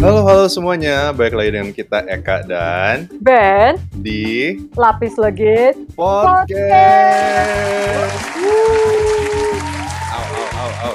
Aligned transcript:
Halo 0.00 0.24
halo 0.24 0.48
semuanya, 0.48 1.12
balik 1.12 1.36
lagi 1.36 1.52
dengan 1.52 1.76
kita 1.76 2.00
Eka 2.08 2.48
dan 2.48 3.04
Ben 3.20 3.76
di 4.00 4.56
Lapis 4.72 5.20
Legit 5.20 5.76
podcast. 5.92 6.56
Au 10.08 10.24
au 10.24 10.46
au 10.56 10.70
au. 10.88 10.94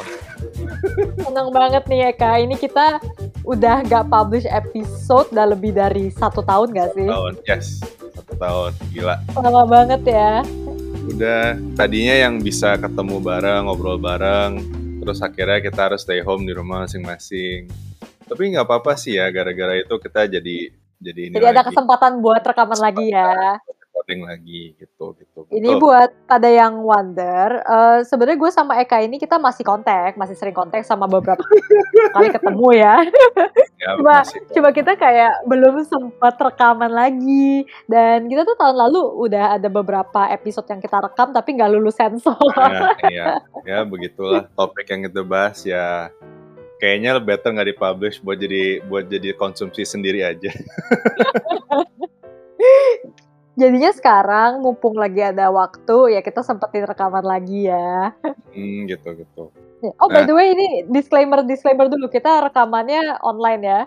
Seneng 1.22 1.54
banget 1.54 1.86
nih 1.86 2.18
Eka 2.18 2.42
Ini 2.50 2.58
kita 2.58 2.98
udah 3.46 3.86
gak 3.86 4.10
publish 4.10 4.50
episode 4.50 5.30
udah 5.30 5.54
lebih 5.54 5.78
dari 5.78 6.10
satu 6.10 6.42
tahun 6.42 6.74
gak 6.74 6.98
sih? 6.98 7.06
Tahun, 7.06 7.34
yes, 7.46 7.86
satu 8.10 8.34
tahun, 8.42 8.74
gila. 8.90 9.22
Lama 9.38 9.70
banget 9.70 10.02
ya 10.02 10.42
Udah 11.06 11.54
tadinya 11.78 12.26
yang 12.26 12.42
bisa 12.42 12.74
ketemu 12.82 13.22
bareng, 13.22 13.70
ngobrol 13.70 14.02
bareng, 14.02 14.66
terus 14.98 15.22
akhirnya 15.22 15.62
kita 15.62 15.94
harus 15.94 16.02
stay 16.02 16.26
home 16.26 16.50
di 16.50 16.58
rumah 16.58 16.90
masing-masing. 16.90 17.85
Tapi 18.26 18.44
nggak 18.54 18.66
apa-apa 18.66 18.94
sih 18.98 19.18
ya, 19.18 19.30
gara-gara 19.30 19.78
itu 19.78 19.96
kita 20.02 20.26
jadi 20.28 20.58
jadi 20.96 21.22
ini 21.30 21.36
Jadi 21.38 21.46
ada 21.46 21.62
lagi, 21.62 21.68
kesempatan 21.72 22.12
buat 22.24 22.42
rekaman 22.42 22.80
lagi 22.80 23.06
ya 23.12 23.60
recording 23.96 24.28
lagi 24.28 24.76
gitu 24.76 25.16
gitu. 25.18 25.40
Ini 25.50 25.72
Betul. 25.76 25.82
buat 25.82 26.10
pada 26.28 26.46
yang 26.52 26.84
wonder 26.84 27.64
eh, 27.64 28.00
Sebenarnya 28.04 28.38
gue 28.38 28.52
sama 28.52 28.78
Eka 28.78 29.00
ini 29.02 29.16
kita 29.16 29.40
masih 29.40 29.64
kontak 29.64 30.14
Masih 30.20 30.36
sering 30.36 30.54
kontak 30.54 30.84
sama 30.84 31.08
beberapa 31.08 31.40
kali 32.14 32.28
ketemu 32.30 32.68
ya 32.76 32.96
Ya, 33.76 33.92
Cuma, 33.98 34.22
masih. 34.22 34.40
cuma 34.52 34.70
kita 34.76 34.94
kayak 34.94 35.48
belum 35.48 35.82
sempat 35.88 36.36
rekaman 36.38 36.92
lagi 36.92 37.64
Dan 37.88 38.28
kita 38.28 38.44
tuh 38.44 38.60
tahun 38.60 38.78
lalu 38.78 39.02
udah 39.26 39.58
ada 39.58 39.68
beberapa 39.72 40.28
episode 40.30 40.68
yang 40.70 40.84
kita 40.84 41.00
rekam 41.00 41.32
Tapi 41.32 41.50
nggak 41.56 41.72
lulus 41.72 41.96
sensor 41.96 42.36
Nah, 42.56 42.94
iya, 43.10 43.40
ya 43.64 43.80
begitulah 43.88 44.46
topik 44.54 44.86
yang 44.92 45.08
kita 45.08 45.24
bahas 45.24 45.64
ya. 45.64 46.12
Kayaknya 46.86 47.18
better 47.18 47.50
nggak 47.50 47.70
dipublish 47.74 48.22
buat 48.22 48.38
jadi 48.38 48.78
buat 48.86 49.10
jadi 49.10 49.34
konsumsi 49.34 49.82
sendiri 49.82 50.22
aja. 50.22 50.54
Jadinya 53.56 53.90
sekarang 53.90 54.62
mumpung 54.62 54.94
lagi 54.94 55.24
ada 55.24 55.50
waktu 55.50 56.14
ya 56.14 56.22
kita 56.22 56.46
sempetin 56.46 56.86
rekaman 56.86 57.26
lagi 57.26 57.66
ya. 57.66 58.14
Hmm, 58.54 58.86
gitu 58.86 59.18
gitu. 59.18 59.50
Oh 59.98 60.08
by 60.12 60.22
Nah. 60.22 60.28
the 60.28 60.36
way 60.38 60.54
ini 60.54 60.86
disclaimer 60.86 61.42
disclaimer 61.42 61.90
dulu 61.90 62.06
kita 62.06 62.46
rekamannya 62.46 63.18
online 63.26 63.62
ya. 63.66 63.82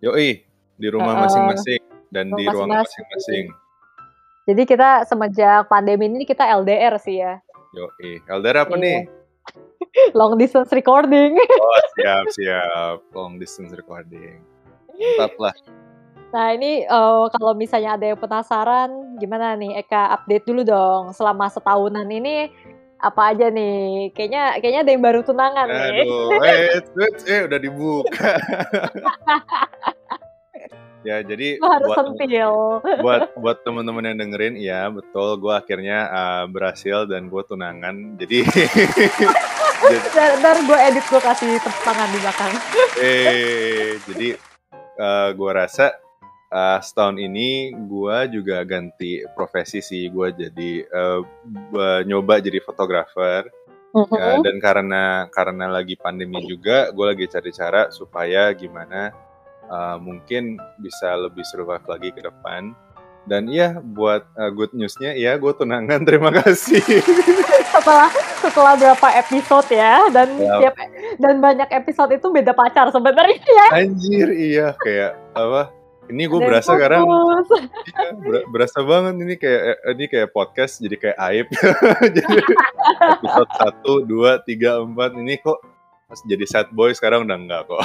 Yoi, 0.00 0.40
di 0.80 0.88
rumah 0.88 1.26
masing-masing 1.26 1.82
dan 2.08 2.32
di 2.32 2.48
ruang 2.48 2.72
masing-masing. 2.72 3.52
Jadi 4.48 4.62
kita 4.64 5.04
semenjak 5.04 5.68
pandemi 5.68 6.08
ini 6.08 6.24
kita 6.24 6.48
LDR 6.56 6.96
sih 6.96 7.20
ya. 7.20 7.36
Yoi. 7.76 8.24
Elder 8.24 8.64
apa 8.64 8.78
Iya. 8.78 8.82
nih? 8.82 8.98
Long 10.18 10.38
distance 10.38 10.70
recording. 10.72 11.36
Oh, 11.60 11.82
siap 11.98 12.24
siap. 12.34 12.96
Long 13.14 13.38
distance 13.38 13.74
recording. 13.74 14.42
Mantap 14.96 15.34
lah. 15.38 15.54
Nah 16.30 16.54
ini 16.54 16.86
eh, 16.86 17.24
kalau 17.34 17.52
misalnya 17.58 17.98
ada 17.98 18.06
yang 18.06 18.20
penasaran 18.20 19.18
gimana 19.18 19.58
nih 19.58 19.82
Eka 19.82 20.14
update 20.14 20.46
dulu 20.46 20.62
dong 20.62 21.10
selama 21.10 21.50
setahunan 21.50 22.06
ini 22.06 22.50
apa 23.00 23.32
aja 23.34 23.48
nih? 23.48 24.12
Kayaknya 24.12 24.60
kayaknya 24.60 24.80
ada 24.84 24.90
yang 24.92 25.02
baru 25.02 25.20
tunangan 25.24 25.66
nih. 25.66 26.04
Aduh, 26.04 26.30
eh, 26.44 26.56
eh, 26.78 27.12
eh, 27.26 27.40
udah 27.48 27.58
dibuka. 27.58 28.32
ya, 31.02 31.16
jadi 31.20 31.56
Lo 31.56 31.68
harus 31.68 31.88
buat 31.88 31.96
sentil. 32.04 32.52
buat 33.00 33.22
buat 33.34 33.58
teman-teman 33.60 34.04
yang 34.06 34.18
dengerin 34.18 34.54
iya 34.54 34.86
betul 34.86 35.36
gue 35.36 35.50
akhirnya 35.50 35.98
uh, 36.06 36.44
berhasil 36.46 37.04
dan 37.04 37.26
gue 37.26 37.42
tunangan 37.42 37.94
jadi 38.16 38.44
Ntar, 39.80 40.30
ntar 40.38 40.56
gue 40.60 40.78
edit 40.78 41.04
gue 41.04 41.18
kasih 41.18 41.56
tangan 41.80 42.08
di 42.12 42.18
belakang. 42.20 42.52
eh 43.00 43.96
jadi 44.04 44.28
gue 45.32 45.50
rasa 45.50 45.96
uh, 46.48 46.78
setahun 46.78 47.16
ini 47.16 47.48
gue 47.72 48.16
juga 48.30 48.60
ganti 48.62 49.24
profesi 49.32 49.80
sih 49.80 50.06
gue 50.06 50.36
jadi 50.36 50.70
uh, 50.86 51.20
nyoba 52.04 52.38
jadi 52.38 52.60
fotografer 52.60 53.48
Ya, 53.90 54.38
Mhm. 54.38 54.46
dan 54.46 54.56
karena 54.62 55.02
karena 55.34 55.66
lagi 55.66 55.98
pandemi 55.98 56.38
juga 56.46 56.94
gue 56.94 57.06
lagi 57.10 57.26
cari 57.26 57.50
cara 57.50 57.90
supaya 57.90 58.46
gimana 58.54 59.10
uh, 59.70 59.96
mungkin 59.96 60.58
bisa 60.82 61.14
lebih 61.16 61.46
survive 61.46 61.86
lagi 61.86 62.10
ke 62.10 62.20
depan. 62.20 62.74
Dan 63.28 63.46
iya 63.46 63.76
buat 63.78 64.26
uh, 64.34 64.50
good 64.50 64.74
newsnya 64.74 65.14
ya 65.14 65.38
gue 65.38 65.52
tunangan. 65.54 66.02
Terima 66.08 66.34
kasih. 66.34 66.82
Setelah 67.70 68.10
setelah 68.40 68.74
berapa 68.74 69.08
episode 69.20 69.68
ya 69.70 70.08
dan 70.10 70.28
Ya. 70.40 70.56
tiap 70.58 70.74
dan 71.20 71.34
banyak 71.38 71.68
episode 71.70 72.10
itu 72.16 72.26
beda 72.32 72.56
pacar 72.56 72.88
sebenarnya 72.88 73.36
ya. 73.36 73.66
anjir 73.84 74.28
iya 74.32 74.66
kayak 74.80 75.12
apa 75.36 75.68
ini 76.10 76.26
gue 76.26 76.40
berasa 76.42 76.74
sekarang. 76.74 77.06
Putus. 77.06 77.48
iya, 77.94 78.08
ber- 78.18 78.46
berasa 78.50 78.78
banget 78.82 79.14
ini 79.22 79.34
kayak 79.38 79.62
eh, 79.62 79.78
ini 79.94 80.04
kayak 80.10 80.28
podcast 80.34 80.82
jadi 80.82 80.96
kayak 80.98 81.18
aib. 81.30 81.46
Jadi 82.18 82.36
episode 83.20 83.52
satu 83.54 83.92
dua 84.02 84.42
tiga 84.42 84.82
empat 84.82 85.14
ini 85.14 85.38
kok 85.38 85.62
jadi 86.26 86.42
sad 86.50 86.66
boy 86.74 86.90
sekarang? 86.90 87.22
Udah 87.28 87.38
enggak 87.38 87.62
kok 87.70 87.80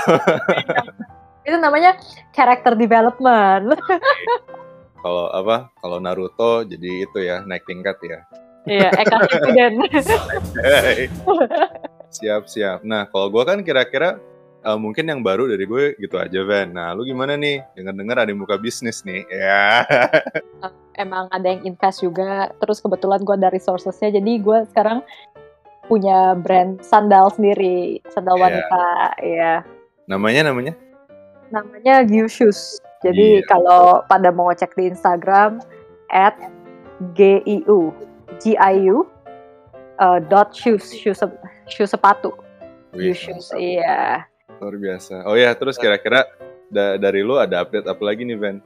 itu 1.46 1.56
namanya 1.56 1.94
character 2.34 2.74
development. 2.74 3.78
kalau 5.06 5.30
apa 5.30 5.70
kalau 5.78 6.02
Naruto 6.02 6.66
jadi 6.66 7.06
itu 7.06 7.20
ya 7.22 7.46
naik 7.46 7.62
tingkat 7.70 7.98
ya 8.02 8.20
Iya, 8.66 8.90
Eka 9.06 9.18
Shippuden. 9.30 9.74
Siap 12.10 12.50
siap 12.50 12.82
nah 12.82 13.06
kalau 13.06 13.30
gue 13.30 13.44
kan 13.46 13.62
kira-kira 13.62 14.18
eh, 14.66 14.74
mungkin 14.74 15.06
yang 15.06 15.22
baru 15.22 15.46
dari 15.46 15.70
gue 15.70 15.94
gitu 16.02 16.18
aja 16.18 16.42
Van 16.42 16.74
nah 16.74 16.98
lu 16.98 17.06
gimana 17.06 17.38
nih 17.38 17.62
dengar-dengar 17.78 18.26
ada 18.26 18.34
yang 18.34 18.42
buka 18.42 18.58
bisnis 18.58 19.06
nih 19.06 19.22
ya 19.30 19.86
Emang 20.96 21.28
ada 21.28 21.52
yang 21.52 21.68
invest 21.68 22.00
juga. 22.00 22.56
Terus 22.56 22.80
kebetulan 22.80 23.20
gue 23.20 23.36
ada 23.36 23.52
resourcesnya, 23.52 24.16
jadi 24.16 24.40
gue 24.40 24.64
sekarang 24.72 25.04
punya 25.92 26.40
brand 26.40 26.80
sandal 26.80 27.28
sendiri, 27.36 28.00
sandal 28.16 28.40
Iya. 28.40 28.44
wanita. 28.48 28.86
Iya. 29.20 29.54
namanya 30.08 30.54
namanya 30.54 30.72
Namanya 31.56 32.04
Giu 32.04 32.28
Shoes. 32.28 32.84
Jadi 33.00 33.40
Iya. 33.40 33.48
kalau 33.48 34.04
pada 34.06 34.28
mau 34.30 34.52
cek 34.52 34.76
di 34.76 34.92
Instagram 34.92 35.64
at 36.12 36.36
giu 37.14 37.94
giu 38.36 39.08
uh, 39.96 40.20
dot 40.22 40.52
shoes 40.52 40.92
shoes 40.92 41.24
shoes 41.66 41.92
sepatu. 41.92 42.36
Wih, 42.92 43.16
Shoes 43.16 43.52
iya. 43.56 44.24
Luar 44.60 44.76
biasa. 44.76 45.24
Oh 45.28 45.36
ya 45.36 45.52
terus 45.52 45.76
kira-kira 45.76 46.24
da- 46.68 46.96
dari 46.96 47.20
lu 47.22 47.36
ada 47.36 47.64
update 47.64 47.88
apa 47.88 48.04
lagi 48.04 48.24
nih 48.24 48.36
Van? 48.36 48.58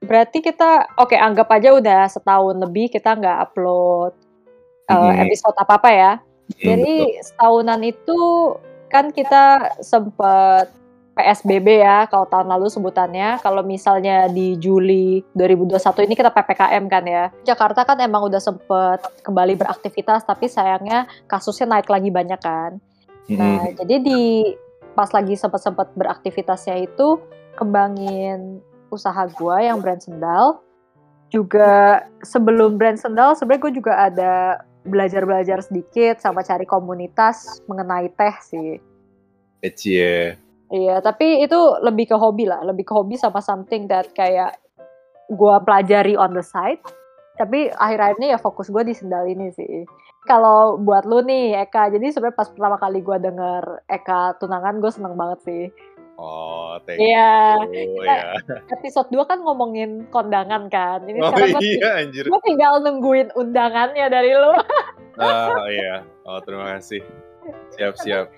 Berarti 0.00 0.40
kita 0.40 0.88
oke 0.96 1.14
anggap 1.14 1.48
aja 1.48 1.72
udah 1.72 2.04
setahun 2.06 2.56
lebih 2.58 2.88
kita 2.88 3.12
nggak 3.12 3.50
upload 3.50 4.12
uh, 4.88 5.08
Mhm. 5.10 5.24
episode 5.24 5.56
apa 5.56 5.72
apa 5.80 5.90
ya. 5.90 6.12
Hmm, 6.52 6.58
jadi 6.60 6.94
setahunan 7.24 7.80
itu 7.80 8.20
kan 8.92 9.08
kita 9.08 9.72
sempet 9.80 10.68
PSBB 11.12 11.84
ya 11.84 12.08
kalau 12.08 12.24
tahun 12.24 12.48
lalu 12.48 12.72
sebutannya 12.72 13.36
kalau 13.44 13.60
misalnya 13.60 14.32
di 14.32 14.56
Juli 14.56 15.20
2021 15.36 16.08
ini 16.08 16.14
kita 16.16 16.32
PPKM 16.32 16.84
kan 16.88 17.04
ya 17.04 17.24
Jakarta 17.44 17.84
kan 17.84 18.00
emang 18.00 18.24
udah 18.32 18.40
sempet 18.40 19.04
kembali 19.20 19.60
beraktivitas 19.60 20.24
tapi 20.24 20.48
sayangnya 20.48 21.04
kasusnya 21.28 21.68
naik 21.68 21.92
lagi 21.92 22.08
banyak 22.08 22.40
kan. 22.40 22.80
Nah, 23.28 23.68
Mm-mm. 23.68 23.76
jadi 23.84 23.94
di 24.02 24.20
pas 24.96 25.08
lagi 25.12 25.36
sempat-sempat 25.36 25.92
beraktivitasnya 25.96 26.84
itu 26.84 27.20
kembangin 27.56 28.64
usaha 28.88 29.28
gua 29.36 29.60
yang 29.60 29.80
brand 29.80 30.00
sendal. 30.00 30.64
Juga 31.32 32.04
sebelum 32.20 32.76
brand 32.76 33.00
sendal 33.00 33.32
sebenarnya 33.32 33.62
gue 33.64 33.72
juga 33.80 33.92
ada 33.96 34.32
belajar-belajar 34.84 35.64
sedikit 35.64 36.20
sama 36.20 36.44
cari 36.44 36.68
komunitas 36.68 37.64
mengenai 37.64 38.12
teh 38.12 38.36
sih. 38.44 38.70
Ecie. 39.64 40.36
Iya, 40.72 40.98
tapi 40.98 41.44
itu 41.44 41.54
lebih 41.78 42.08
ke 42.08 42.16
hobi 42.16 42.48
lah, 42.48 42.64
lebih 42.64 42.82
ke 42.82 42.92
hobi 42.92 43.14
sama 43.14 43.38
something 43.38 43.84
that 43.86 44.08
kayak 44.12 44.56
gua 45.28 45.60
pelajari 45.60 46.16
on 46.16 46.32
the 46.32 46.40
side. 46.40 46.80
Tapi 47.32 47.68
akhir-akhir 47.68 48.16
ini 48.18 48.26
ya 48.28 48.38
fokus 48.38 48.68
gue 48.68 48.80
di 48.82 48.92
sendal 48.92 49.24
ini 49.24 49.48
sih. 49.50 49.84
Kalau 50.22 50.76
buat 50.76 51.04
lu 51.04 51.20
nih 51.20 51.60
Eka, 51.60 51.88
jadi 51.88 52.08
sebenarnya 52.08 52.36
pas 52.36 52.48
pertama 52.48 52.76
kali 52.76 53.00
gua 53.00 53.16
denger 53.16 53.84
Eka 53.84 54.36
tunangan 54.36 54.78
gue 54.78 54.88
seneng 54.88 55.12
banget 55.12 55.40
sih. 55.42 55.64
Oh, 56.14 56.76
thank 56.84 57.00
Iya, 57.00 57.56
you. 57.66 57.98
kita- 57.98 58.04
ya. 58.04 58.20
episode 58.70 59.08
2 59.08 59.24
kan 59.24 59.40
ngomongin 59.40 60.06
kondangan 60.08 60.68
kan. 60.68 61.02
Ini 61.02 61.18
Oh 61.18 61.32
sekarang 61.32 61.56
gue 61.56 61.62
iya 61.66 61.90
anjir. 61.98 62.24
gue 62.28 62.40
tinggal 62.44 62.80
nungguin 62.80 63.28
undangannya 63.34 64.06
dari 64.06 64.32
lu. 64.32 64.52
Ah 65.18 65.68
iya. 65.68 66.04
Oh 66.22 66.38
terima 66.40 66.76
kasih. 66.76 67.00
Siap 67.70 67.96
siap. 67.98 68.28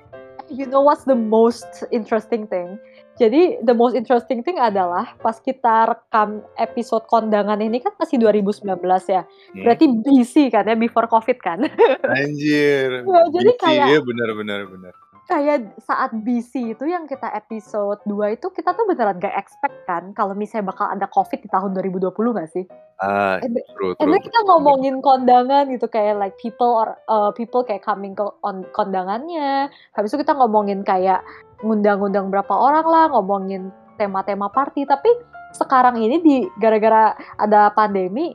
You 0.53 0.69
know 0.69 0.85
what's 0.85 1.09
the 1.09 1.17
most 1.17 1.89
interesting 1.89 2.45
thing? 2.45 2.77
Jadi 3.17 3.63
the 3.63 3.73
most 3.73 3.95
interesting 3.95 4.43
thing 4.43 4.59
adalah 4.59 5.15
pas 5.23 5.39
kita 5.39 5.87
rekam 5.87 6.43
episode 6.59 7.07
kondangan 7.07 7.63
ini 7.63 7.79
kan 7.81 7.95
masih 7.97 8.19
2019 8.21 8.67
ya. 9.09 9.23
Hmm. 9.25 9.63
Berarti 9.63 9.85
busy 10.03 10.45
kan 10.51 10.67
ya 10.67 10.77
before 10.77 11.07
covid 11.07 11.39
kan. 11.41 11.63
Anjir. 12.05 13.07
Ya, 13.07 13.21
jadi 13.41 13.51
kayak- 13.57 13.89
Iya 13.89 14.01
benar 14.03 14.31
benar 14.37 14.61
benar. 14.67 14.95
Kayak 15.25 15.81
saat 15.81 16.13
BC 16.13 16.77
itu 16.77 16.85
yang 16.85 17.09
kita 17.09 17.33
episode 17.33 18.01
2 18.05 18.37
itu 18.37 18.47
kita 18.53 18.77
tuh 18.77 18.85
beneran 18.85 19.17
gak 19.17 19.37
expect 19.41 19.73
kan 19.89 20.13
kalau 20.13 20.37
misalnya 20.37 20.69
bakal 20.69 20.87
ada 20.89 21.09
COVID 21.09 21.41
di 21.41 21.49
tahun 21.49 21.73
2020 21.73 22.13
gak 22.13 22.51
sih? 22.53 22.65
Ah, 23.01 23.41
And, 23.41 23.57
true, 23.75 23.97
and 23.99 24.13
true. 24.13 24.23
kita 24.23 24.41
ngomongin 24.47 25.01
kondangan 25.01 25.67
gitu 25.73 25.89
kayak 25.89 26.21
like 26.21 26.37
people 26.37 26.69
or 26.69 26.95
uh, 27.09 27.33
people 27.33 27.65
kayak 27.65 27.83
coming 27.83 28.13
ke 28.13 28.23
on 28.45 28.63
kondangannya. 28.77 29.73
Habis 29.97 30.15
itu 30.15 30.23
kita 30.23 30.37
ngomongin 30.37 30.85
kayak 30.85 31.25
ngundang-ngundang 31.65 32.29
berapa 32.29 32.55
orang 32.55 32.87
lah, 32.87 33.05
ngomongin 33.11 33.73
tema-tema 33.97 34.53
party. 34.53 34.87
Tapi 34.87 35.11
sekarang 35.57 35.99
ini 35.99 36.17
di 36.21 36.37
gara-gara 36.61 37.17
ada 37.41 37.71
pandemi 37.75 38.35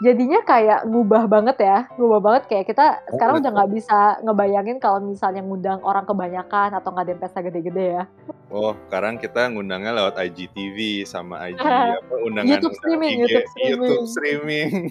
jadinya 0.00 0.40
kayak 0.42 0.88
ngubah 0.88 1.24
banget 1.28 1.56
ya 1.60 1.78
ngubah 2.00 2.20
banget. 2.24 2.42
Kayak 2.48 2.64
kita 2.72 2.86
sekarang 3.14 3.44
udah 3.44 3.50
nggak 3.52 3.70
bisa 3.76 3.98
ngebayangin 4.24 4.76
kalau 4.80 4.98
misalnya 5.04 5.44
ngundang 5.44 5.80
orang 5.84 6.04
kebanyakan 6.08 6.74
atau 6.76 6.88
nggak 6.90 7.06
ada 7.06 7.16
pesta 7.20 7.40
gede-gede 7.44 7.86
ya 8.00 8.04
Oh, 8.50 8.74
sekarang 8.86 9.14
kita 9.16 9.46
ngundangnya 9.46 9.94
lewat 9.94 10.18
IGTV 10.18 11.06
sama 11.06 11.54
IG 11.54 11.62
apa 11.62 12.14
undangan 12.26 12.50
YouTube 12.50 12.74
streaming, 12.74 13.16
IG, 13.22 13.30
YouTube 13.30 13.46
streaming. 13.46 13.70
YouTube 13.78 14.06
streaming. 14.10 14.70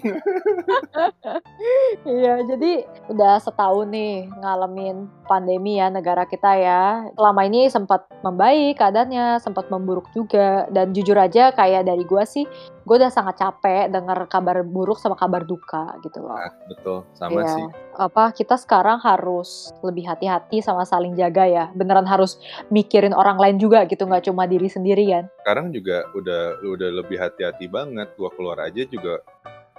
Iya, 2.00 2.40
jadi 2.48 2.88
udah 3.12 3.36
setahun 3.38 3.92
nih 3.92 4.24
ngalamin 4.40 5.04
pandemi 5.28 5.76
ya 5.76 5.92
negara 5.92 6.24
kita 6.24 6.56
ya. 6.56 7.06
Selama 7.14 7.44
ini 7.44 7.68
sempat 7.68 8.08
membaik 8.24 8.80
keadaannya, 8.80 9.36
sempat 9.38 9.68
memburuk 9.68 10.08
juga. 10.16 10.64
Dan 10.72 10.96
jujur 10.96 11.14
aja 11.20 11.52
kayak 11.52 11.84
dari 11.86 12.02
gua 12.08 12.24
sih, 12.24 12.48
gue 12.88 12.96
udah 12.96 13.12
sangat 13.12 13.38
capek 13.38 13.92
dengar 13.92 14.24
kabar 14.26 14.64
buruk 14.64 14.96
sama 14.98 15.14
kabar 15.14 15.44
duka 15.44 15.94
gitu 16.00 16.24
loh. 16.24 16.34
Nah, 16.34 16.52
betul, 16.66 16.98
sama 17.14 17.38
Iya. 17.44 17.52
sih. 17.52 17.64
Apa 18.00 18.24
kita 18.32 18.56
sekarang 18.56 18.98
harus 19.04 19.70
lebih 19.84 20.08
hati-hati 20.08 20.64
sama 20.64 20.88
saling 20.88 21.12
jaga 21.14 21.44
ya. 21.44 21.64
Beneran 21.76 22.08
harus 22.08 22.40
mikirin 22.72 23.12
orang 23.12 23.36
lain 23.36 23.49
juga 23.56 23.88
gitu, 23.88 24.04
nggak 24.06 24.30
cuma 24.30 24.44
diri 24.44 24.68
sendiri 24.68 25.08
kan. 25.08 25.24
Sekarang 25.42 25.72
juga 25.72 26.06
udah 26.12 26.60
udah 26.62 26.90
lebih 27.02 27.16
hati-hati 27.16 27.66
banget. 27.66 28.12
Gua 28.14 28.30
keluar 28.36 28.60
aja 28.62 28.84
juga 28.86 29.24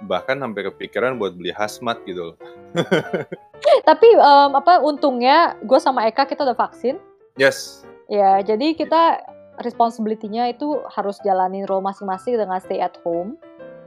bahkan 0.06 0.38
sampai 0.42 0.66
kepikiran 0.70 1.16
buat 1.18 1.38
beli 1.38 1.54
hazmat 1.54 2.02
gitu 2.04 2.34
loh. 2.34 2.36
Tapi 3.88 4.08
em, 4.18 4.50
apa 4.58 4.82
untungnya 4.82 5.54
gue 5.62 5.78
sama 5.78 6.06
Eka 6.10 6.26
kita 6.26 6.42
udah 6.42 6.58
vaksin. 6.58 6.98
Yes. 7.38 7.86
Ya, 8.10 8.42
jadi 8.42 8.74
kita 8.76 9.22
responsibility-nya 9.62 10.52
itu 10.52 10.82
harus 10.90 11.16
jalanin 11.22 11.64
role 11.70 11.84
masing-masing 11.84 12.36
dengan 12.36 12.58
stay 12.60 12.82
at 12.82 12.98
home, 13.06 13.38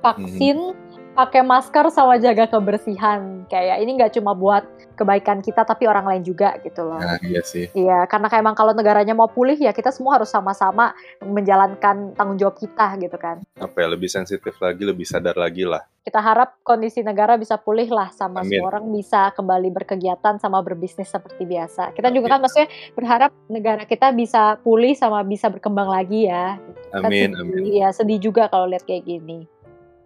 vaksin, 0.01 0.73
pakai 1.15 1.41
masker 1.47 1.87
sama 1.89 2.19
jaga 2.19 2.45
kebersihan. 2.51 3.47
Kayak 3.47 3.79
ini 3.79 3.91
nggak 3.95 4.13
cuma 4.19 4.35
buat 4.35 4.67
kebaikan 4.99 5.39
kita 5.39 5.63
tapi 5.63 5.87
orang 5.87 6.03
lain 6.07 6.23
juga 6.27 6.59
gitu 6.59 6.83
loh. 6.83 6.99
Nah, 6.99 7.19
iya 7.23 7.39
sih. 7.43 7.71
Iya, 7.71 8.03
karena 8.11 8.27
kayak 8.27 8.43
emang 8.43 8.55
kalau 8.55 8.75
negaranya 8.75 9.15
mau 9.15 9.31
pulih 9.31 9.55
ya 9.55 9.71
kita 9.71 9.95
semua 9.95 10.19
harus 10.19 10.27
sama-sama 10.27 10.91
menjalankan 11.23 12.15
tanggung 12.15 12.35
jawab 12.35 12.59
kita 12.59 12.99
gitu 12.99 13.15
kan. 13.15 13.43
Apa 13.59 13.87
ya 13.87 13.87
lebih 13.95 14.11
sensitif 14.11 14.55
lagi, 14.59 14.83
lebih 14.83 15.07
sadar 15.07 15.39
lagi 15.39 15.63
lah. 15.63 15.83
Kita 16.05 16.21
harap 16.21 16.61
kondisi 16.61 17.01
negara 17.01 17.33
bisa 17.33 17.57
pulih 17.57 17.89
lah 17.89 18.13
sama 18.13 18.45
Amin. 18.45 18.61
semua 18.61 18.77
orang 18.77 18.85
bisa 18.93 19.33
kembali 19.33 19.73
berkegiatan 19.73 20.37
sama 20.37 20.61
berbisnis 20.61 21.09
seperti 21.09 21.49
biasa. 21.49 21.97
Kita 21.97 22.13
juga 22.13 22.37
kan 22.37 22.45
maksudnya 22.45 22.69
berharap 22.93 23.31
negara 23.49 23.83
kita 23.87 24.13
bisa 24.13 24.61
pulih 24.61 24.93
sama 24.93 25.25
bisa 25.25 25.49
berkembang 25.49 25.89
lagi 25.89 26.29
ya. 26.29 26.61
Kan 26.93 27.09
Amin, 27.09 27.33
sedih, 27.33 27.41
amin. 27.41 27.63
Ya 27.73 27.89
sedih 27.89 28.19
juga 28.21 28.45
kalau 28.51 28.69
lihat 28.69 28.85
kayak 28.85 29.07
gini. 29.07 29.49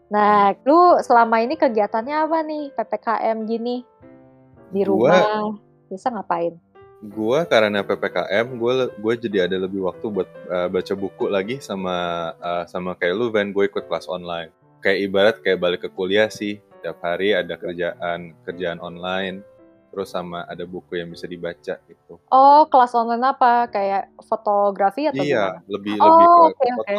Nah, 0.10 0.58
lu 0.66 0.98
selama 1.06 1.38
ini 1.46 1.54
kegiatannya 1.54 2.16
apa 2.26 2.42
nih 2.42 2.74
PPKM 2.74 3.38
gini 3.46 3.86
di 4.74 4.82
Gua- 4.82 4.90
rumah? 4.90 5.54
Bisa 5.90 6.10
ngapain? 6.10 6.58
Gua 7.00 7.48
karena 7.48 7.80
PPKM, 7.80 8.60
gue 8.60 8.74
gue 8.92 9.14
jadi 9.24 9.48
ada 9.48 9.56
lebih 9.56 9.88
waktu 9.88 10.04
buat 10.12 10.28
uh, 10.52 10.68
baca 10.68 10.94
buku 11.00 11.32
lagi 11.32 11.56
sama 11.64 12.30
uh, 12.44 12.68
sama 12.68 12.92
kayak 12.98 13.16
lu, 13.16 13.32
Van. 13.32 13.56
Gue 13.56 13.72
ikut 13.72 13.88
kelas 13.88 14.10
online. 14.12 14.52
Kayak 14.84 15.00
ibarat 15.08 15.36
kayak 15.40 15.60
balik 15.64 15.82
ke 15.88 15.90
kuliah 15.96 16.28
sih. 16.28 16.60
Tiap 16.84 17.00
hari 17.00 17.32
ada 17.32 17.56
kerjaan 17.56 18.36
kerjaan 18.44 18.84
online. 18.84 19.46
Terus 19.90 20.12
sama 20.12 20.44
ada 20.46 20.68
buku 20.68 21.00
yang 21.00 21.10
bisa 21.10 21.24
dibaca 21.26 21.80
gitu. 21.88 22.14
Oh, 22.30 22.68
kelas 22.68 22.94
online 22.94 23.26
apa? 23.26 23.72
Kayak 23.72 24.12
fotografi 24.22 25.08
atau 25.08 25.24
Iya, 25.24 25.56
gimana? 25.56 25.64
lebih 25.72 25.96
Oh, 25.98 26.06
lebih 26.06 26.26
ke, 26.28 26.42
oke, 26.44 26.68
ke 26.68 26.74
oke. 26.76 26.96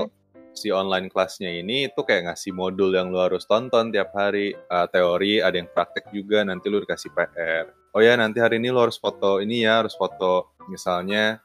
Si 0.51 0.69
online 0.75 1.07
kelasnya 1.09 1.51
ini 1.51 1.87
itu 1.89 2.01
kayak 2.03 2.31
ngasih 2.31 2.53
modul 2.53 2.91
yang 2.93 3.15
lu 3.15 3.23
harus 3.23 3.47
tonton 3.47 3.95
tiap 3.95 4.11
hari. 4.13 4.53
Uh, 4.67 4.87
teori, 4.91 5.39
ada 5.39 5.55
yang 5.55 5.71
praktek 5.71 6.11
juga. 6.11 6.43
Nanti 6.43 6.67
lu 6.67 6.83
dikasih 6.83 7.11
PR. 7.15 7.71
Oh 7.95 8.03
ya, 8.03 8.15
nanti 8.19 8.43
hari 8.43 8.59
ini 8.59 8.71
lu 8.71 8.83
harus 8.83 8.99
foto 8.99 9.39
ini 9.39 9.67
ya, 9.67 9.83
harus 9.83 9.95
foto 9.95 10.55
misalnya 10.71 11.43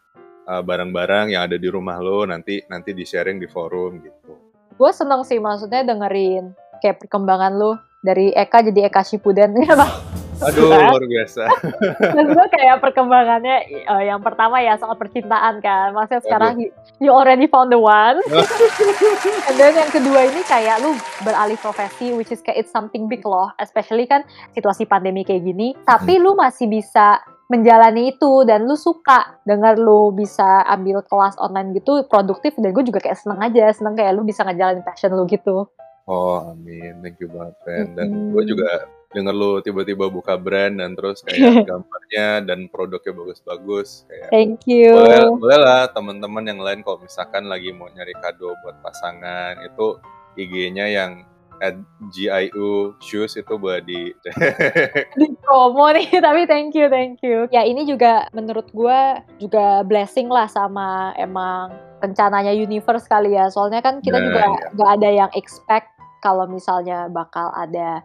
uh, 0.49 0.61
barang-barang 0.61 1.33
yang 1.33 1.49
ada 1.49 1.57
di 1.57 1.69
rumah 1.69 2.01
lo. 2.01 2.25
Nanti 2.25 2.61
nanti 2.69 2.93
di 2.93 3.05
sharing 3.05 3.37
di 3.37 3.47
forum 3.49 4.01
gitu. 4.01 4.33
Gue 4.75 4.91
seneng 4.91 5.23
sih 5.23 5.39
maksudnya 5.39 5.87
dengerin 5.87 6.51
kayak 6.83 7.01
perkembangan 7.05 7.53
lu 7.55 7.79
dari 8.03 8.29
Eka 8.35 8.61
jadi 8.61 8.91
Eka 8.91 9.01
Shippuden 9.01 9.57
ya 9.65 9.73
bang. 9.73 10.14
Aduh, 10.43 10.67
Kan? 10.67 10.91
luar 10.91 11.03
biasa. 11.07 11.43
Dan 12.15 12.25
gue 12.35 12.45
kayak 12.51 12.75
perkembangannya 12.83 13.57
eh, 13.71 14.03
yang 14.09 14.19
pertama 14.19 14.59
ya 14.59 14.75
soal 14.75 14.99
percintaan 14.99 15.63
kan. 15.63 15.95
Maksudnya 15.95 16.21
sekarang 16.23 16.53
you, 16.59 16.69
you 16.99 17.11
already 17.11 17.47
found 17.47 17.71
the 17.71 17.79
one. 17.79 18.19
And 19.47 19.55
then 19.55 19.73
yang 19.79 19.91
kedua 19.91 20.27
ini 20.27 20.41
kayak 20.43 20.83
lu 20.83 20.95
beralih 21.23 21.55
profesi 21.59 22.11
which 22.11 22.31
is 22.35 22.43
kayak 22.43 22.67
it's 22.67 22.71
something 22.73 23.07
big 23.07 23.23
loh. 23.23 23.51
Especially 23.61 24.03
kan 24.09 24.27
situasi 24.51 24.83
pandemi 24.83 25.23
kayak 25.23 25.47
gini. 25.47 25.71
Tapi 25.87 26.19
lu 26.19 26.35
masih 26.35 26.67
bisa 26.67 27.23
menjalani 27.45 28.09
itu 28.17 28.41
dan 28.49 28.65
lu 28.65 28.73
suka 28.73 29.37
dengar 29.45 29.77
lu 29.77 30.09
bisa 30.17 30.65
ambil 30.65 31.05
kelas 31.05 31.37
online 31.37 31.77
gitu 31.77 32.01
produktif 32.09 32.57
dan 32.57 32.73
gue 32.73 32.81
juga 32.81 32.97
kayak 32.97 33.21
seneng 33.21 33.37
aja 33.37 33.69
seneng 33.69 33.93
kayak 33.93 34.17
lu 34.17 34.25
bisa 34.25 34.41
ngejalanin 34.41 34.81
passion 34.81 35.13
lu 35.13 35.29
gitu 35.29 35.69
Oh, 36.05 36.53
amin. 36.53 37.01
Thank 37.01 37.17
you 37.17 37.29
banget, 37.33 37.57
Ren. 37.65 37.87
Dan 37.97 38.07
Mm-mm. 38.13 38.29
gue 38.37 38.43
juga 38.53 38.69
denger 39.13 39.35
lu 39.35 39.61
tiba-tiba 39.61 40.09
buka 40.09 40.39
brand 40.39 40.81
dan 40.81 40.95
terus 40.95 41.21
kayak 41.21 41.65
gambarnya 41.69 42.41
dan 42.47 42.65
produknya 42.71 43.13
bagus-bagus. 43.13 44.09
Kayak 44.09 44.29
thank 44.31 44.65
you 44.65 44.95
boleh, 44.95 45.35
boleh 45.37 45.59
lah 45.59 45.83
teman-teman 45.91 46.45
yang 46.47 46.61
lain 46.63 46.79
kalau 46.81 47.03
misalkan 47.03 47.45
lagi 47.45 47.69
mau 47.75 47.91
nyari 47.91 48.15
kado 48.17 48.55
buat 48.65 48.79
pasangan 48.81 49.61
itu 49.61 49.99
IG-nya 50.35 50.87
yang 50.91 51.23
at 51.63 51.75
GIU 52.11 52.95
shoes 52.99 53.39
itu 53.39 53.53
boleh 53.55 53.79
di 53.83 54.11
di 55.19 55.27
promo 55.39 55.87
nih 55.95 56.07
tapi 56.25 56.43
thank 56.49 56.75
you 56.75 56.91
thank 56.91 57.19
you 57.23 57.47
ya 57.51 57.63
ini 57.63 57.87
juga 57.87 58.27
menurut 58.35 58.67
gue 58.75 58.99
juga 59.39 59.83
blessing 59.87 60.27
lah 60.27 60.51
sama 60.51 61.15
emang 61.15 61.71
rencananya 62.03 62.51
universe 62.51 63.07
kali 63.07 63.35
ya 63.35 63.47
soalnya 63.47 63.79
kan 63.79 64.03
kita 64.03 64.19
Nah, 64.19 64.25
juga 64.27 64.43
iya. 64.43 64.67
gak 64.75 64.91
ada 64.99 65.09
yang 65.09 65.31
expect 65.35 65.87
kalau 66.19 66.49
misalnya 66.49 67.07
bakal 67.07 67.53
ada 67.55 68.03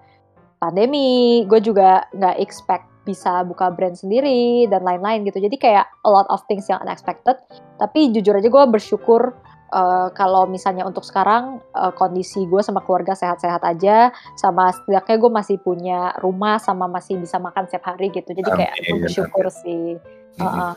pandemi 0.61 1.43
gue 1.49 1.59
juga 1.65 2.05
nggak 2.13 2.37
expect 2.39 2.87
bisa 3.09 3.43
buka 3.49 3.73
brand 3.73 3.97
sendiri 3.97 4.69
dan 4.69 4.85
lain-lain 4.85 5.25
gitu. 5.25 5.41
Jadi 5.41 5.57
kayak 5.57 5.89
a 6.05 6.11
lot 6.13 6.29
of 6.29 6.45
things 6.47 6.69
yang 6.69 6.79
unexpected. 6.85 7.41
Tapi 7.81 8.13
jujur 8.13 8.37
aja 8.37 8.47
gue 8.47 8.65
bersyukur 8.69 9.33
eh, 9.73 10.09
kalau 10.13 10.45
misalnya 10.45 10.85
untuk 10.85 11.03
sekarang 11.03 11.65
eh, 11.75 11.93
kondisi 11.97 12.45
gue 12.45 12.61
sama 12.61 12.85
keluarga 12.85 13.17
sehat-sehat 13.17 13.65
aja 13.65 14.13
sama 14.37 14.69
setidaknya 14.71 15.17
gue 15.17 15.33
masih 15.33 15.57
punya 15.65 16.13
rumah 16.21 16.61
sama 16.61 16.87
masih 16.87 17.17
bisa 17.17 17.41
makan 17.41 17.65
setiap 17.67 17.97
hari 17.97 18.13
gitu. 18.13 18.31
Jadi 18.31 18.51
kayak 18.53 18.75
gue 18.85 18.99
bersyukur 19.01 19.49
sih. 19.51 19.97
Mhm. 20.39 20.45
Heeh. 20.45 20.75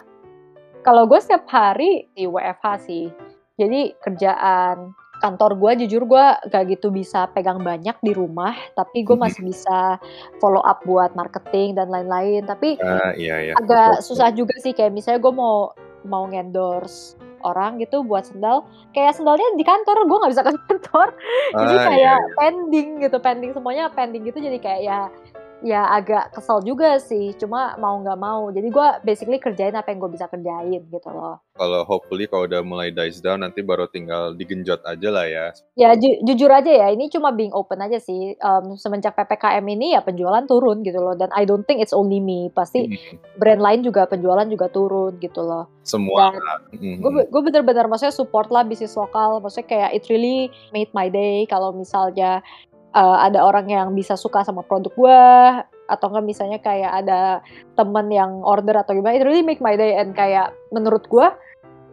kalau 0.83 1.07
gue 1.07 1.15
setiap 1.15 1.47
hari 1.47 2.11
di 2.11 2.27
WFH 2.27 2.65
sih. 2.83 3.07
Jadi 3.55 3.95
kerjaan 4.03 4.91
kantor 5.23 5.55
gue 5.55 5.71
jujur 5.81 6.03
gue 6.03 6.25
gak 6.43 6.63
gitu 6.67 6.91
bisa 6.91 7.31
pegang 7.31 7.63
banyak 7.63 7.95
di 7.97 8.11
rumah 8.11 8.51
tapi 8.75 9.01
gue 9.01 9.15
Mhm. 9.15 9.23
masih 9.23 9.41
bisa 9.41 9.95
follow 10.37 10.59
up 10.59 10.83
buat 10.83 11.15
marketing 11.15 11.73
dan 11.73 11.87
lain-lain 11.87 12.43
tapi 12.43 12.75
Ah, 12.77 13.15
iya, 13.15 13.39
iya. 13.41 13.53
agak 13.55 13.97
Betul. 13.97 14.05
susah 14.05 14.29
juga 14.29 14.53
sih 14.59 14.71
kayak 14.71 14.91
misalnya 14.91 15.17
gue 15.17 15.31
mau 15.31 15.71
mau 16.03 16.27
endorse 16.27 17.15
orang 17.39 17.75
gitu 17.75 18.03
buat 18.03 18.23
sendal 18.23 18.63
kayak 18.91 19.15
sendalnya 19.15 19.47
di 19.53 19.63
kantor 19.63 20.03
gue 20.03 20.17
nggak 20.17 20.31
bisa 20.31 20.43
ke 20.43 20.51
kantor 20.67 21.07
jadi 21.53 21.75
Ah, 21.77 21.83
kayak 21.85 21.95
iya, 21.95 22.13
iya. 22.13 22.35
pending 22.35 22.87
gitu 22.99 23.17
pending 23.19 23.51
semuanya 23.51 23.87
pending 23.87 24.23
gitu 24.23 24.39
jadi 24.39 24.59
kayak 24.59 24.81
ya 24.81 24.99
ya 25.63 25.87
agak 25.89 26.29
kesel 26.29 26.59
juga 26.59 26.99
sih 26.99 27.31
cuma 27.33 27.73
mau 27.77 27.95
nggak 27.97 28.19
mau 28.19 28.51
jadi 28.51 28.67
gue 28.67 28.87
basically 29.01 29.37
kerjain 29.37 29.71
apa 29.71 29.89
yang 29.89 29.97
gue 29.97 30.11
bisa 30.11 30.27
kerjain 30.27 30.83
gitu 30.83 31.07
loh 31.07 31.39
Kalau 31.53 31.81
hopefully 31.83 32.25
kalau 32.25 32.43
udah 32.43 32.59
mulai 32.59 32.89
dies 32.89 33.17
down 33.17 33.39
nanti 33.39 33.61
baru 33.61 33.85
tinggal 33.85 34.33
digenjot 34.33 34.81
aja 34.83 35.07
lah 35.07 35.23
ya. 35.23 35.45
ya 35.73 35.93
ju- 35.93 36.19
jujur 36.23 36.49
aja 36.49 36.67
ya 36.67 36.87
ini 36.89 37.07
cuma 37.07 37.31
being 37.31 37.51
open 37.51 37.79
aja 37.79 37.95
sih 37.97 38.35
Em, 38.35 38.65
semenjak 38.75 39.13
ppkm 39.13 39.63
ini 39.63 39.93
ya 39.93 40.01
penjualan 40.01 40.43
turun 40.43 40.81
gitu 40.81 40.97
loh 40.97 41.13
dan 41.13 41.31
I 41.31 41.45
don't 41.45 41.63
think 41.63 41.79
it's 41.79 41.93
only 41.93 42.19
me 42.19 42.49
pasti 42.49 42.89
Mhm. 42.89 43.37
brand 43.37 43.61
lain 43.61 43.79
juga 43.81 44.03
penjualan 44.03 44.45
juga 44.45 44.67
turun 44.67 45.15
gitu 45.17 45.39
loh 45.39 45.71
Semua. 45.81 46.35
Mhm. 46.71 46.99
gue 46.99 47.23
gue 47.25 47.41
bener-bener 47.41 47.87
maksudnya 47.87 48.11
support 48.11 48.49
lah 48.49 48.63
bisnis 48.63 48.91
lokal 48.93 49.39
maksudnya 49.39 49.65
kayak 49.65 49.89
it 49.93 50.03
really 50.07 50.51
made 50.69 50.91
my 50.91 51.07
day 51.07 51.45
kalau 51.45 51.71
misalnya 51.71 52.43
uh, 52.93 53.17
ada 53.25 53.43
orang 53.43 53.67
yang 53.67 53.87
bisa 53.91 54.15
suka 54.15 54.45
sama 54.45 54.61
produk 54.63 54.93
gue 54.93 55.21
atau 55.89 56.05
enggak 56.09 56.25
misalnya 56.25 56.59
kayak 56.63 57.03
ada 57.03 57.43
temen 57.75 58.07
yang 58.07 58.39
order 58.45 58.79
atau 58.79 58.95
gimana 58.95 59.19
it 59.19 59.25
really 59.27 59.43
make 59.43 59.59
my 59.59 59.75
day 59.75 59.99
and 59.99 60.15
kayak 60.15 60.55
menurut 60.71 61.03
gue 61.11 61.27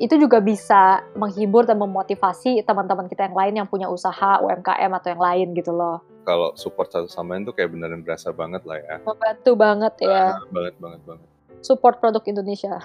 itu 0.01 0.17
juga 0.17 0.41
bisa 0.41 1.05
menghibur 1.13 1.69
dan 1.69 1.77
memotivasi 1.77 2.65
teman-teman 2.65 3.05
kita 3.05 3.29
yang 3.29 3.37
lain 3.37 3.55
yang 3.61 3.69
punya 3.69 3.85
usaha 3.85 4.41
UMKM 4.41 4.97
atau 4.97 5.13
yang 5.13 5.21
lain 5.21 5.53
gitu 5.53 5.77
loh. 5.77 6.01
Kalau 6.25 6.57
support 6.57 6.89
satu 6.89 7.05
sama 7.05 7.37
lain 7.37 7.45
tuh 7.45 7.53
kayak 7.53 7.69
beneran 7.69 8.01
berasa 8.01 8.33
banget 8.33 8.65
lah 8.65 8.81
ya. 8.81 8.97
Membantu 9.05 9.53
banget 9.61 9.95
ya. 10.01 10.41
Nah, 10.41 10.49
banget 10.49 10.75
banget 10.81 11.01
banget. 11.05 11.29
Support 11.61 12.01
produk 12.01 12.25
Indonesia. 12.25 12.81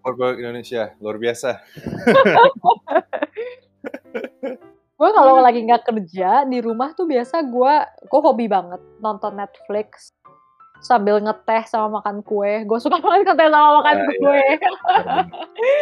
support 0.00 0.16
produk 0.16 0.40
Indonesia 0.40 0.96
luar 1.04 1.20
biasa. 1.20 1.60
gue 5.02 5.10
kalau 5.10 5.42
lagi 5.42 5.66
nggak 5.66 5.82
kerja 5.82 6.46
di 6.46 6.62
rumah 6.62 6.94
tuh 6.94 7.10
biasa 7.10 7.42
gue 7.42 7.74
gue 8.06 8.20
hobi 8.22 8.46
banget 8.46 8.78
nonton 9.02 9.34
Netflix 9.34 10.14
sambil 10.82 11.22
ngeteh 11.22 11.62
sama 11.66 12.02
makan 12.02 12.20
kue. 12.26 12.66
Gue 12.66 12.78
suka 12.82 12.98
banget 13.02 13.34
ngeteh 13.34 13.48
sama 13.50 13.70
makan 13.82 13.96
iya, 13.98 14.06
kue. 14.18 14.42
iya. 14.46 14.58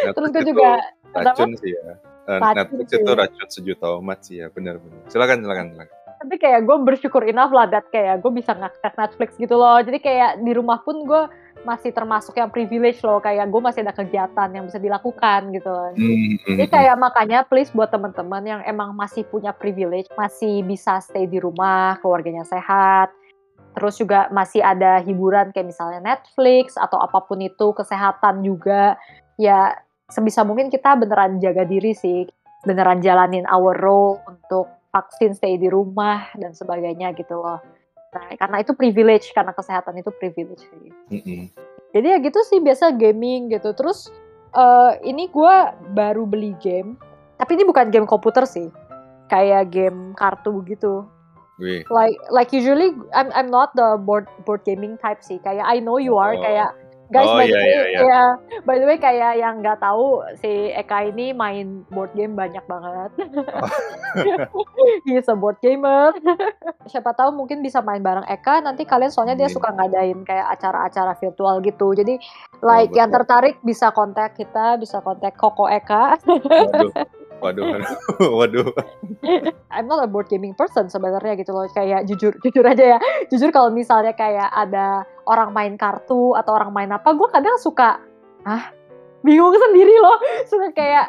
Terus 0.15 0.29
gue 0.33 0.43
juga 0.53 0.69
racun 1.13 1.53
sih 1.57 1.73
ya. 1.73 1.93
Eh, 2.29 2.37
Racun 2.37 2.57
Netflix 2.57 2.87
sih. 2.89 3.01
itu 3.01 3.11
racun 3.17 3.47
sejuta 3.49 3.87
umat 3.97 4.19
sih 4.21 4.35
ya, 4.41 4.47
benar-benar. 4.53 5.01
Silakan, 5.09 5.41
silakan, 5.41 5.67
silakan. 5.73 5.97
tapi 6.21 6.37
kayak 6.37 6.69
gue 6.69 6.77
bersyukur 6.85 7.25
enough 7.25 7.49
lah 7.49 7.65
that 7.65 7.81
kayak 7.89 8.21
gue 8.21 8.29
bisa 8.29 8.53
ngakses 8.53 8.93
Netflix 8.93 9.33
gitu 9.41 9.57
loh. 9.57 9.81
Jadi 9.81 9.97
kayak 9.97 10.45
di 10.45 10.53
rumah 10.53 10.77
pun 10.85 11.01
gue 11.01 11.25
masih 11.61 11.93
termasuk 11.93 12.33
yang 12.37 12.49
privilege 12.49 13.01
loh. 13.05 13.21
Kayak 13.21 13.49
gue 13.49 13.61
masih 13.61 13.81
ada 13.85 13.93
kegiatan 13.93 14.49
yang 14.49 14.65
bisa 14.65 14.81
dilakukan 14.81 15.53
gitu 15.53 15.69
loh. 15.69 15.89
Hmm, 15.93 16.37
Jadi 16.45 16.65
kayak 16.69 16.97
makanya 16.97 17.45
please 17.45 17.69
buat 17.73 17.93
teman-teman 17.93 18.43
yang 18.43 18.61
emang 18.65 18.93
masih 18.97 19.25
punya 19.29 19.53
privilege, 19.53 20.09
masih 20.17 20.65
bisa 20.65 20.97
stay 21.01 21.29
di 21.29 21.37
rumah, 21.37 21.97
keluarganya 22.01 22.43
sehat, 22.45 23.13
terus 23.77 23.95
juga 23.95 24.27
masih 24.33 24.59
ada 24.59 24.99
hiburan 24.99 25.53
kayak 25.55 25.71
misalnya 25.71 26.01
Netflix 26.03 26.75
atau 26.75 26.99
apa 26.99 27.23
pun 27.23 27.39
itu, 27.39 27.71
kesehatan 27.71 28.43
juga, 28.43 28.99
ya 29.39 29.77
sebisa 30.11 30.43
mungkin 30.43 30.67
kita 30.67 30.99
beneran 30.99 31.39
jaga 31.39 31.63
diri 31.63 31.95
sih, 31.95 32.27
beneran 32.67 32.99
jalanin 32.99 33.47
our 33.47 33.73
role 33.79 34.19
untuk 34.27 34.67
vaksin 34.91 35.31
stay 35.31 35.55
di 35.55 35.71
rumah 35.71 36.27
dan 36.35 36.51
sebagainya 36.51 37.15
gitu 37.15 37.39
loh. 37.39 37.63
Nah, 38.11 38.27
karena 38.35 38.57
itu 38.59 38.75
privilege, 38.75 39.31
karena 39.31 39.55
kesehatan 39.55 39.95
itu 39.95 40.11
privilege. 40.11 40.67
sih. 40.67 40.91
Mm-mm. 41.15 41.47
Jadi 41.91 42.07
ya 42.07 42.17
gitu 42.19 42.39
sih 42.43 42.59
biasa 42.59 42.95
gaming 42.95 43.51
gitu. 43.51 43.71
Terus 43.71 44.11
eh, 44.51 44.91
ini 45.07 45.31
gue 45.31 45.55
baru 45.95 46.27
beli 46.27 46.51
game, 46.59 46.99
tapi 47.39 47.55
ini 47.55 47.63
bukan 47.63 47.87
game 47.87 48.07
komputer 48.07 48.43
sih, 48.43 48.67
kayak 49.31 49.71
game 49.71 50.11
kartu 50.15 50.59
gitu. 50.67 51.07
Wih. 51.61 51.85
Like 51.93 52.17
like 52.33 52.51
usually 52.51 52.91
I'm 53.15 53.29
I'm 53.31 53.47
not 53.53 53.71
the 53.77 53.95
board 54.01 54.25
board 54.43 54.65
gaming 54.67 54.97
type 54.99 55.21
sih. 55.23 55.37
Kayak 55.39 55.63
I 55.63 55.77
know 55.79 56.01
you 56.01 56.17
are 56.17 56.33
Oh. 56.35 56.41
kayak 56.41 56.73
guys 57.11 57.27
Oh, 57.27 57.35
by 57.37 57.45
the 57.45 57.51
iya, 57.51 57.59
way 57.59 57.69
iya, 57.69 57.83
iya. 57.83 58.01
ya, 58.01 58.25
by 58.63 58.75
the 58.79 58.87
way 58.87 58.97
kayak 58.97 59.37
yang 59.37 59.59
nggak 59.59 59.77
tahu 59.83 60.23
si 60.39 60.71
Eka 60.71 61.11
ini 61.11 61.35
main 61.35 61.83
board 61.91 62.15
game 62.15 62.33
banyak 62.33 62.63
banget. 62.65 63.11
He's 65.05 65.27
a 65.27 65.35
board 65.35 65.59
gamer. 65.59 66.15
Siapa 66.87 67.11
tahu 67.13 67.35
mungkin 67.35 67.59
bisa 67.59 67.83
main 67.83 68.01
bareng 68.01 68.25
Eka. 68.25 68.63
Nanti 68.63 68.87
kalian 68.87 69.11
soalnya 69.11 69.35
dia 69.35 69.51
Amin. 69.51 69.55
suka 69.59 69.69
ngadain 69.75 70.19
kayak 70.23 70.47
acara-acara 70.57 71.13
virtual 71.19 71.59
gitu. 71.61 71.91
Jadi 71.93 72.15
like 72.63 72.89
betul. 72.89 72.99
yang 73.03 73.09
tertarik 73.11 73.55
bisa 73.61 73.91
kontak 73.91 74.33
kita, 74.39 74.79
bisa 74.79 75.03
kontak 75.03 75.35
Koko 75.35 75.67
Eka. 75.67 76.15
Waduh, 77.41 77.81
waduh. 78.39 78.69
I'm 79.73 79.89
not 79.89 80.05
a 80.05 80.07
board 80.07 80.29
gaming 80.29 80.53
person 80.53 80.87
sebenarnya 80.87 81.41
gitu 81.41 81.51
loh. 81.51 81.65
Kayak 81.73 82.05
jujur, 82.05 82.37
jujur 82.45 82.63
aja 82.63 82.97
ya. 82.97 82.99
Jujur 83.33 83.49
kalau 83.49 83.73
misalnya 83.73 84.13
kayak 84.13 84.47
ada 84.53 85.03
orang 85.25 85.49
main 85.51 85.73
kartu 85.75 86.37
atau 86.37 86.51
orang 86.53 86.71
main 86.71 86.91
apa, 86.93 87.11
gue 87.17 87.27
kadang 87.33 87.57
suka, 87.57 87.97
ah, 88.45 88.63
bingung 89.25 89.57
sendiri 89.57 89.95
loh. 89.97 90.17
Suka 90.45 90.69
kayak 90.71 91.07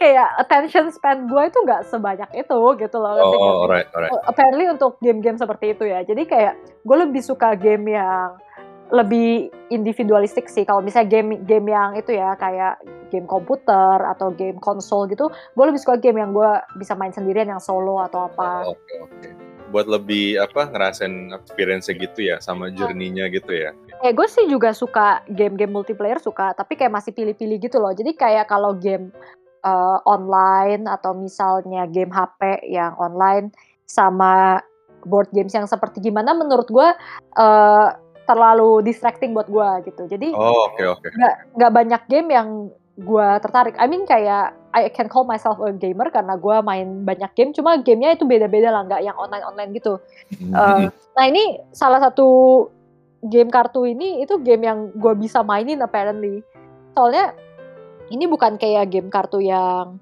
kayak 0.00 0.28
attention 0.40 0.88
span 0.88 1.28
gue 1.28 1.42
itu 1.44 1.58
nggak 1.60 1.84
sebanyak 1.88 2.30
itu 2.32 2.60
gitu 2.80 2.96
loh. 2.96 3.12
Oh, 3.20 3.32
sih? 3.32 3.40
alright, 3.40 3.88
alright. 3.92 4.12
apparently 4.24 4.64
untuk 4.68 4.96
game-game 5.04 5.36
seperti 5.36 5.76
itu 5.76 5.84
ya. 5.84 6.00
Jadi 6.04 6.24
kayak 6.24 6.56
gue 6.84 6.96
lebih 6.96 7.20
suka 7.20 7.52
game 7.52 7.92
yang 7.92 8.36
lebih 8.90 9.50
individualistik 9.70 10.50
sih. 10.50 10.66
Kalau 10.66 10.82
misalnya 10.82 11.08
game 11.08 11.42
game 11.46 11.70
yang 11.70 11.94
itu 11.94 12.14
ya 12.14 12.34
kayak 12.34 12.82
game 13.10 13.26
komputer 13.26 14.02
atau 14.02 14.34
game 14.34 14.58
konsol 14.58 15.06
gitu, 15.06 15.30
gue 15.30 15.64
lebih 15.64 15.80
suka 15.80 15.98
game 15.98 16.18
yang 16.18 16.34
gue 16.34 16.50
bisa 16.78 16.98
main 16.98 17.14
sendirian 17.14 17.50
yang 17.50 17.62
solo 17.62 18.02
atau 18.02 18.26
apa. 18.26 18.66
Oke, 18.66 18.94
oke. 19.02 19.28
Buat 19.70 19.86
lebih 19.86 20.42
apa 20.42 20.66
ngerasain 20.66 21.30
experience 21.30 21.86
gitu 21.86 22.18
ya 22.18 22.42
sama 22.42 22.74
journey-nya 22.74 23.30
gitu 23.30 23.54
ya. 23.54 23.70
Eh 24.02 24.10
gue 24.10 24.26
sih 24.26 24.50
juga 24.50 24.74
suka 24.74 25.22
game-game 25.30 25.70
multiplayer 25.70 26.18
suka, 26.18 26.50
tapi 26.58 26.74
kayak 26.74 26.90
masih 26.90 27.14
pilih-pilih 27.14 27.62
gitu 27.62 27.78
loh. 27.78 27.94
Jadi 27.94 28.18
kayak 28.18 28.50
kalau 28.50 28.74
game 28.74 29.14
eh, 29.62 29.98
online 30.02 30.90
atau 30.90 31.14
misalnya 31.14 31.86
game 31.86 32.10
HP 32.10 32.66
yang 32.66 32.98
online 32.98 33.54
sama 33.86 34.58
board 35.06 35.30
games 35.32 35.54
yang 35.54 35.64
seperti 35.64 36.02
gimana 36.02 36.34
menurut 36.34 36.66
gue 36.66 36.88
eh, 37.38 37.88
terlalu 38.30 38.86
distracting 38.86 39.34
buat 39.34 39.50
gue 39.50 39.90
gitu. 39.90 40.06
Jadi 40.06 40.30
Oh, 40.30 40.70
oke, 40.70 40.78
oke. 40.86 41.08
nggak 41.58 41.72
banyak 41.74 42.02
game 42.06 42.30
yang 42.30 42.48
gue 43.00 43.28
tertarik. 43.42 43.74
I 43.80 43.90
mean 43.90 44.06
kayak 44.06 44.54
I 44.70 44.86
can 44.94 45.10
call 45.10 45.26
myself 45.26 45.58
a 45.58 45.74
gamer 45.74 46.14
karena 46.14 46.38
gue 46.38 46.56
main 46.62 47.02
banyak 47.02 47.30
game. 47.34 47.50
Cuma 47.50 47.80
gamenya 47.82 48.14
itu 48.14 48.22
beda-beda 48.28 48.70
lah, 48.70 48.86
nggak 48.86 49.02
yang 49.02 49.16
online-online 49.18 49.74
gitu. 49.74 49.98
Eh, 50.30 50.86
nah 50.90 51.24
ini 51.26 51.58
salah 51.74 51.98
satu 51.98 52.68
game 53.26 53.50
kartu 53.50 53.84
ini 53.84 54.22
itu 54.22 54.38
game 54.40 54.62
yang 54.62 54.78
gue 54.94 55.12
bisa 55.18 55.42
mainin 55.42 55.82
apparently. 55.82 56.46
Soalnya 56.94 57.34
ini 58.14 58.30
bukan 58.30 58.60
kayak 58.60 58.94
game 58.94 59.10
kartu 59.10 59.42
yang 59.42 59.98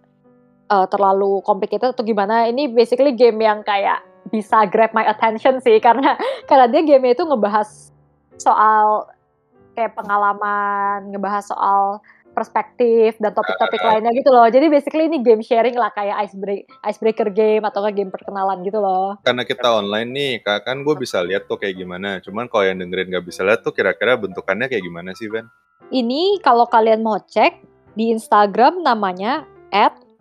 eh, 0.69 0.87
terlalu 0.93 1.41
complicated 1.47 1.97
atau 1.97 2.05
gimana. 2.05 2.45
Ini 2.51 2.69
basically 2.77 3.17
game 3.17 3.41
yang 3.41 3.65
kayak 3.65 4.05
bisa 4.29 4.69
grab 4.69 4.93
my 4.93 5.09
attention 5.09 5.57
sih 5.65 5.81
karena 5.87 6.21
karena 6.45 6.69
dia 6.69 6.83
game 6.85 7.17
itu 7.17 7.25
ngebahas 7.25 7.89
soal 8.38 9.11
kayak 9.78 9.95
pengalaman, 9.95 11.14
ngebahas 11.14 11.47
soal 11.47 12.02
perspektif 12.38 13.18
dan 13.18 13.35
topik-topik 13.35 13.83
lainnya 13.88 14.14
gitu 14.14 14.30
loh. 14.30 14.47
Jadi 14.47 14.71
basically 14.71 15.11
ini 15.11 15.18
game 15.26 15.42
sharing 15.42 15.75
lah 15.75 15.90
kayak 15.90 16.23
ice 16.23 16.38
break, 16.38 16.71
icebreaker 16.87 17.28
game 17.35 17.66
atau 17.66 17.83
nggak 17.83 17.95
game 17.99 18.11
perkenalan 18.14 18.62
gitu 18.62 18.78
loh. 18.78 19.18
Karena 19.26 19.42
kita 19.42 19.83
online 19.83 20.11
nih, 20.14 20.33
Kak, 20.47 20.66
kan 20.66 20.87
gue 20.87 20.95
bisa 20.95 21.18
lihat 21.23 21.50
tuh 21.50 21.59
kayak 21.59 21.75
gimana. 21.78 22.23
Cuman 22.23 22.47
kalau 22.47 22.71
yang 22.71 22.78
dengerin 22.78 23.11
nggak 23.11 23.26
bisa 23.26 23.42
lihat 23.42 23.66
tuh 23.66 23.75
kira-kira 23.75 24.14
bentukannya 24.14 24.71
kayak 24.71 24.87
gimana 24.87 25.11
sih, 25.18 25.26
Ben? 25.26 25.50
Ini 25.90 26.38
kalau 26.42 26.71
kalian 26.71 27.02
mau 27.02 27.18
cek 27.18 27.59
di 27.99 28.14
Instagram 28.14 28.87
namanya 28.87 29.42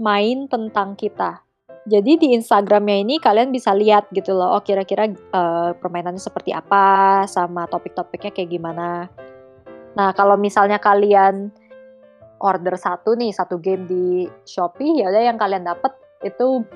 @main 0.01 0.49
tentang 0.49 0.97
kita. 0.97 1.46
Jadi 1.87 2.19
di 2.19 2.27
Instagramnya 2.35 2.99
ini 2.99 3.15
kalian 3.15 3.47
bisa 3.47 3.71
lihat 3.71 4.11
gitu 4.11 4.35
loh, 4.35 4.59
oh 4.59 4.61
kira-kira 4.61 5.07
eh, 5.07 5.71
permainannya 5.71 6.19
seperti 6.19 6.51
apa, 6.51 7.23
sama 7.31 7.63
topik-topiknya 7.71 8.35
kayak 8.35 8.51
gimana. 8.51 9.07
Nah 9.95 10.11
kalau 10.11 10.35
misalnya 10.35 10.83
kalian 10.83 11.47
order 12.43 12.75
satu 12.75 13.15
nih, 13.15 13.31
satu 13.31 13.63
game 13.63 13.87
di 13.87 14.27
Shopee, 14.43 14.99
ya 14.99 15.07
udah 15.07 15.23
yang 15.31 15.39
kalian 15.39 15.63
dapat 15.63 15.95
itu 16.27 16.67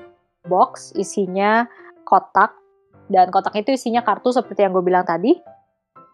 box 0.48 0.96
isinya 0.96 1.68
kotak 2.08 2.56
dan 3.12 3.28
kotak 3.28 3.52
itu 3.60 3.76
isinya 3.76 4.00
kartu 4.00 4.32
seperti 4.32 4.64
yang 4.64 4.72
gue 4.72 4.80
bilang 4.80 5.04
tadi. 5.04 5.36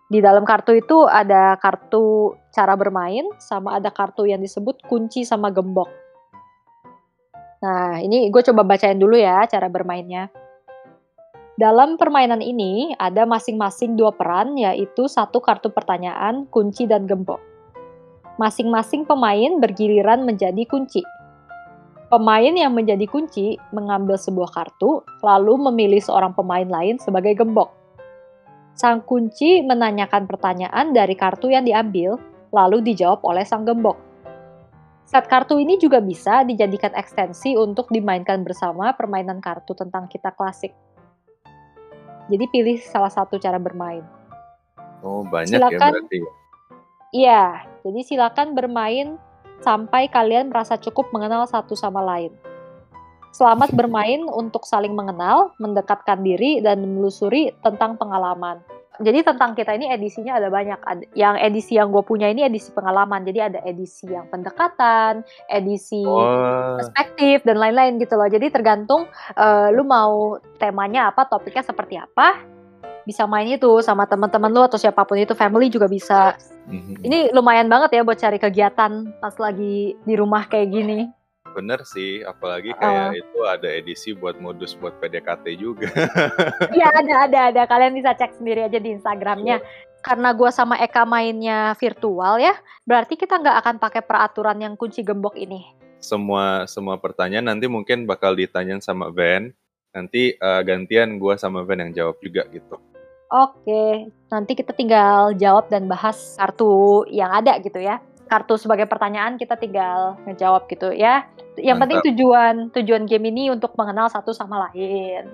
Di 0.09 0.19
dalam 0.25 0.43
kartu 0.43 0.75
itu 0.75 1.07
ada 1.07 1.55
kartu 1.61 2.35
cara 2.51 2.75
bermain, 2.75 3.29
sama 3.39 3.79
ada 3.79 3.95
kartu 3.95 4.27
yang 4.27 4.43
disebut 4.43 4.83
kunci 4.91 5.23
sama 5.23 5.55
gembok. 5.55 6.08
Nah, 7.59 7.99
ini 7.99 8.31
gue 8.31 8.43
coba 8.47 8.63
bacain 8.63 8.99
dulu 8.99 9.19
ya 9.19 9.43
cara 9.51 9.67
bermainnya. 9.67 10.31
Dalam 11.59 11.99
permainan 11.99 12.39
ini 12.39 12.95
ada 12.95 13.27
masing-masing 13.27 13.99
dua 13.99 14.15
peran, 14.15 14.55
yaitu 14.55 15.11
satu 15.11 15.43
kartu 15.43 15.75
pertanyaan, 15.75 16.47
kunci, 16.55 16.87
dan 16.87 17.11
gembok. 17.11 17.43
Masing-masing 18.39 19.03
pemain 19.03 19.59
bergiliran 19.59 20.23
menjadi 20.23 20.63
kunci. 20.71 21.03
Pemain 22.07 22.55
yang 22.55 22.71
menjadi 22.79 23.03
kunci 23.11 23.59
mengambil 23.75 24.15
sebuah 24.15 24.55
kartu, 24.55 25.03
lalu 25.19 25.59
memilih 25.67 25.99
seorang 25.99 26.31
pemain 26.31 26.65
lain 26.65 27.03
sebagai 27.03 27.35
gembok. 27.35 27.75
Sang 28.79 29.03
kunci 29.03 29.67
menanyakan 29.67 30.31
pertanyaan 30.31 30.95
dari 30.95 31.19
kartu 31.19 31.51
yang 31.51 31.67
diambil, 31.67 32.23
lalu 32.55 32.87
dijawab 32.87 33.19
oleh 33.27 33.43
sang 33.43 33.67
gembok. 33.67 34.08
Set 35.09 35.25
kartu 35.25 35.57
ini 35.57 35.81
juga 35.81 36.05
bisa 36.05 36.45
dijadikan 36.45 36.93
ekstensi 36.93 37.57
untuk 37.57 37.89
dimainkan 37.89 38.45
bersama 38.45 38.93
permainan 38.93 39.41
kartu 39.41 39.73
tentang 39.73 40.05
kita 40.05 40.37
klasik. 40.37 40.77
Jadi 42.29 42.45
pilih 42.53 42.77
salah 42.77 43.09
satu 43.09 43.41
cara 43.41 43.57
bermain. 43.57 44.05
Oh, 45.01 45.25
banyak 45.25 45.57
ya 45.57 45.65
Silakan. 45.65 45.93
berarti. 45.97 46.19
Iya, 47.17 47.45
jadi 47.89 48.01
silakan 48.05 48.53
bermain 48.53 49.17
sampai 49.65 50.13
kalian 50.13 50.53
merasa 50.53 50.77
cukup 50.77 51.09
mengenal 51.09 51.49
satu 51.49 51.73
sama 51.73 52.05
lain. 52.05 52.37
Selamat 53.33 53.73
bermain 53.73 54.29
untuk 54.29 54.69
saling 54.69 54.93
mengenal, 54.93 55.57
mendekatkan 55.57 56.21
diri, 56.21 56.61
dan 56.61 56.85
menelusuri 56.85 57.57
tentang 57.65 57.97
pengalaman. 57.97 58.61
Jadi 58.99 59.23
tentang 59.23 59.55
kita 59.55 59.79
ini 59.79 59.95
edisinya 59.95 60.43
ada 60.43 60.51
banyak. 60.51 60.79
Yang 61.15 61.35
edisi 61.39 61.73
yang 61.79 61.95
gue 61.95 62.03
punya 62.03 62.27
ini 62.27 62.43
edisi 62.43 62.75
pengalaman. 62.75 63.23
Jadi 63.23 63.39
ada 63.39 63.59
edisi 63.63 64.11
yang 64.11 64.27
pendekatan, 64.27 65.23
edisi 65.47 66.03
Oh, 66.03 66.75
perspektif 66.79 67.47
dan 67.47 67.63
lain-lain 67.63 68.03
gitu 68.03 68.19
loh. 68.19 68.27
Jadi 68.27 68.51
tergantung 68.51 69.07
eh, 69.39 69.69
lu 69.71 69.87
mau 69.87 70.43
temanya 70.59 71.15
apa, 71.15 71.31
topiknya 71.31 71.63
seperti 71.63 71.95
apa, 71.95 72.43
bisa 73.09 73.25
main 73.25 73.49
itu 73.49 73.81
sama 73.81 74.05
teman-teman 74.05 74.53
lu 74.53 74.61
atau 74.61 74.77
siapa 74.77 75.07
pun 75.09 75.17
itu, 75.17 75.33
family 75.33 75.73
juga 75.73 75.89
bisa. 75.89 76.37
mhm. 76.69 77.01
Ini 77.01 77.19
lumayan 77.33 77.71
banget 77.73 77.97
ya 77.97 78.03
buat 78.05 78.21
cari 78.21 78.37
kegiatan 78.37 79.17
pas 79.17 79.35
lagi 79.41 79.97
di 79.97 80.15
rumah 80.19 80.45
kayak 80.45 80.69
gini. 80.69 81.18
Bener 81.59 81.83
sih. 81.83 82.23
Apalagi 82.23 82.71
kayak 82.79 83.19
itu 83.19 83.39
ada 83.43 83.67
edisi 83.67 84.15
buat 84.15 84.39
modus 84.39 84.79
buat 84.79 84.95
PDKT 85.03 85.45
juga. 85.59 85.91
Iya 86.79 86.89
ada 86.95 87.15
ada 87.27 87.39
ada. 87.51 87.63
Kalian 87.67 87.99
bisa 87.99 88.15
cek 88.15 88.39
sendiri 88.39 88.71
aja 88.71 88.79
di 88.79 88.95
Instagramnya. 88.95 89.59
Karena 89.99 90.31
gua 90.31 90.55
sama 90.55 90.79
Eka 90.79 91.03
mainnya 91.03 91.75
virtual 91.75 92.39
ya, 92.39 92.55
berarti 92.87 93.19
kita 93.19 93.43
nggak 93.43 93.57
akan 93.67 93.77
pakai 93.83 94.03
peraturan 94.07 94.63
yang 94.63 94.79
kunci 94.79 95.03
gembok 95.03 95.35
ini. 95.35 95.75
semua 95.99 96.63
semua 96.71 96.95
pertanyaan 96.95 97.51
nanti 97.51 97.67
mungkin 97.67 98.07
bakal 98.07 98.39
ditanyain 98.39 98.79
sama 98.79 99.11
Van. 99.11 99.51
Nanti 99.91 100.39
eh, 100.39 100.63
gantian 100.63 101.19
gua 101.19 101.35
sama 101.35 101.67
Van 101.67 101.83
yang 101.83 101.91
jawab 101.91 102.23
juga 102.23 102.47
gitu. 102.55 102.79
Oke, 103.29 104.09
nanti 104.33 104.57
kita 104.57 104.73
tinggal 104.73 105.37
jawab 105.37 105.69
dan 105.69 105.85
bahas 105.85 106.33
kartu 106.41 107.05
yang 107.13 107.29
ada 107.29 107.61
gitu 107.61 107.77
ya. 107.77 108.01
Kartu 108.25 108.57
sebagai 108.57 108.89
pertanyaan 108.89 109.37
kita 109.37 109.53
tinggal 109.61 110.17
ngejawab 110.25 110.65
gitu 110.73 110.97
ya. 110.97 111.29
Yang 111.59 111.79
penting 111.85 111.99
Mantap. 112.01 112.11
tujuan 112.15 112.55
tujuan 112.73 113.03
game 113.05 113.27
ini 113.31 113.51
untuk 113.53 113.75
mengenal 113.75 114.09
satu 114.09 114.31
sama 114.33 114.71
lain. 114.71 115.29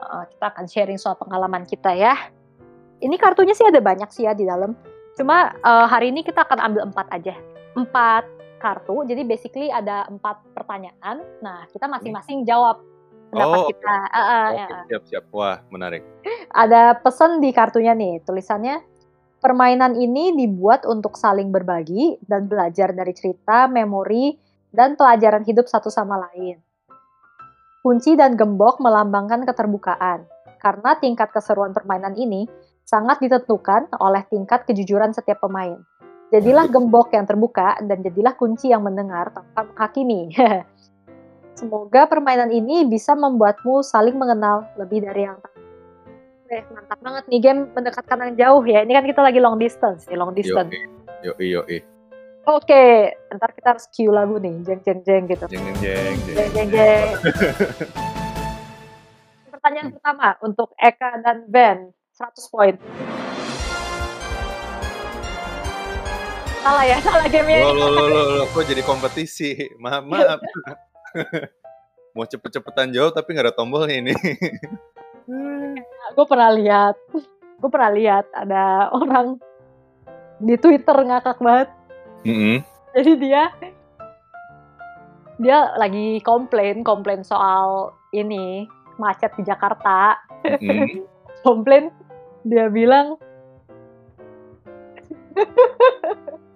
Uh, 0.00 0.24
kita 0.32 0.44
akan 0.50 0.64
sharing 0.66 0.98
soal 0.98 1.14
pengalaman 1.20 1.68
kita 1.68 1.92
ya. 1.92 2.16
Ini 3.00 3.16
kartunya 3.16 3.52
sih 3.56 3.68
ada 3.68 3.80
banyak 3.80 4.08
sih 4.12 4.24
ya 4.24 4.32
di 4.32 4.48
dalam. 4.48 4.76
Cuma 5.16 5.52
uh, 5.60 5.86
hari 5.88 6.12
ini 6.12 6.24
kita 6.24 6.44
akan 6.44 6.58
ambil 6.60 6.88
empat 6.88 7.06
aja. 7.12 7.36
Empat 7.76 8.24
kartu. 8.60 9.04
Jadi 9.08 9.22
basically 9.24 9.68
ada 9.68 10.08
empat 10.08 10.40
pertanyaan. 10.52 11.24
Nah 11.44 11.68
kita 11.72 11.88
masing-masing 11.88 12.44
jawab 12.44 12.80
pendapat 13.30 13.58
Oh, 13.62 13.68
kita. 13.70 13.94
Uh, 14.10 14.18
uh, 14.18 14.46
Oke, 14.50 14.56
ya, 14.58 14.66
uh. 14.66 14.84
siap 14.90 15.02
siap. 15.06 15.24
Wah, 15.30 15.56
menarik. 15.70 16.02
Ada 16.50 16.98
pesan 16.98 17.38
di 17.38 17.54
kartunya 17.54 17.94
nih, 17.94 18.20
tulisannya 18.26 18.82
permainan 19.40 19.96
ini 19.96 20.36
dibuat 20.36 20.84
untuk 20.84 21.16
saling 21.16 21.48
berbagi 21.48 22.20
dan 22.28 22.46
belajar 22.46 22.92
dari 22.92 23.16
cerita, 23.16 23.66
memori, 23.66 24.36
dan 24.70 24.94
pelajaran 24.94 25.42
hidup 25.46 25.66
satu 25.66 25.90
sama 25.90 26.18
lain. 26.30 26.58
Kunci 27.80 28.12
dan 28.14 28.36
gembok 28.36 28.78
melambangkan 28.78 29.48
keterbukaan, 29.48 30.28
karena 30.60 30.90
tingkat 31.00 31.32
keseruan 31.32 31.72
permainan 31.72 32.12
ini 32.14 32.44
sangat 32.84 33.22
ditentukan 33.24 33.88
oleh 34.02 34.26
tingkat 34.28 34.68
kejujuran 34.68 35.14
setiap 35.16 35.40
pemain. 35.40 35.80
Jadilah 36.30 36.70
gembok 36.70 37.10
yang 37.10 37.26
terbuka 37.26 37.74
dan 37.82 38.06
jadilah 38.06 38.38
kunci 38.38 38.70
yang 38.70 38.86
mendengar 38.86 39.34
tanpa 39.34 39.66
menghakimi. 39.66 40.30
Semoga 41.58 42.06
permainan 42.06 42.54
ini 42.54 42.86
bisa 42.86 43.18
membuatmu 43.18 43.82
saling 43.82 44.14
mengenal 44.14 44.70
lebih 44.78 45.02
dari 45.02 45.26
yang 45.26 45.36
tadi. 45.42 45.60
Oke, 46.46 46.58
mantap 46.70 46.98
banget 47.02 47.24
nih 47.30 47.40
game 47.42 47.60
mendekatkan 47.74 48.18
yang 48.26 48.34
jauh 48.38 48.62
ya. 48.66 48.82
Ini 48.86 48.92
kan 48.94 49.04
kita 49.06 49.20
lagi 49.22 49.38
long 49.42 49.58
distance, 49.58 50.06
nih, 50.06 50.18
long 50.18 50.34
distance. 50.34 50.70
Yo 51.22 51.34
yo 51.38 51.62
yo. 51.66 51.89
Oke, 52.50 53.14
ntar 53.30 53.54
kita 53.54 53.78
harus 53.78 53.86
cue 53.94 54.10
lagu 54.10 54.34
nih, 54.42 54.50
jeng 54.66 54.82
jeng 54.82 55.00
jeng 55.06 55.22
gitu. 55.30 55.46
Jeng 55.46 55.70
jeng 55.70 55.78
jeng. 55.78 56.14
jeng. 56.18 56.34
Jeng 56.34 56.50
jeng 56.50 56.68
jeng. 56.74 57.08
Pertanyaan 59.54 59.88
pertama 59.94 60.34
untuk 60.42 60.74
Eka 60.74 61.22
dan 61.22 61.46
Ben, 61.46 61.94
100 62.10 62.50
poin. 62.50 62.74
Salah 66.58 66.84
ya, 66.90 66.98
salah 66.98 67.30
gamenya. 67.30 67.70
Lo 67.70 67.70
lo 67.70 67.86
lo 67.86 68.04
lo, 68.10 68.22
lo 68.42 68.44
kok 68.50 68.66
jadi 68.66 68.82
kompetisi? 68.82 69.54
Maaf 69.78 70.02
maaf. 70.10 70.42
Mau 72.18 72.26
cepet-cepetan 72.26 72.90
jawab 72.90 73.14
tapi 73.14 73.30
nggak 73.30 73.46
ada 73.46 73.54
tombolnya 73.54 74.10
ini. 74.10 74.14
Gue 76.18 76.26
pernah 76.26 76.50
lihat, 76.50 76.98
gue 77.62 77.70
pernah 77.70 77.94
lihat 77.94 78.26
ada 78.34 78.90
orang 78.90 79.38
di 80.42 80.58
Twitter 80.58 80.98
ngakak 81.06 81.38
banget. 81.38 81.70
Mm-mm. 82.24 82.64
Jadi 82.92 83.12
dia 83.22 83.48
dia 85.40 85.72
lagi 85.80 86.20
komplain, 86.20 86.84
komplain 86.84 87.24
soal 87.24 87.96
ini 88.12 88.68
macet 89.00 89.32
di 89.40 89.42
Jakarta. 89.46 90.20
Mm-mm. 90.44 91.06
Komplain 91.46 91.88
dia 92.44 92.68
bilang 92.68 93.16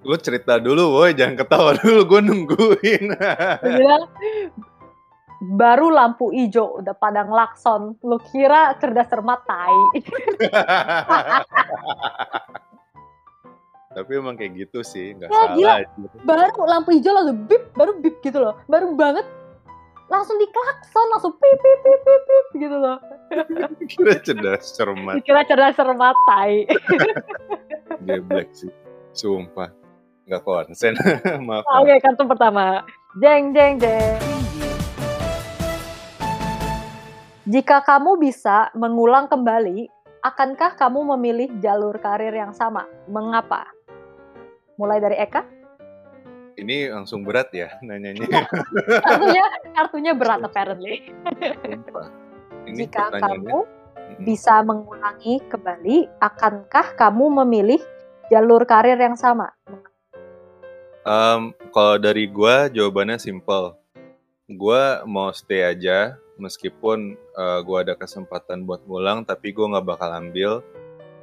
Lu 0.05 0.21
cerita 0.21 0.61
dulu, 0.61 1.01
woi 1.01 1.17
jangan 1.17 1.41
ketawa 1.41 1.73
dulu, 1.81 2.05
gue 2.05 2.21
nungguin. 2.21 3.17
dia 3.65 3.73
bilang 3.81 4.05
baru 5.57 5.89
lampu 5.89 6.29
hijau 6.37 6.85
udah 6.85 6.93
pada 6.93 7.25
ngelakson. 7.25 7.97
Lu 8.05 8.21
kira 8.29 8.77
cerdas 8.77 9.09
cermat 9.09 9.41
tai. 9.49 9.73
tapi 13.95 14.11
emang 14.15 14.35
kayak 14.35 14.59
gitu 14.59 14.83
sih, 14.83 15.15
nggak 15.15 15.29
Ya, 15.29 15.43
gila. 15.55 15.55
salah. 15.55 15.79
aja. 15.81 16.19
baru 16.21 16.67
lampu 16.67 16.91
hijau 16.93 17.13
langsung 17.13 17.39
bip, 17.47 17.63
baru 17.73 17.93
bip 17.97 18.19
gitu 18.21 18.37
loh. 18.37 18.59
Baru 18.67 18.93
banget 18.93 19.23
langsung 20.05 20.37
diklakson, 20.37 21.07
langsung 21.09 21.33
pip 21.33 21.57
pip 21.57 21.79
pip 21.81 22.01
pip, 22.01 22.23
pip 22.23 22.47
gitu 22.61 22.77
loh. 22.77 22.99
Kira 23.91 24.15
cerdas 24.21 24.75
cermat, 24.75 25.15
Dikira 25.17 25.43
cerdas 25.45 25.75
cermat 25.75 26.17
tai. 26.27 26.67
geblek 28.07 28.51
sih. 28.53 28.71
Sumpah, 29.11 29.71
nggak 30.27 30.43
konsen. 30.43 30.99
Maaf. 31.47 31.63
Oke, 31.81 31.95
kartu 31.99 32.27
pertama. 32.27 32.83
Jeng 33.17 33.55
jeng 33.55 33.79
jeng. 33.79 34.19
Jika 37.45 37.79
kamu 37.81 38.17
bisa 38.17 38.73
mengulang 38.73 39.29
kembali, 39.29 39.87
akankah 40.21 40.75
kamu 40.75 41.13
memilih 41.15 41.49
jalur 41.61 41.93
karir 41.99 42.33
yang 42.33 42.51
sama? 42.51 42.89
Mengapa? 43.05 43.69
Mulai 44.75 44.99
dari 44.99 45.17
Eka, 45.19 45.43
Ini 46.55 46.87
langsung 46.95 47.27
berat 47.27 47.51
ya 47.51 47.79
nanyanya. 47.83 48.47
kartunya 49.03 49.45
kartunya 49.75 50.13
berat 50.15 50.39
apparently. 50.47 51.11
Ini 52.65 52.87
Jika 52.87 53.11
kamu 53.11 53.67
bisa 54.23 54.63
mengulangi 54.63 55.43
kembali, 55.51 56.07
akankah 56.23 56.95
kamu 56.95 57.43
memilih 57.43 57.83
jalur 58.31 58.63
karir 58.71 58.95
yang 58.95 59.19
sama? 59.19 59.51
Em, 61.03 61.51
kalau 61.75 61.99
dari 61.99 62.31
gua 62.31 62.71
jawabannya 62.71 63.19
simple. 63.19 63.75
Gua 64.47 65.03
mau 65.11 65.35
stay 65.35 65.67
aja 65.67 66.15
meskipun 66.39 67.19
eh, 67.19 67.59
gua 67.67 67.83
ada 67.83 67.99
kesempatan 67.99 68.63
buat 68.63 68.87
ngulang 68.87 69.27
tapi 69.27 69.51
gua 69.51 69.75
nggak 69.75 69.87
bakal 69.91 70.11
ambil 70.15 70.63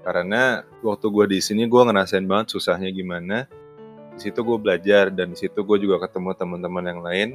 karena 0.01 0.65
waktu 0.81 1.05
gua 1.09 1.25
di 1.29 1.39
sini 1.41 1.65
gua 1.69 1.87
ngerasain 1.89 2.25
banget 2.25 2.57
susahnya 2.57 2.89
gimana. 2.89 3.45
Di 4.11 4.27
situ 4.27 4.43
gue 4.43 4.57
belajar 4.59 5.07
dan 5.07 5.31
di 5.31 5.37
situ 5.39 5.63
gue 5.63 5.77
juga 5.87 6.03
ketemu 6.03 6.35
teman-teman 6.35 6.83
yang 6.83 7.01
lain. 7.01 7.29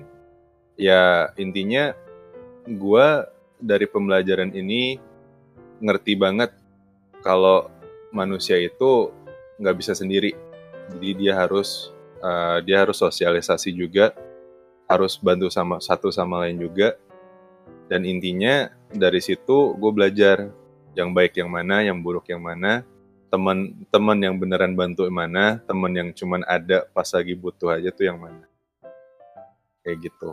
Ya 0.77 1.33
intinya 1.41 1.97
gua 2.69 3.33
dari 3.57 3.89
pembelajaran 3.89 4.53
ini 4.53 5.01
ngerti 5.81 6.15
banget 6.21 6.53
kalau 7.25 7.73
manusia 8.13 8.61
itu 8.61 9.09
nggak 9.57 9.77
bisa 9.81 9.97
sendiri. 9.97 10.37
Jadi 10.93 11.09
dia 11.27 11.35
harus 11.35 11.91
Uh, 12.17 12.65
dia 12.65 12.81
harus 12.81 12.97
sosialisasi 12.97 13.77
juga, 13.77 14.17
harus 14.89 15.21
bantu 15.21 15.53
sama 15.53 15.77
satu 15.85 16.09
sama 16.09 16.43
lain 16.43 16.57
juga. 16.57 16.97
Dan 17.93 18.09
intinya 18.09 18.73
dari 18.89 19.21
situ 19.21 19.77
gue 19.77 19.93
belajar 19.93 20.49
yang 20.97 21.13
baik 21.13 21.37
yang 21.37 21.53
mana, 21.53 21.85
yang 21.85 22.01
buruk 22.01 22.25
yang 22.33 22.41
mana, 22.41 22.81
teman-teman 23.29 24.19
yang 24.19 24.35
beneran 24.41 24.73
bantu 24.73 25.05
yang 25.05 25.21
mana, 25.21 25.61
teman 25.69 25.93
yang 25.93 26.09
cuman 26.17 26.41
ada 26.49 26.89
pas 26.89 27.05
lagi 27.13 27.37
butuh 27.37 27.77
aja 27.77 27.93
tuh 27.93 28.09
yang 28.09 28.17
mana. 28.17 28.49
Kayak 29.85 30.09
gitu. 30.09 30.33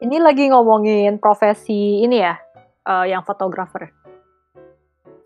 Ini 0.00 0.16
lagi 0.16 0.48
ngomongin 0.48 1.20
profesi 1.20 2.00
ini 2.00 2.24
ya, 2.24 2.40
eh, 2.88 3.12
yang 3.12 3.20
fotografer. 3.20 3.92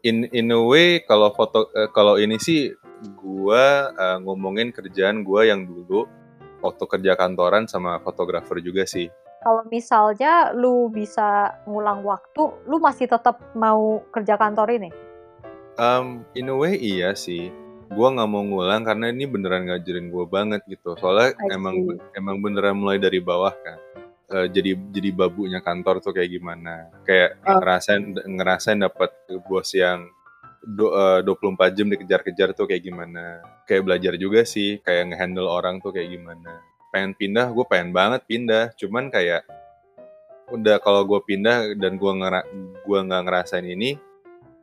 In 0.03 0.27
in 0.35 0.51
a 0.51 0.59
way 0.59 1.07
kalau 1.07 1.31
foto 1.31 1.71
eh, 1.79 1.87
kalau 1.95 2.19
ini 2.19 2.43
sih 2.43 2.75
gua 3.15 3.95
eh, 3.95 4.19
ngomongin 4.19 4.75
kerjaan 4.75 5.23
gua 5.23 5.47
yang 5.47 5.63
dulu 5.63 6.11
waktu 6.59 6.85
kerja 6.91 7.15
kantoran 7.15 7.71
sama 7.71 8.03
fotografer 8.03 8.59
juga 8.59 8.83
sih. 8.83 9.07
Kalau 9.43 9.67
misalnya 9.67 10.55
lu 10.55 10.87
bisa 10.87 11.59
ngulang 11.67 12.07
waktu, 12.07 12.63
lu 12.71 12.79
masih 12.79 13.11
tetap 13.11 13.43
mau 13.59 13.99
kerja 14.15 14.39
kantor 14.39 14.71
ini? 14.79 14.91
Um, 15.83 16.23
in 16.39 16.47
a 16.47 16.55
way 16.55 16.79
iya 16.79 17.11
sih. 17.19 17.51
Gua 17.91 18.15
nggak 18.15 18.31
mau 18.31 18.47
ngulang 18.47 18.87
karena 18.87 19.11
ini 19.11 19.27
beneran 19.27 19.67
ngajarin 19.67 20.15
gua 20.15 20.25
banget 20.31 20.63
gitu. 20.71 20.95
Soalnya 20.97 21.35
emang 21.51 21.75
emang 22.15 22.39
beneran 22.39 22.79
mulai 22.79 23.03
dari 23.03 23.19
bawah 23.19 23.53
kan. 23.53 23.79
Eh, 24.33 24.47
jadi 24.49 24.79
jadi 24.95 25.11
babunya 25.13 25.61
kantor 25.61 26.01
tuh 26.01 26.17
kayak 26.17 26.31
gimana? 26.33 26.89
Kayak 27.05 27.37
Oh. 27.45 27.61
ngerasain 27.61 28.03
ngerasain 28.17 28.81
dapat 28.81 29.11
bos 29.45 29.75
yang 29.77 30.09
do, 30.63 30.89
uh, 30.95 31.21
24 31.21 31.75
jam 31.75 31.91
dikejar-kejar 31.91 32.55
tuh 32.57 32.71
kayak 32.71 32.87
gimana. 32.87 33.43
Kayak 33.69 33.83
belajar 33.91 34.15
juga 34.17 34.47
sih, 34.47 34.79
kayak 34.81 35.13
ngehandle 35.13 35.51
orang 35.51 35.83
tuh 35.83 35.91
kayak 35.93 36.15
gimana. 36.17 36.63
Pengen 36.93 37.17
pindah, 37.17 37.49
gue 37.51 37.65
pengen 37.65 37.91
banget 37.97 38.21
pindah. 38.29 38.77
Cuman 38.77 39.09
kayak 39.09 39.49
udah 40.53 40.77
kalau 40.85 41.09
gue 41.09 41.21
pindah 41.25 41.73
dan 41.81 41.97
gue 41.97 42.13
ngera 42.13 42.45
gua 42.85 43.01
nggak 43.01 43.23
ngerasain 43.25 43.65
ini, 43.65 43.97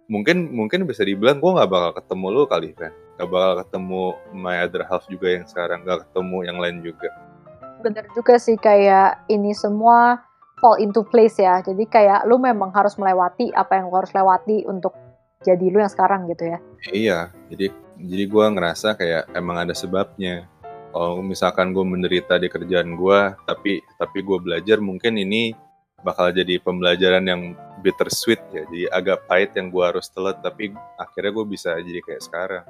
mungkin 0.06 0.54
mungkin 0.54 0.86
bisa 0.86 1.02
dibilang 1.02 1.42
gue 1.42 1.50
nggak 1.50 1.72
bakal 1.74 1.92
ketemu 1.98 2.26
lu 2.30 2.42
kali 2.46 2.70
kan. 2.78 2.94
Gak 3.20 3.28
bakal 3.28 3.54
ketemu 3.68 4.04
my 4.32 4.64
other 4.64 4.88
half 4.88 5.04
juga 5.12 5.28
yang 5.28 5.44
sekarang, 5.44 5.84
gak 5.84 6.08
ketemu 6.08 6.38
yang 6.48 6.56
lain 6.56 6.80
juga. 6.80 7.12
Bener 7.84 8.08
juga 8.16 8.40
sih 8.40 8.56
kayak 8.56 9.28
ini 9.28 9.52
semua 9.52 10.24
fall 10.64 10.80
into 10.80 11.04
place 11.04 11.36
ya. 11.36 11.60
Jadi 11.60 11.84
kayak 11.84 12.24
lu 12.32 12.40
memang 12.40 12.72
harus 12.72 12.96
melewati 12.96 13.52
apa 13.52 13.76
yang 13.76 13.92
lu 13.92 14.00
harus 14.00 14.16
lewati 14.16 14.64
untuk 14.72 14.96
jadi 15.44 15.66
lu 15.68 15.84
yang 15.84 15.92
sekarang 15.92 16.32
gitu 16.32 16.48
ya. 16.48 16.60
Iya, 16.96 17.20
jadi 17.52 17.76
jadi 18.00 18.24
gue 18.28 18.46
ngerasa 18.56 18.96
kayak 18.96 19.36
emang 19.36 19.68
ada 19.68 19.76
sebabnya. 19.76 20.48
Kalau 20.90 21.22
misalkan 21.22 21.70
gue 21.72 21.86
menderita 21.86 22.42
di 22.42 22.50
kerjaan 22.50 22.98
gue, 22.98 23.20
tapi 23.46 23.82
tapi 24.02 24.20
gue 24.26 24.38
belajar 24.42 24.82
mungkin 24.82 25.22
ini 25.22 25.54
bakal 26.02 26.32
jadi 26.32 26.58
pembelajaran 26.64 27.28
yang 27.28 27.42
bittersweet 27.86 28.40
ya, 28.56 28.64
jadi 28.66 28.82
agak 28.96 29.28
pahit 29.28 29.54
yang 29.54 29.70
gue 29.70 29.84
harus 29.84 30.08
telat, 30.10 30.40
tapi 30.42 30.74
akhirnya 30.98 31.32
gue 31.36 31.46
bisa 31.46 31.76
jadi 31.78 32.00
kayak 32.02 32.24
sekarang. 32.24 32.64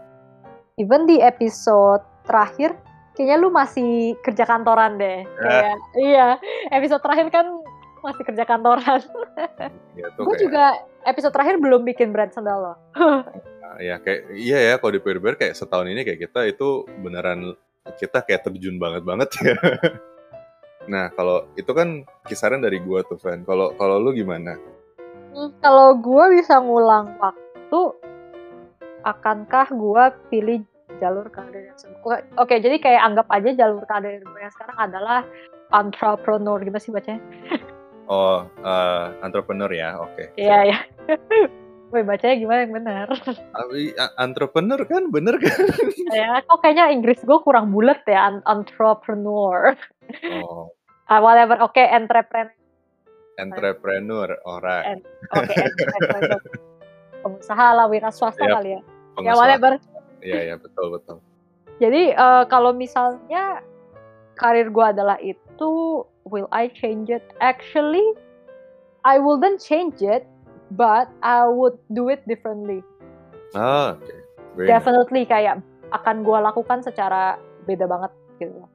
Even 0.82 1.06
di 1.06 1.22
episode 1.22 2.02
terakhir, 2.26 2.74
kayaknya 3.14 3.38
lu 3.38 3.50
masih 3.54 4.18
kerja 4.26 4.44
kantoran 4.48 4.98
deh. 4.98 5.24
Ya. 5.24 5.44
Kayak, 5.44 5.78
iya, 6.00 6.28
episode 6.74 7.04
terakhir 7.06 7.28
kan 7.30 7.46
masih 8.02 8.24
kerja 8.26 8.44
kantoran. 8.48 9.02
Ya, 10.00 10.08
gue 10.16 10.24
kayak... 10.24 10.40
juga 10.40 10.64
episode 11.04 11.34
terakhir 11.36 11.60
belum 11.60 11.84
bikin 11.84 12.16
brand 12.16 12.32
sandal 12.32 12.60
loh. 12.60 12.78
nah, 13.64 13.76
ya 13.84 14.00
kayak 14.00 14.32
iya 14.32 14.60
ya 14.72 14.74
kalau 14.80 14.96
di 14.96 15.02
PRBR 15.04 15.36
kayak 15.36 15.56
setahun 15.56 15.88
ini 15.92 16.08
kayak 16.08 16.30
kita 16.30 16.48
itu 16.48 16.88
beneran 17.04 17.56
kita 17.98 18.24
kayak 18.26 18.46
terjun 18.46 18.78
banget 18.78 19.04
banget 19.08 19.30
ya. 19.42 19.56
nah 20.92 21.12
kalau 21.14 21.46
itu 21.54 21.72
kan 21.72 22.04
kisaran 22.26 22.62
dari 22.62 22.82
gue 22.82 23.00
tuh 23.08 23.18
Van. 23.22 23.46
Kalau 23.48 23.74
kalau 23.78 24.02
lu 24.02 24.12
gimana? 24.14 24.58
Hmm, 25.34 25.54
kalau 25.62 25.94
gue 25.98 26.42
bisa 26.42 26.58
ngulang 26.58 27.16
waktu, 27.22 27.82
akankah 29.06 29.70
gue 29.70 30.04
pilih 30.34 30.60
jalur 30.98 31.30
karir 31.32 31.70
yang 31.72 31.78
Oke, 32.04 32.18
oke, 32.36 32.56
jadi 32.60 32.76
kayak 32.82 33.02
anggap 33.14 33.28
aja 33.32 33.50
jalur 33.56 33.86
karir 33.86 34.20
gue 34.20 34.40
yang 34.42 34.52
sekarang 34.52 34.78
adalah 34.78 35.22
entrepreneur 35.70 36.58
gimana 36.60 36.82
sih 36.82 36.92
bacanya? 36.92 37.22
Oh, 38.10 38.42
uh, 38.66 39.14
entrepreneur 39.22 39.70
ya, 39.70 40.02
oke. 40.02 40.18
Okay. 40.18 40.28
Iya, 40.34 40.58
iya. 40.66 40.78
Woi, 41.90 42.06
bacanya 42.06 42.38
gimana 42.38 42.60
yang 42.70 42.76
benar? 42.78 43.08
entrepreneur 44.26 44.78
kan, 44.86 45.10
bener 45.10 45.42
kan? 45.42 45.66
ya, 46.14 46.38
kok 46.46 46.62
kayaknya 46.62 46.94
Inggris 46.94 47.18
gue 47.26 47.40
kurang 47.42 47.74
bulat 47.74 48.06
ya, 48.06 48.30
entrepreneur. 48.46 49.74
Oh. 50.46 50.70
Uh, 51.10 51.20
whatever, 51.26 51.58
oke, 51.66 51.74
okay, 51.74 51.90
entrepreneur. 51.90 52.54
Entrepreneur, 53.42 54.30
orang. 54.46 55.02
Oke, 55.34 55.50
okay, 55.50 55.66
entrepreneur. 55.66 56.42
Pengusaha 57.26 57.68
lah, 57.74 57.86
wira 57.90 58.14
swasta 58.14 58.46
yep. 58.46 58.54
kali 58.62 58.70
ya. 58.78 58.82
Pengusaha. 59.18 59.26
Ya, 59.26 59.34
whatever. 59.34 59.72
Iya, 60.22 60.40
iya, 60.46 60.56
betul, 60.62 60.94
betul. 60.94 61.18
Jadi, 61.82 62.14
uh, 62.14 62.46
kalau 62.46 62.70
misalnya 62.70 63.66
karir 64.38 64.70
gue 64.70 64.86
adalah 64.86 65.18
itu, 65.26 66.06
will 66.30 66.46
I 66.54 66.70
change 66.70 67.10
it? 67.10 67.26
Actually, 67.42 68.06
I 69.02 69.18
wouldn't 69.18 69.58
change 69.58 70.06
it, 70.06 70.30
but 70.74 71.10
I 71.22 71.46
would 71.50 71.78
do 71.90 72.10
it 72.10 72.26
differently. 72.30 72.86
Ah, 73.58 73.98
oke. 73.98 74.06
Okay. 74.06 74.68
Definitely 74.70 75.24
nice. 75.26 75.32
kayak 75.32 75.56
akan 75.90 76.22
gue 76.22 76.38
lakukan 76.38 76.80
secara 76.86 77.38
beda 77.66 77.86
banget 77.90 78.12
gitu. 78.38 78.66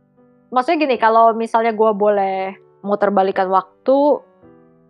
Maksudnya 0.50 0.87
gini, 0.87 0.96
kalau 0.98 1.35
misalnya 1.35 1.74
gue 1.74 1.90
boleh 1.94 2.54
muter 2.87 3.11
balikan 3.11 3.50
waktu, 3.50 4.22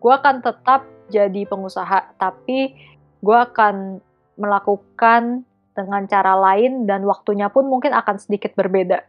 gue 0.01 0.13
akan 0.13 0.45
tetap 0.45 0.85
jadi 1.09 1.49
pengusaha, 1.49 2.17
tapi 2.21 2.77
gue 3.25 3.39
akan 3.39 4.01
melakukan 4.37 5.47
dengan 5.75 6.03
cara 6.07 6.37
lain 6.39 6.87
dan 6.87 7.03
waktunya 7.09 7.49
pun 7.49 7.67
mungkin 7.67 7.97
akan 7.97 8.21
sedikit 8.21 8.53
berbeda. 8.55 9.03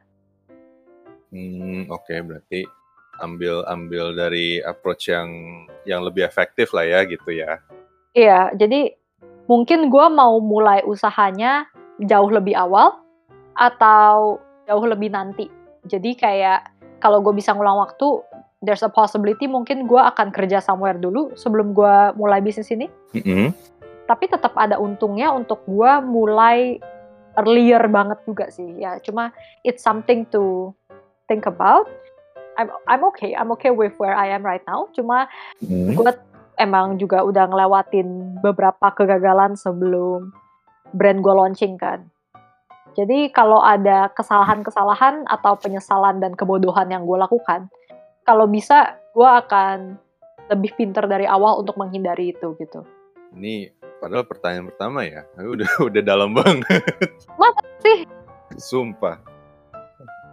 Hmm, 1.36 1.92
oke, 1.92 2.08
okay, 2.08 2.20
berarti 2.24 2.62
ambil 3.20 3.64
ambil 3.68 4.16
dari 4.16 4.60
approach 4.60 5.12
yang 5.12 5.30
yang 5.88 6.04
lebih 6.04 6.24
efektif 6.24 6.72
lah 6.72 6.88
ya 6.88 7.04
gitu 7.04 7.32
ya. 7.32 7.60
Iya, 8.16 8.56
jadi 8.56 8.96
mungkin 9.52 9.92
gue 9.92 10.06
mau 10.08 10.40
mulai 10.40 10.82
usahanya 10.88 11.68
jauh 12.00 12.32
lebih 12.32 12.56
awal 12.56 12.96
atau 13.60 14.40
jauh 14.66 14.86
lebih 14.88 15.12
nanti. 15.12 15.52
Jadi 15.86 16.16
kayak 16.16 16.64
kalau 17.04 17.20
gue 17.20 17.36
bisa 17.36 17.52
ngulang 17.52 17.78
waktu, 17.78 18.24
there's 18.64 18.82
a 18.82 18.90
possibility 18.90 19.46
mungkin 19.52 19.84
gue 19.86 20.00
akan 20.00 20.32
kerja 20.32 20.64
somewhere 20.64 20.96
dulu 20.96 21.36
sebelum 21.36 21.76
gue 21.76 21.96
mulai 22.16 22.40
bisnis 22.40 22.72
ini. 22.72 22.88
Mm 23.12 23.22
-hmm. 23.22 23.48
Tapi 24.08 24.32
tetap 24.32 24.56
ada 24.56 24.80
untungnya 24.80 25.36
untuk 25.36 25.62
gue 25.68 25.92
mulai 26.08 26.80
earlier 27.36 27.84
banget 27.92 28.24
juga 28.24 28.48
sih. 28.48 28.80
Ya, 28.80 28.96
cuma 29.04 29.36
it's 29.68 29.84
something 29.84 30.24
to 30.32 30.72
think 31.28 31.46
about 31.46 31.90
I'm 32.56 32.72
I'm 32.88 33.04
okay 33.14 33.36
I'm 33.36 33.52
okay 33.60 33.72
with 33.72 33.94
where 34.00 34.16
I 34.16 34.32
am 34.32 34.44
right 34.44 34.64
now 34.64 34.88
cuma 34.96 35.28
hmm. 35.60 35.94
gue 35.94 36.12
emang 36.60 37.00
juga 37.00 37.24
udah 37.24 37.48
ngelewatin 37.48 38.40
beberapa 38.40 38.92
kegagalan 38.96 39.56
sebelum 39.56 40.32
brand 40.96 41.20
gue 41.20 41.34
launching 41.34 41.76
kan. 41.76 42.08
Jadi 42.96 43.28
kalau 43.36 43.60
ada 43.60 44.08
kesalahan-kesalahan 44.16 45.28
atau 45.28 45.60
penyesalan 45.60 46.24
dan 46.24 46.32
kebodohan 46.32 46.88
yang 46.88 47.04
gue 47.04 47.20
lakukan 47.20 47.68
kalau 48.24 48.48
bisa 48.48 48.96
gue 49.12 49.28
akan 49.28 50.00
lebih 50.48 50.72
pinter 50.80 51.04
dari 51.04 51.28
awal 51.28 51.60
untuk 51.60 51.76
menghindari 51.76 52.32
itu 52.32 52.56
gitu. 52.56 52.88
Ini 53.36 53.76
padahal 54.00 54.24
pertanyaan 54.24 54.72
pertama 54.72 55.04
ya 55.04 55.28
udah 55.36 55.70
udah 55.92 56.02
dalam 56.02 56.32
banget. 56.32 56.84
Masa 57.36 57.64
sih? 57.84 58.08
Sumpah. 58.56 59.20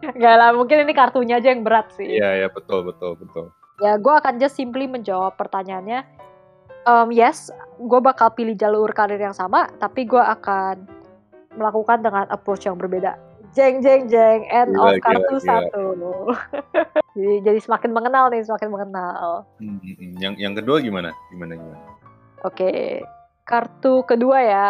Gak 0.03 0.35
lah, 0.35 0.51
mungkin 0.51 0.83
ini 0.83 0.93
kartunya 0.99 1.39
aja 1.39 1.55
yang 1.55 1.63
berat 1.63 1.95
sih. 1.95 2.19
Iya, 2.19 2.47
ya 2.47 2.49
betul, 2.51 2.83
betul, 2.83 3.15
betul. 3.15 3.55
Ya, 3.81 3.97
gue 3.97 4.13
akan 4.13 4.37
just 4.37 4.61
simply 4.61 4.85
menjawab 4.85 5.39
pertanyaannya. 5.41 6.05
Um, 6.85 7.09
yes, 7.15 7.49
gue 7.79 8.01
bakal 8.03 8.35
pilih 8.35 8.59
jalur 8.59 8.91
karir 8.93 9.17
yang 9.17 9.33
sama, 9.33 9.71
tapi 9.79 10.05
gue 10.05 10.21
akan 10.21 10.85
melakukan 11.57 12.03
dengan 12.05 12.27
approach 12.29 12.67
yang 12.69 12.77
berbeda. 12.77 13.17
Jeng, 13.53 13.85
jeng, 13.85 14.09
jeng, 14.09 14.49
end 14.49 14.73
gila, 14.73 14.97
of 14.97 15.01
kartu 15.05 15.37
gila, 15.39 15.47
satu. 15.47 15.85
jadi, 17.17 17.35
jadi 17.45 17.59
semakin 17.61 17.91
mengenal 17.93 18.33
nih, 18.33 18.43
semakin 18.45 18.69
mengenal. 18.73 19.45
Hmm, 19.61 19.79
hmm, 19.79 19.95
hmm. 19.97 20.13
yang 20.19 20.35
yang 20.41 20.55
kedua 20.57 20.81
gimana? 20.81 21.13
Gimana 21.29 21.53
gimana? 21.57 21.81
Oke, 22.43 22.57
okay. 22.67 22.83
kartu 23.45 24.03
kedua 24.09 24.39
ya. 24.41 24.69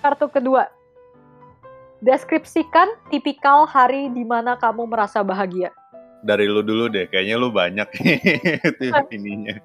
Kartu 0.00 0.30
kedua 0.30 0.75
Deskripsikan 2.04 2.92
tipikal 3.08 3.64
hari 3.64 4.12
di 4.12 4.20
mana 4.20 4.60
kamu 4.60 4.84
merasa 4.84 5.24
bahagia. 5.24 5.72
Dari 6.20 6.44
lu 6.44 6.60
dulu 6.60 6.92
deh, 6.92 7.08
kayaknya 7.08 7.36
lu 7.40 7.48
banyak 7.48 7.88
ininya. 9.16 9.56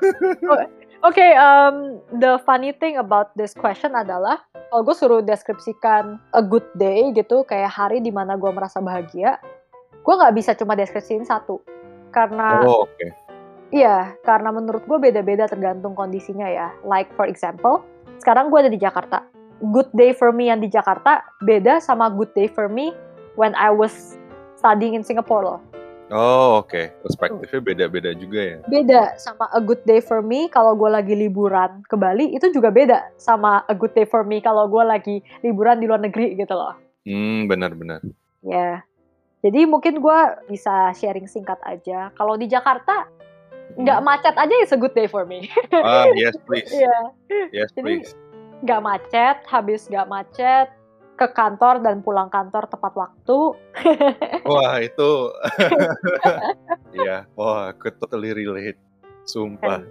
Oke, 1.00 1.16
okay, 1.16 1.32
um, 1.32 1.96
the 2.20 2.36
funny 2.44 2.76
thing 2.76 3.00
about 3.00 3.32
this 3.32 3.56
question 3.56 3.96
adalah 3.96 4.44
kalau 4.52 4.84
gue 4.84 4.92
suruh 4.92 5.22
deskripsikan 5.24 6.20
a 6.36 6.42
good 6.44 6.66
day 6.76 7.08
gitu, 7.16 7.40
kayak 7.48 7.72
hari 7.72 8.04
di 8.04 8.12
mana 8.12 8.36
gue 8.36 8.52
merasa 8.52 8.84
bahagia, 8.84 9.40
gue 10.04 10.14
nggak 10.14 10.36
bisa 10.36 10.52
cuma 10.52 10.76
deskripsiin 10.76 11.24
satu, 11.24 11.64
karena 12.12 12.60
oh, 12.68 12.84
okay. 12.84 13.16
Iya, 13.70 14.18
karena 14.26 14.50
menurut 14.50 14.82
gue 14.84 14.98
beda-beda 14.98 15.46
tergantung 15.46 15.94
kondisinya 15.94 16.50
ya. 16.50 16.68
Like 16.82 17.08
for 17.14 17.24
example, 17.24 17.86
sekarang 18.18 18.50
gue 18.50 18.66
ada 18.66 18.70
di 18.70 18.76
Jakarta 18.82 19.22
good 19.68 19.88
day 19.92 20.16
for 20.16 20.32
me 20.32 20.48
yang 20.48 20.64
di 20.64 20.72
Jakarta 20.72 21.20
beda 21.44 21.78
sama 21.84 22.08
good 22.08 22.32
day 22.32 22.48
for 22.48 22.66
me 22.66 22.96
when 23.36 23.52
I 23.54 23.68
was 23.68 24.16
studying 24.56 24.96
in 24.96 25.04
Singapore 25.04 25.44
loh. 25.44 25.60
Oh 26.10 26.58
oke, 26.58 26.74
okay. 26.74 26.90
perspektifnya 27.06 27.62
beda-beda 27.62 28.10
juga 28.18 28.40
ya. 28.42 28.58
Beda 28.66 29.14
sama 29.14 29.46
a 29.54 29.62
good 29.62 29.78
day 29.86 30.02
for 30.02 30.18
me 30.26 30.50
kalau 30.50 30.74
gue 30.74 30.90
lagi 30.90 31.14
liburan 31.14 31.86
ke 31.86 31.94
Bali 31.94 32.34
itu 32.34 32.50
juga 32.50 32.74
beda 32.74 33.14
sama 33.14 33.62
a 33.70 33.74
good 33.78 33.94
day 33.94 34.02
for 34.02 34.26
me 34.26 34.42
kalau 34.42 34.66
gue 34.66 34.82
lagi 34.82 35.22
liburan 35.46 35.78
di 35.78 35.86
luar 35.86 36.02
negeri 36.02 36.34
gitu 36.34 36.50
loh. 36.50 36.74
Hmm 37.06 37.46
benar-benar. 37.46 38.02
Ya, 38.42 38.50
yeah. 38.50 38.76
jadi 39.46 39.70
mungkin 39.70 40.02
gue 40.02 40.18
bisa 40.50 40.90
sharing 40.98 41.30
singkat 41.30 41.62
aja. 41.62 42.10
Kalau 42.18 42.34
di 42.34 42.50
Jakarta 42.50 43.06
nggak 43.78 43.98
hmm. 44.02 44.06
macet 44.10 44.34
aja 44.34 44.54
is 44.66 44.74
a 44.74 44.78
good 44.82 44.96
day 44.98 45.06
for 45.06 45.22
me. 45.22 45.46
Ah 45.70 46.10
yes 46.18 46.34
please. 46.42 46.74
yeah. 46.82 47.14
Yes 47.54 47.70
please. 47.70 48.18
Jadi, 48.18 48.29
nggak 48.64 48.80
macet, 48.84 49.36
habis 49.48 49.88
nggak 49.88 50.08
macet, 50.08 50.68
ke 51.20 51.26
kantor 51.36 51.84
dan 51.84 52.00
pulang 52.00 52.32
kantor 52.32 52.64
tepat 52.64 52.92
waktu. 52.96 53.38
Wah 54.48 54.80
itu, 54.80 55.10
ya, 57.06 57.28
wah 57.36 57.76
aku 57.76 57.92
totally 58.00 58.32
relate, 58.32 58.80
sumpah. 59.28 59.84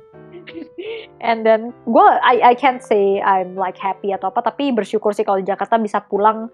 And 1.21 1.45
then 1.45 1.75
gue 1.85 2.07
I 2.25 2.41
I 2.41 2.53
can't 2.57 2.81
say 2.81 3.21
I'm 3.21 3.53
like 3.53 3.77
happy 3.77 4.09
atau 4.15 4.33
apa 4.33 4.41
tapi 4.41 4.73
bersyukur 4.73 5.13
sih 5.13 5.21
kalau 5.21 5.37
di 5.37 5.45
Jakarta 5.45 5.77
bisa 5.77 6.01
pulang 6.01 6.49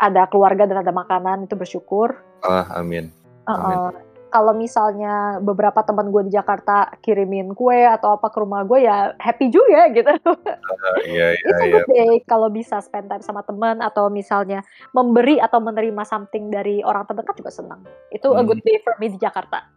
ada 0.00 0.24
keluarga 0.30 0.64
dan 0.64 0.80
ada 0.80 0.94
makanan 0.94 1.44
itu 1.44 1.54
bersyukur. 1.54 2.16
Ah, 2.42 2.80
amin. 2.80 3.12
Uh, 3.44 3.92
kalau 4.34 4.50
misalnya 4.50 5.38
beberapa 5.38 5.78
teman 5.86 6.10
gue 6.10 6.26
di 6.26 6.34
Jakarta 6.34 6.90
kirimin 6.98 7.54
kue 7.54 7.86
atau 7.86 8.18
apa 8.18 8.34
ke 8.34 8.42
rumah 8.42 8.66
gue 8.66 8.82
ya 8.82 9.14
happy 9.22 9.46
juga 9.46 9.86
gitu. 9.94 10.10
Uh, 10.10 10.98
iya 11.14 11.38
iya 11.38 11.46
It's 11.46 11.62
a 11.62 11.66
iya. 11.70 11.74
good 11.78 11.86
day 11.94 12.12
kalau 12.26 12.50
bisa 12.50 12.82
spend 12.82 13.06
time 13.06 13.22
sama 13.22 13.46
teman 13.46 13.78
atau 13.78 14.10
misalnya 14.10 14.66
memberi 14.90 15.38
atau 15.38 15.62
menerima 15.62 16.02
something 16.02 16.50
dari 16.50 16.82
orang 16.82 17.06
terdekat 17.06 17.38
juga 17.38 17.54
senang. 17.54 17.86
Itu 18.10 18.34
a 18.34 18.42
Hmm. 18.42 18.50
good 18.50 18.62
day 18.66 18.82
for 18.82 18.98
me 18.98 19.06
di 19.14 19.18
Jakarta. 19.22 19.70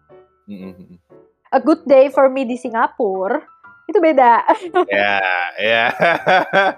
Mm, 0.50 0.58
mm, 0.58 0.74
mm. 0.74 0.98
A 1.54 1.60
good 1.62 1.86
day 1.86 2.10
for 2.10 2.26
me 2.26 2.42
di 2.42 2.58
Singapura 2.58 3.38
itu 3.86 4.02
beda. 4.02 4.42
Ya 4.90 5.22
ya. 5.62 5.86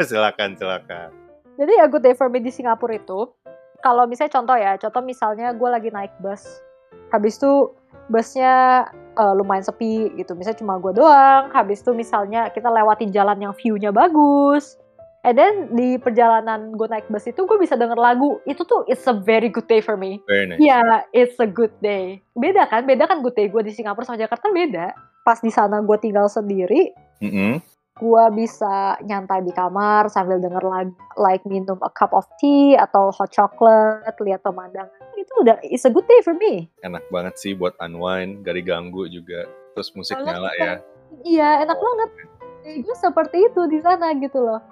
silakan 0.04 0.60
silakan. 0.60 1.16
Jadi 1.56 1.74
a 1.80 1.88
good 1.88 2.04
day 2.04 2.12
for 2.12 2.28
me 2.28 2.44
di 2.44 2.52
Singapura 2.52 3.00
itu 3.00 3.32
kalau 3.80 4.04
misalnya 4.04 4.36
contoh 4.36 4.58
ya, 4.60 4.76
contoh 4.76 5.00
misalnya 5.00 5.56
gue 5.56 5.70
lagi 5.72 5.88
naik 5.88 6.12
bus, 6.20 6.44
habis 7.14 7.38
itu 7.38 7.74
busnya 8.10 8.86
eh, 9.18 9.34
lumayan 9.38 9.62
sepi 9.62 10.14
gitu, 10.18 10.34
misalnya 10.34 10.60
cuma 10.62 10.82
gue 10.82 10.98
doang, 10.98 11.54
habis 11.54 11.86
itu 11.86 11.94
misalnya 11.94 12.50
kita 12.50 12.70
lewatin 12.70 13.14
jalan 13.14 13.38
yang 13.38 13.54
view-nya 13.54 13.94
bagus, 13.94 14.80
and 15.22 15.38
then 15.38 15.70
di 15.78 16.00
perjalanan 16.02 16.74
gue 16.74 16.88
naik 16.90 17.06
bus 17.12 17.30
itu 17.30 17.46
gue 17.46 17.58
bisa 17.62 17.78
denger 17.78 18.00
lagu, 18.00 18.42
itu 18.50 18.66
tuh 18.66 18.82
it's 18.90 19.06
a 19.06 19.14
very 19.14 19.52
good 19.52 19.70
day 19.70 19.84
for 19.84 19.94
me. 19.94 20.18
Very 20.26 20.50
nice. 20.50 20.58
Iya, 20.58 21.06
it's 21.14 21.38
a 21.38 21.46
good 21.46 21.74
day. 21.86 22.18
Beda 22.34 22.66
kan? 22.66 22.90
Beda 22.90 23.06
kan 23.06 23.22
good 23.22 23.38
day 23.38 23.46
gue 23.46 23.62
di 23.62 23.76
Singapura 23.76 24.10
sama 24.10 24.18
Jakarta 24.18 24.50
beda. 24.50 24.96
Pas 25.22 25.38
di 25.38 25.54
sana 25.54 25.78
gue 25.86 25.98
tinggal 26.02 26.26
sendiri, 26.26 26.90
Mm-mm. 27.22 27.62
Gue 28.00 28.24
bisa 28.34 28.76
nyantai 29.02 29.44
di 29.44 29.52
kamar 29.52 30.08
sambil 30.08 30.40
denger 30.40 30.64
lagu 30.64 30.96
like 31.16 31.44
minum 31.44 31.76
a 31.80 31.92
cup 31.92 32.10
of 32.10 32.24
tea 32.36 32.74
atau 32.74 33.12
hot 33.12 33.28
chocolate 33.28 34.16
lihat 34.20 34.40
pemandangan. 34.40 34.88
Itu 35.14 35.44
udah 35.44 35.60
it's 35.62 35.84
a 35.84 35.92
good 35.92 36.08
day 36.08 36.24
for 36.24 36.32
me. 36.34 36.72
Enak 36.80 37.04
banget 37.10 37.36
sih 37.36 37.52
buat 37.52 37.76
unwind, 37.78 38.42
gak 38.42 38.56
diganggu 38.56 39.06
juga. 39.06 39.44
Terus 39.76 39.92
musik 39.94 40.16
Banget, 40.16 40.32
nyala 40.32 40.50
kan? 40.50 40.60
ya. 40.60 40.74
iya 41.22 41.50
enak 41.62 41.76
banget. 41.76 42.10
Gue 42.80 42.96
seperti 42.96 43.38
itu 43.46 43.62
di 43.68 43.80
sana 43.80 44.16
gitu 44.16 44.40
loh. 44.40 44.64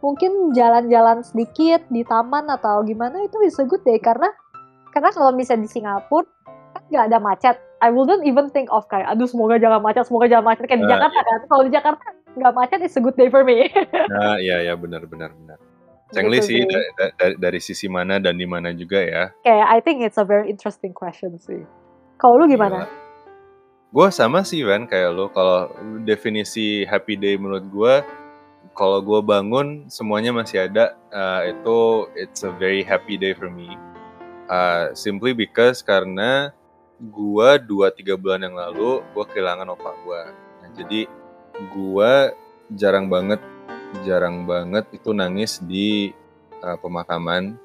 Mungkin 0.00 0.52
jalan-jalan 0.52 1.20
sedikit 1.20 1.84
di 1.86 2.00
taman 2.00 2.48
atau 2.48 2.80
gimana 2.80 3.20
itu 3.20 3.36
is 3.44 3.60
a 3.60 3.64
good 3.64 3.84
day. 3.84 4.00
Karena 4.00 4.32
karena 4.90 5.12
kalau 5.12 5.30
misalnya 5.30 5.68
di 5.68 5.70
Singapura 5.70 6.24
kan 6.72 6.82
nggak 6.88 7.04
ada 7.12 7.18
macet. 7.20 7.56
I 7.80 7.88
wouldn't 7.88 8.28
even 8.28 8.48
think 8.48 8.68
of 8.68 8.84
kayak 8.88 9.08
aduh 9.08 9.24
semoga 9.24 9.56
jangan 9.56 9.80
macet 9.80 10.04
semoga 10.04 10.28
jangan 10.28 10.48
macet. 10.48 10.64
Kayak 10.64 10.80
di 10.80 10.86
Ah, 10.86 10.92
Jakarta 10.96 11.20
kan? 11.20 11.38
Kalau 11.44 11.62
di 11.62 11.72
Jakarta 11.72 12.04
nggak 12.34 12.52
macet 12.54 12.80
it's 12.80 12.94
a 12.94 13.02
good 13.02 13.16
day 13.16 13.26
for 13.26 13.42
me 13.42 13.66
Nah, 14.10 14.38
iya 14.44 14.62
iya 14.62 14.74
benar 14.74 15.06
benar 15.06 15.30
benar. 15.32 15.58
Cengli 16.10 16.42
Gitu 16.42 16.46
sih 16.50 16.58
da- 16.66 16.90
da- 16.98 17.14
da- 17.14 17.38
dari 17.38 17.62
sisi 17.62 17.86
mana 17.86 18.18
dan 18.18 18.34
di 18.34 18.42
mana 18.42 18.74
juga 18.74 18.98
ya. 18.98 19.30
kayak 19.40 19.66
I 19.66 19.78
think 19.78 20.02
it's 20.02 20.18
a 20.18 20.26
very 20.26 20.50
interesting 20.50 20.90
question 20.90 21.38
sih. 21.38 21.62
Kalau 22.18 22.34
lu 22.42 22.50
gimana? 22.50 22.90
Gue 23.90 24.10
sama 24.10 24.42
sih 24.42 24.66
Van 24.66 24.90
kayak 24.90 25.14
lo. 25.14 25.30
Kalau 25.30 25.70
definisi 26.02 26.82
happy 26.82 27.14
day 27.14 27.38
menurut 27.38 27.62
gue, 27.70 27.94
kalau 28.74 28.98
gue 28.98 29.22
bangun 29.22 29.86
semuanya 29.86 30.34
masih 30.34 30.66
ada, 30.66 30.98
uh, 31.10 31.46
itu 31.46 31.78
it's 32.18 32.42
a 32.42 32.50
very 32.58 32.82
happy 32.82 33.14
day 33.14 33.30
for 33.30 33.46
me. 33.46 33.74
Uh, 34.50 34.90
simply 34.94 35.30
because 35.30 35.78
karena 35.78 36.50
gue 36.98 37.50
dua 37.64 37.94
tiga 37.94 38.18
bulan 38.18 38.42
yang 38.42 38.58
lalu 38.58 38.98
gue 39.14 39.24
kehilangan 39.30 39.70
opa 39.70 39.94
gue. 40.02 40.22
Nah, 40.58 40.70
jadi 40.74 41.00
gue 41.68 42.12
jarang 42.72 43.10
banget 43.12 43.42
jarang 44.06 44.46
banget 44.46 44.86
itu 44.94 45.10
nangis 45.10 45.58
di 45.60 46.14
uh, 46.62 46.78
pemakaman. 46.78 47.58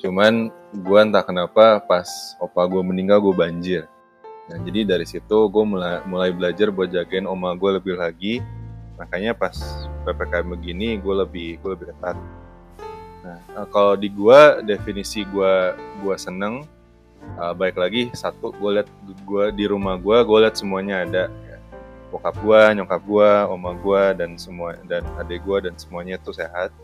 Cuman 0.00 0.50
gue 0.72 0.98
entah 1.00 1.24
kenapa 1.24 1.80
pas 1.82 2.08
opa 2.40 2.66
gue 2.66 2.82
meninggal 2.82 3.20
gue 3.22 3.34
banjir. 3.34 3.82
Nah, 4.50 4.58
jadi 4.66 4.82
dari 4.82 5.06
situ 5.06 5.46
gue 5.46 5.64
mulai, 5.64 6.02
mulai 6.10 6.34
belajar 6.34 6.74
buat 6.74 6.90
jagain 6.90 7.28
oma 7.28 7.54
gue 7.54 7.78
lebih 7.78 7.94
lagi. 7.94 8.42
Makanya 8.98 9.32
pas 9.32 9.54
PPKM 10.04 10.46
begini 10.58 10.98
gue 10.98 11.14
lebih 11.14 11.62
gue 11.62 11.70
lebih 11.78 11.86
ketat. 11.94 12.18
Nah, 13.20 13.38
eh, 13.38 13.66
kalau 13.70 13.94
di 13.94 14.10
gue 14.10 14.40
definisi 14.66 15.22
gue 15.24 15.54
gue 16.02 16.16
seneng. 16.18 16.66
eh, 17.20 17.52
baik 17.52 17.76
lagi 17.76 18.08
satu 18.16 18.50
gue 18.56 18.80
liat 18.80 18.88
gue 19.28 19.44
di 19.52 19.68
rumah 19.68 20.00
gue 20.00 20.18
gue 20.24 20.38
liat 20.42 20.56
semuanya 20.56 21.04
ada. 21.04 21.24
Bokap 22.10 22.34
gue 22.42 22.60
nyokap 22.76 23.02
gue 23.06 23.30
oma 23.48 23.72
gue 23.78 24.02
dan 24.18 24.34
semua 24.34 24.74
dan 24.90 25.06
adik 25.22 25.46
gue 25.46 25.70
dan 25.70 25.74
semuanya 25.78 26.18
tuh 26.20 26.34
sehat. 26.34 26.74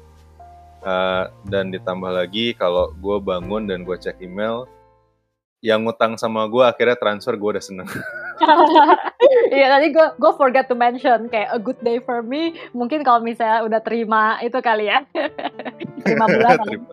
Eh, 0.86 1.24
dan 1.50 1.74
ditambah 1.74 2.14
lagi 2.14 2.54
kalau 2.54 2.94
gue 2.94 3.16
bangun 3.18 3.66
dan 3.66 3.82
gue 3.82 3.96
cek 3.98 4.22
email 4.22 4.70
yang 5.64 5.82
ngutang 5.82 6.14
sama 6.14 6.46
gue 6.46 6.62
akhirnya 6.62 6.94
transfer 6.94 7.34
gue 7.34 7.58
udah 7.58 7.64
seneng. 7.64 7.88
Iya 9.50 9.72
tadi 9.72 9.90
gue 9.90 10.06
gue 10.20 10.32
forget 10.36 10.68
to 10.68 10.76
mention 10.76 11.26
kayak 11.32 11.48
a 11.50 11.58
good 11.58 11.80
day 11.80 11.98
for 11.98 12.20
me 12.20 12.54
mungkin 12.76 13.00
kalau 13.00 13.24
misalnya 13.24 13.64
udah 13.64 13.80
terima 13.80 14.38
itu 14.44 14.60
kali 14.60 14.92
ya. 14.92 15.02
Terima 16.06 16.30
bulan 16.30 16.54
terima, 16.62 16.86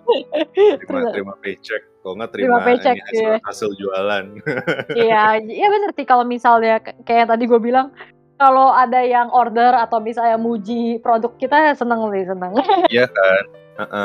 terima, 0.82 1.10
terima. 1.14 1.34
paycheck. 1.38 1.82
Kalau 2.02 2.18
nggak 2.18 2.32
terima, 2.34 2.48
Terima 2.50 2.60
paycheck, 2.66 2.96
ini 2.98 3.04
hasil, 3.06 3.22
iya. 3.22 3.38
hasil 3.46 3.70
jualan. 3.78 4.26
Iya 5.06 5.24
iya 5.46 5.68
bener 5.70 5.92
sih 5.94 6.06
kalau 6.08 6.26
misalnya 6.26 6.82
kayak 7.06 7.20
yang 7.28 7.30
tadi 7.30 7.44
gue 7.46 7.60
bilang 7.62 7.94
kalau 8.36 8.70
ada 8.70 9.00
yang 9.00 9.30
order 9.30 9.72
atau 9.74 9.98
misalnya 9.98 10.36
muji 10.36 11.00
produk 11.00 11.32
kita 11.38 11.74
seneng 11.74 12.10
nih 12.10 12.26
seneng. 12.26 12.52
Iya 12.94 13.06
kan? 13.08 13.44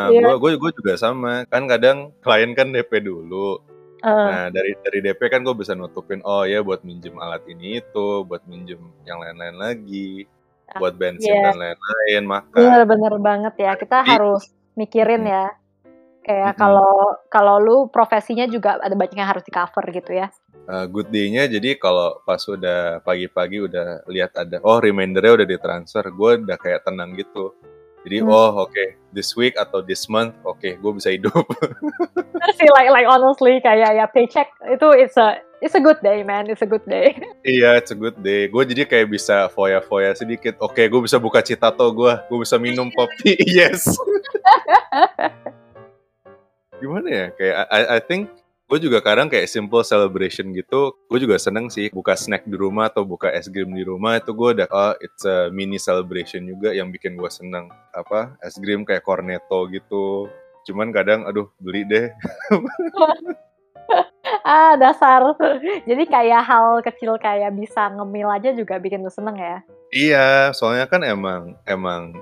Iya. 0.08 0.20
gue 0.24 0.36
gue 0.38 0.50
gue 0.56 0.70
juga 0.74 0.92
sama. 0.96 1.44
Kan 1.46 1.68
kadang 1.68 2.12
klien 2.20 2.52
kan 2.52 2.70
DP 2.70 3.02
dulu. 3.02 3.60
Eh, 3.98 4.06
nah 4.06 4.46
dari 4.48 4.78
dari 4.78 5.02
DP 5.02 5.20
kan 5.26 5.42
gue 5.42 5.52
bisa 5.52 5.74
nutupin 5.74 6.22
oh 6.22 6.46
ya 6.46 6.62
buat 6.62 6.86
minjem 6.86 7.18
alat 7.18 7.42
ini 7.50 7.82
itu 7.82 8.22
buat 8.22 8.46
minjem 8.46 8.78
yang 9.02 9.18
lain-lain 9.18 9.58
lagi 9.58 10.22
buat 10.78 10.94
bensin 10.94 11.34
Iya. 11.34 11.50
dan 11.50 11.56
lain-lain 11.58 12.22
makan. 12.24 12.54
Bener-bener 12.54 13.14
banget 13.18 13.54
ya. 13.58 13.72
Kita 13.74 14.04
Jadi- 14.04 14.10
harus 14.14 14.42
mikirin 14.74 15.24
ya. 15.26 15.50
Kayak 16.22 16.54
Mm-mm. 16.54 16.60
kalau 16.60 16.92
kalau 17.32 17.56
lu 17.56 17.76
profesinya 17.88 18.44
juga 18.44 18.76
ada 18.76 18.92
banyak 18.92 19.16
yang 19.16 19.30
harus 19.32 19.42
di 19.42 19.50
cover 19.50 19.80
gitu 19.88 20.12
ya 20.12 20.28
Uh, 20.68 20.84
good 20.84 21.08
day-nya 21.08 21.48
jadi 21.48 21.80
kalau 21.80 22.20
pas 22.28 22.44
udah 22.44 23.00
pagi-pagi 23.00 23.64
udah 23.64 24.04
lihat 24.04 24.36
ada 24.36 24.60
oh 24.60 24.76
remindernya 24.76 25.40
udah 25.40 25.48
ditransfer 25.48 26.12
gue 26.12 26.44
udah 26.44 26.60
kayak 26.60 26.84
tenang 26.84 27.16
gitu 27.16 27.56
jadi 28.04 28.20
Hmm. 28.20 28.28
oh 28.28 28.68
oke 28.68 28.84
this 29.16 29.32
week 29.32 29.56
atau 29.56 29.80
this 29.80 30.12
month 30.12 30.36
oke 30.44 30.60
gue 30.60 30.92
bisa 30.92 31.08
hidup 31.08 31.32
sih 32.60 32.68
like 32.76 32.92
like 32.92 33.08
honestly 33.08 33.64
kayak 33.64 33.96
ya 33.96 34.04
paycheck 34.12 34.52
itu 34.68 34.86
it's 34.92 35.16
a 35.16 35.40
it's 35.64 35.72
a 35.72 35.80
good 35.80 35.96
day 36.04 36.20
man 36.20 36.44
it's 36.52 36.60
a 36.60 36.68
good 36.68 36.84
day 36.84 37.16
Iya, 37.48 37.80
it's 37.80 37.88
a 37.88 37.96
good 37.96 38.20
day. 38.20 38.44
Gue 38.52 38.68
jadi 38.68 38.84
kayak 38.84 39.08
bisa 39.08 39.48
foya-foya 39.48 40.12
sedikit. 40.12 40.60
Oke, 40.60 40.84
gue 40.84 41.00
bisa 41.00 41.16
buka 41.16 41.40
citato 41.40 41.80
gue. 41.96 42.12
Gue 42.28 42.38
bisa 42.44 42.60
minum 42.60 42.92
kopi. 42.92 43.40
yes. 43.56 43.88
Gimana 46.76 47.08
ya? 47.08 47.26
Kayak 47.32 47.56
I, 47.72 47.80
I 47.96 47.98
think 48.04 48.28
gue 48.68 48.78
juga 48.84 49.00
kadang 49.00 49.32
kayak 49.32 49.48
simple 49.48 49.80
celebration 49.80 50.52
gitu. 50.52 50.92
Gue 51.08 51.18
juga 51.18 51.40
seneng 51.40 51.72
sih 51.72 51.88
buka 51.88 52.12
snack 52.12 52.44
di 52.44 52.52
rumah 52.54 52.92
atau 52.92 53.02
buka 53.08 53.32
es 53.32 53.48
krim 53.48 53.72
di 53.72 53.82
rumah. 53.82 54.20
Itu 54.20 54.36
gue 54.36 54.60
udah, 54.60 54.68
oh 54.68 54.94
it's 55.00 55.24
a 55.24 55.48
mini 55.48 55.80
celebration 55.80 56.44
juga 56.44 56.76
yang 56.76 56.92
bikin 56.92 57.16
gue 57.16 57.30
seneng. 57.32 57.72
Apa, 57.96 58.36
es 58.44 58.60
krim 58.60 58.84
kayak 58.84 59.02
cornetto 59.02 59.64
gitu. 59.72 60.28
Cuman 60.68 60.92
kadang, 60.92 61.24
aduh 61.24 61.48
beli 61.58 61.88
deh. 61.88 62.12
ah 64.44 64.76
dasar 64.76 65.24
jadi 65.88 66.04
kayak 66.04 66.44
hal 66.44 66.84
kecil 66.84 67.16
kayak 67.16 67.56
bisa 67.56 67.88
ngemil 67.88 68.28
aja 68.28 68.52
juga 68.52 68.76
bikin 68.76 69.00
lu 69.00 69.08
seneng 69.08 69.40
ya 69.40 69.64
Iya, 69.88 70.52
soalnya 70.52 70.84
kan 70.84 71.00
emang 71.00 71.56
emang 71.64 72.12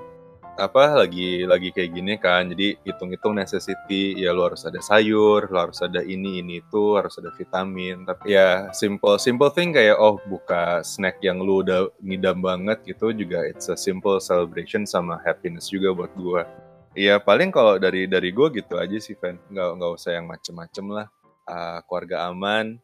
apa 0.57 1.05
lagi 1.05 1.45
lagi 1.45 1.69
kayak 1.69 1.91
gini 1.93 2.13
kan. 2.17 2.49
Jadi 2.49 2.81
hitung-hitung 2.81 3.37
necessity, 3.37 4.17
ya 4.17 4.33
lu 4.33 4.49
harus 4.49 4.65
ada 4.65 4.81
sayur, 4.81 5.45
lu 5.47 5.57
harus 5.57 5.79
ada 5.85 6.01
ini 6.01 6.41
ini 6.41 6.59
itu, 6.65 6.97
harus 6.97 7.13
ada 7.21 7.29
vitamin. 7.31 8.03
Tapi 8.03 8.33
ya 8.33 8.73
simple 8.73 9.21
simple 9.21 9.53
thing 9.53 9.71
kayak 9.71 9.95
oh 10.01 10.17
buka 10.25 10.81
snack 10.81 11.21
yang 11.21 11.39
lu 11.39 11.61
udah 11.61 11.93
ngidam 12.01 12.41
banget 12.41 12.81
gitu 12.83 13.13
juga 13.13 13.45
it's 13.45 13.69
a 13.69 13.77
simple 13.77 14.17
celebration 14.17 14.83
sama 14.83 15.21
happiness 15.21 15.69
juga 15.69 15.93
buat 15.93 16.11
gua. 16.17 16.43
Iya 16.97 17.21
paling 17.21 17.53
kalau 17.53 17.77
dari 17.77 18.09
dari 18.09 18.33
gua 18.33 18.49
gitu 18.49 18.81
aja 18.81 18.97
sih 18.97 19.13
Van. 19.21 19.37
Nggak 19.53 19.69
nggak 19.77 19.91
usah 19.93 20.11
yang 20.17 20.25
macem-macem 20.25 20.85
lah. 20.89 21.07
Ah, 21.47 21.79
keluarga 21.87 22.27
aman, 22.27 22.75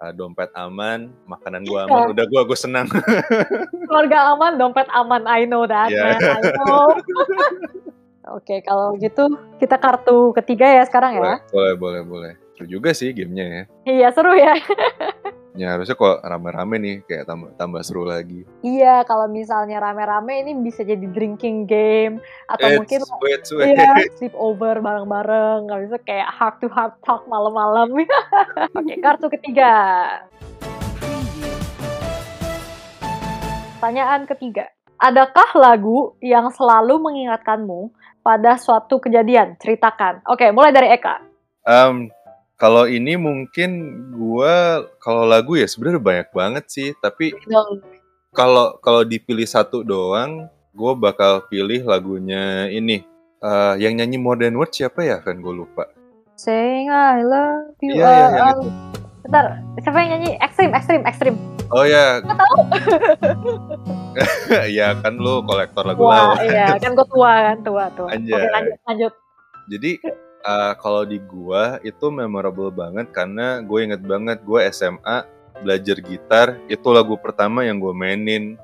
ah, 0.00 0.10
dompet 0.10 0.48
aman, 0.52 1.12
makanan 1.24 1.62
gua 1.62 1.84
aman, 1.84 2.10
udah 2.10 2.24
gua 2.26 2.42
gua 2.42 2.56
senang. 2.56 2.88
keluarga 3.86 4.32
aman 4.32 4.56
dompet 4.56 4.88
aman 4.90 5.22
I 5.24 5.44
know 5.44 5.64
that 5.64 5.88
Iya. 5.88 6.02
man 6.02 6.20
I 6.20 6.40
know 6.56 6.86
oke 8.36 8.54
kalau 8.62 8.96
gitu 8.96 9.28
kita 9.56 9.76
kartu 9.76 10.32
ketiga 10.32 10.66
ya 10.70 10.82
sekarang 10.82 11.14
ya 11.14 11.20
Boleh, 11.20 11.40
boleh, 11.50 11.74
boleh, 11.76 12.02
boleh. 12.02 12.32
Seru 12.54 12.66
juga 12.70 12.90
sih 12.92 13.10
gamenya 13.10 13.44
ya. 13.46 13.62
iya 13.84 14.08
seru 14.10 14.32
ya 14.32 14.54
Ya 15.58 15.74
harusnya 15.74 15.98
kok 15.98 16.22
rame-rame 16.22 16.76
nih 16.78 16.96
kayak 17.10 17.26
tambah 17.26 17.50
tambah 17.58 17.82
seru 17.82 18.06
lagi. 18.06 18.46
Iya, 18.62 19.02
kalau 19.02 19.26
misalnya 19.26 19.82
rame-rame 19.82 20.46
ini 20.46 20.54
bisa 20.62 20.86
jadi 20.86 21.02
drinking 21.10 21.66
game 21.66 22.22
atau 22.46 22.70
Eits, 22.70 22.78
mungkin 22.78 23.00
wait, 23.18 23.42
wait. 23.58 23.74
iya 23.74 23.90
sleep 24.14 24.34
over 24.38 24.78
bareng-bareng, 24.78 25.66
nggak 25.66 25.80
bisa 25.90 25.96
kayak 26.06 26.30
heart 26.30 26.62
to 26.62 26.70
heart 26.70 26.94
talk 27.02 27.26
malam-malam. 27.26 27.90
Oke, 28.78 28.94
kartu 29.02 29.26
ketiga. 29.26 29.74
Pertanyaan 33.82 34.30
ketiga. 34.30 34.70
Adakah 35.00 35.56
lagu 35.56 36.14
yang 36.20 36.52
selalu 36.52 37.00
mengingatkanmu 37.00 37.90
pada 38.20 38.60
suatu 38.60 39.00
kejadian? 39.00 39.56
Ceritakan. 39.58 40.22
Oke, 40.28 40.52
mulai 40.52 40.70
dari 40.70 40.92
Eka. 40.92 41.24
Em, 41.64 42.12
kalau 42.60 42.84
ini 42.84 43.16
mungkin 43.16 43.70
gua 44.12 44.84
kalau 45.00 45.24
lagu 45.24 45.56
ya 45.56 45.64
sebenarnya 45.64 46.02
banyak 46.04 46.28
banget 46.36 46.64
sih, 46.68 46.88
tapi 47.00 47.32
kalau 48.36 48.76
kalau 48.84 49.00
dipilih 49.02 49.48
satu 49.48 49.80
doang, 49.80 50.46
gue 50.76 50.92
bakal 51.00 51.48
pilih 51.48 51.82
lagunya 51.88 52.68
ini. 52.68 53.02
Eh, 53.40 53.74
yang 53.80 53.96
nyanyi 53.96 54.20
Modern 54.20 54.60
Words 54.60 54.76
siapa 54.76 55.00
ya? 55.00 55.24
Kan 55.24 55.40
gue 55.40 55.54
lupa. 55.56 55.88
Saying 56.36 56.92
I 56.92 57.24
love 57.24 57.72
you. 57.80 57.96
Iya, 57.96 58.04
iya, 58.04 58.26
yang 58.28 58.44
uh, 58.44 58.52
itu. 58.52 58.62
Bentar, 59.24 59.44
siapa 59.80 59.96
yang 60.04 60.10
nyanyi? 60.16 60.30
Ekstrim, 60.44 60.70
ekstrim, 60.76 61.02
ekstrim. 61.08 61.34
Oh 61.72 61.84
ya, 61.88 62.20
Gak 62.20 62.36
tahu. 62.36 62.56
ya 64.76 64.92
kan 65.00 65.16
lu 65.16 65.40
kolektor 65.46 65.86
lagu 65.86 66.02
Wah, 66.02 66.36
lawas. 66.36 66.44
iya, 66.44 66.76
kan 66.76 66.92
gue 66.92 67.06
tua 67.08 67.32
kan, 67.48 67.56
tua, 67.64 67.84
tua. 67.96 68.08
Anjay. 68.12 68.36
Oke, 68.36 68.48
lanjut, 68.52 68.78
lanjut. 68.84 69.12
Jadi 69.70 69.90
eh, 70.40 70.72
kalau 70.80 71.02
di 71.04 71.20
gua 71.20 71.78
itu 71.84 72.08
memorable 72.08 72.72
banget 72.72 73.12
karena 73.12 73.60
gue 73.60 73.78
inget 73.84 74.02
banget 74.02 74.38
gue 74.44 74.60
SMA 74.72 75.24
belajar 75.60 75.96
gitar 76.00 76.46
itu 76.72 76.88
lagu 76.88 77.14
pertama 77.20 77.64
yang 77.64 77.76
gue 77.76 77.92
mainin. 77.92 78.56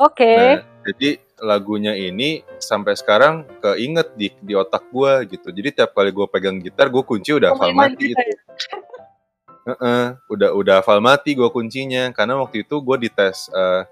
Oke. 0.00 0.24
Nah, 0.24 0.64
jadi 0.88 1.20
lagunya 1.40 1.92
ini 1.92 2.40
sampai 2.60 2.96
sekarang 2.96 3.44
keinget 3.60 4.12
di 4.16 4.32
di 4.40 4.52
otak 4.56 4.88
gua 4.88 5.24
gitu. 5.28 5.52
Jadi 5.52 5.76
tiap 5.76 5.92
kali 5.92 6.12
gue 6.12 6.26
pegang 6.28 6.56
gitar 6.60 6.88
gue 6.88 7.04
kunci 7.04 7.36
udah 7.36 7.52
hafal 7.52 7.72
Pemain 7.72 7.92
mati. 7.92 8.12
kita 8.12 8.20
Itu. 8.24 8.32
ya. 8.32 8.38
Heeh, 9.60 10.04
udah 10.32 10.50
udah 10.56 10.74
hafal 10.80 11.04
mati 11.04 11.36
gue 11.36 11.48
kuncinya 11.52 12.08
karena 12.16 12.40
waktu 12.40 12.64
itu 12.64 12.80
gue 12.80 12.96
dites 12.96 13.52
eh, 13.52 13.82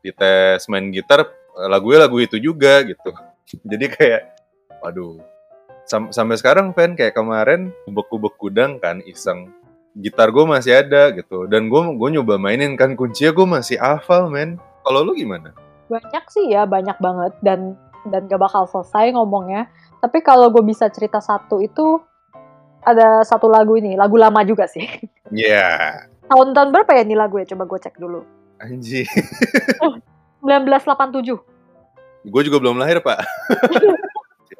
dites 0.00 0.64
main 0.72 0.88
gitar 0.88 1.28
eh, 1.28 1.68
lagunya 1.68 2.08
lagu 2.08 2.16
itu 2.16 2.40
juga 2.40 2.80
gitu. 2.80 3.12
Jadi 3.70 3.86
kayak 3.92 4.22
waduh 4.80 5.20
sam- 5.88 6.10
sampai 6.10 6.36
sekarang 6.36 6.70
fan 6.70 6.92
kayak 6.92 7.12
kemarin 7.12 7.72
kubek-kubek 7.84 8.36
gudang 8.36 8.76
kan 8.76 9.00
iseng 9.02 9.48
gitar 9.96 10.28
gue 10.28 10.44
masih 10.44 10.78
ada 10.78 11.10
gitu 11.10 11.44
dan 11.44 11.66
gue 11.66 11.80
gue 11.90 12.08
nyoba 12.12 12.36
mainin 12.36 12.76
kan 12.76 12.92
kuncinya 12.92 13.32
gue 13.32 13.46
masih 13.50 13.76
hafal 13.76 14.28
men 14.28 14.54
kalau 14.80 15.02
lu 15.02 15.12
gimana 15.12 15.50
Banyak 15.88 16.28
sih 16.28 16.52
ya, 16.52 16.68
banyak 16.68 17.00
banget. 17.00 17.32
Dan 17.40 17.72
dan 18.04 18.28
gak 18.28 18.36
bakal 18.38 18.68
selesai 18.68 19.08
ngomongnya. 19.10 19.72
Tapi 20.04 20.20
kalau 20.20 20.52
gue 20.52 20.60
bisa 20.60 20.84
cerita 20.88 21.16
satu 21.16 21.64
itu, 21.64 21.96
ada 22.78 23.24
satu 23.24 23.48
lagu 23.48 23.72
ini. 23.72 23.96
Lagu 23.96 24.20
lama 24.20 24.44
juga 24.44 24.68
sih. 24.68 24.84
ya 25.32 25.96
Tahun-tahun 26.28 26.76
berapa 26.76 26.92
ya 26.92 27.08
ini 27.08 27.16
lagu 27.16 27.40
ya? 27.40 27.48
Coba 27.48 27.64
gue 27.64 27.80
cek 27.80 27.96
dulu. 27.96 28.20
anjing 28.60 29.08
1987. 30.44 31.40
gue 32.28 32.42
juga 32.44 32.58
belum 32.58 32.76
lahir 32.76 33.00
pak 33.00 33.24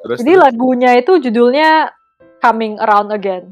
terus 0.09 0.17
Jadi 0.19 0.33
lagunya 0.33 0.89
itu 0.95 1.19
judulnya 1.19 1.91
Coming 2.39 2.75
Around 2.75 3.07
Again 3.13 3.43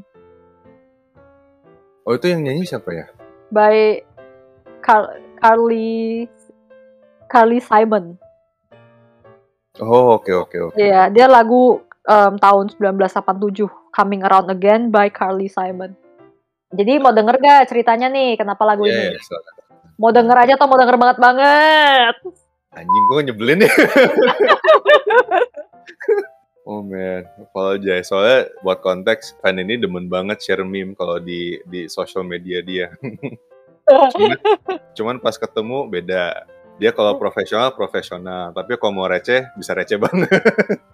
oh 2.02 2.12
itu 2.12 2.26
yang 2.26 2.42
nyanyi 2.42 2.64
siapa 2.64 2.88
ya 2.90 3.06
by 3.48 4.00
Car- 4.80 5.20
Carly 5.36 6.24
Carly 7.24 7.56
Simon. 7.60 8.16
oh 9.78 10.16
oke 10.16 10.28
oke 10.28 10.56
oke 10.58 10.74
Iya, 10.74 11.06
dia 11.08 11.24
lagu 11.24 11.78
em, 12.02 12.34
tahun 12.34 12.74
1987 12.74 13.68
Coming 13.90 14.22
Around 14.22 14.46
Again 14.50 14.88
by 14.88 15.08
Carly 15.08 15.46
Simon. 15.46 15.92
Jadi 16.68 16.96
mau 16.96 17.10
denger 17.10 17.36
gak 17.36 17.66
ceritanya 17.66 18.06
nih 18.06 18.34
kenapa 18.34 18.62
lagu 18.62 18.82
Iya, 18.82 19.08
ini? 19.08 19.16
silakan. 19.18 19.52
Mau 19.94 20.08
denger 20.08 20.36
aja 20.38 20.52
atau 20.54 20.66
mau 20.66 20.76
denger 20.76 20.96
banget 20.96 21.16
banget? 21.18 22.14
Anjing 22.70 23.04
gue 23.04 23.20
nyebelin 23.24 23.60
ya. 23.60 23.72
oh 26.68 26.84
man, 26.84 27.24
apologize. 27.40 28.12
Soalnya 28.12 28.52
buat 28.60 28.84
konteks, 28.84 29.40
fan 29.40 29.56
ini 29.56 29.80
demen 29.80 30.12
banget 30.12 30.44
share 30.44 30.68
meme 30.68 30.92
kalau 30.92 31.16
di 31.16 31.56
di 31.64 31.88
sosial 31.88 32.28
media 32.28 32.60
dia. 32.60 32.92
cuman, 34.12 34.38
cuman 34.92 35.16
pas 35.24 35.34
ketemu 35.40 35.88
beda. 35.88 36.44
Dia 36.78 36.94
kalau 36.94 37.18
profesional 37.18 37.74
profesional, 37.74 38.54
tapi 38.54 38.78
kalau 38.78 39.02
mau 39.02 39.10
receh 39.10 39.50
bisa 39.58 39.74
receh 39.74 39.98
banget. 39.98 40.30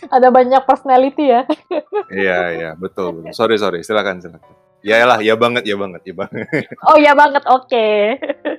Ada 0.09 0.33
banyak 0.33 0.63
personality 0.65 1.29
ya. 1.29 1.45
iya 2.09 2.41
iya 2.57 2.71
betul 2.73 3.21
betul. 3.21 3.37
Sorry 3.37 3.61
sorry, 3.61 3.85
silakan 3.85 4.23
silakan. 4.23 4.55
Ya 4.81 5.05
lah, 5.05 5.21
ya 5.21 5.33
banget, 5.37 5.65
ya 5.65 5.81
banget, 5.81 6.05
ya 6.05 6.13
banget, 6.13 6.45
Oh 6.85 7.01
ya 7.01 7.17
banget, 7.17 7.41
oke. 7.49 7.89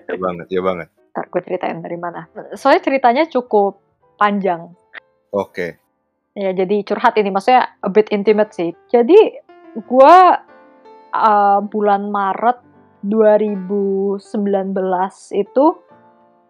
ya 0.09 0.17
banget, 0.17 0.47
ya 0.49 0.61
banget. 0.61 0.87
Ntar 1.13 1.25
gue 1.29 1.41
ceritain 1.45 1.77
dari 1.85 1.97
mana. 2.01 2.25
Soalnya 2.57 2.81
ceritanya 2.81 3.23
cukup 3.29 3.77
panjang. 4.17 4.73
Oke. 5.29 5.84
Ya, 6.35 6.51
jadi 6.51 6.83
curhat 6.83 7.15
ini 7.15 7.31
maksudnya 7.31 7.71
a 7.79 7.87
bit 7.87 8.11
intimate 8.11 8.51
sih. 8.51 8.75
Jadi 8.91 9.39
gua 9.87 10.43
uh, 11.15 11.63
bulan 11.63 12.11
Maret 12.11 12.59
2019 13.07 14.19
itu 15.31 15.65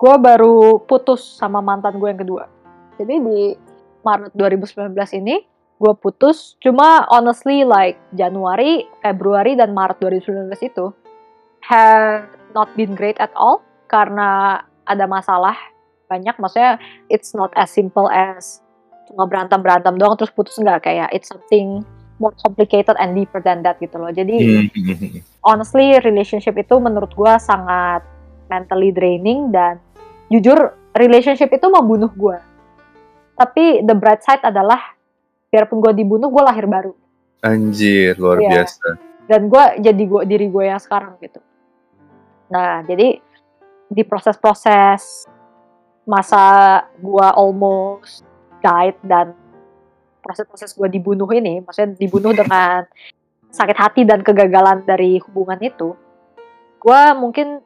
gua 0.02 0.16
baru 0.18 0.82
putus 0.82 1.22
sama 1.22 1.62
mantan 1.62 2.02
gue 2.02 2.10
yang 2.10 2.18
kedua. 2.18 2.50
Jadi 2.98 3.14
di 3.22 3.42
Maret 4.02 4.34
2019 4.34 5.22
ini 5.22 5.42
gue 5.76 5.94
putus 6.00 6.56
cuma 6.64 7.04
honestly 7.12 7.68
like 7.68 8.00
Januari, 8.16 8.88
Februari 9.04 9.60
dan 9.60 9.76
Maret 9.76 10.00
2019 10.00 10.72
itu 10.72 10.86
have 11.68 12.32
not 12.56 12.72
been 12.80 12.96
great 12.96 13.20
at 13.20 13.34
all 13.36 13.60
karena 13.92 14.62
ada 14.88 15.06
masalah 15.10 15.58
banyak 16.08 16.32
maksudnya 16.40 16.80
it's 17.12 17.36
not 17.36 17.52
as 17.60 17.74
simple 17.74 18.08
as 18.08 18.65
cuma 19.06 19.30
berantem 19.30 19.60
berantem 19.62 19.94
doang 19.96 20.18
terus 20.18 20.34
putus 20.34 20.58
nggak 20.58 20.86
kayak 20.86 21.10
it's 21.14 21.30
something 21.30 21.82
more 22.18 22.34
complicated 22.42 22.96
and 22.98 23.14
deeper 23.14 23.44
than 23.44 23.60
that 23.62 23.78
gitu 23.78 24.00
loh 24.00 24.10
jadi 24.10 24.66
honestly 25.44 26.00
relationship 26.02 26.56
itu 26.56 26.76
menurut 26.80 27.12
gua 27.14 27.38
sangat 27.38 28.02
mentally 28.48 28.90
draining 28.90 29.52
dan 29.52 29.78
jujur 30.30 30.74
relationship 30.96 31.52
itu 31.52 31.68
membunuh 31.68 32.10
gua 32.16 32.40
tapi 33.36 33.84
the 33.84 33.94
bright 33.94 34.24
side 34.24 34.42
adalah 34.42 34.96
biarpun 35.52 35.84
gua 35.84 35.92
dibunuh 35.92 36.32
gua 36.32 36.50
lahir 36.52 36.66
baru 36.66 36.94
Anjir, 37.46 38.18
luar 38.18 38.42
Iya. 38.42 38.66
biasa. 38.66 38.88
dan 39.26 39.50
gue 39.50 39.64
jadi 39.82 40.04
gua 40.06 40.22
diri 40.26 40.50
gue 40.50 40.66
yang 40.66 40.82
sekarang 40.82 41.14
gitu. 41.22 41.38
Nah 42.50 42.82
jadi 42.86 43.22
di 43.86 44.02
proses-proses 44.02 45.30
masa 46.06 46.46
gue 46.98 47.28
almost 47.34 48.26
died 48.66 48.98
dan 49.06 49.38
proses-proses 50.26 50.74
gue 50.74 50.90
dibunuh 50.90 51.30
ini, 51.30 51.62
maksudnya 51.62 51.94
dibunuh 51.94 52.34
dengan 52.42 52.90
sakit 53.54 53.78
hati 53.78 54.02
dan 54.10 54.26
kegagalan 54.26 54.82
dari 54.90 55.22
hubungan 55.22 55.62
itu, 55.62 55.94
gue 56.82 57.02
mungkin 57.14 57.62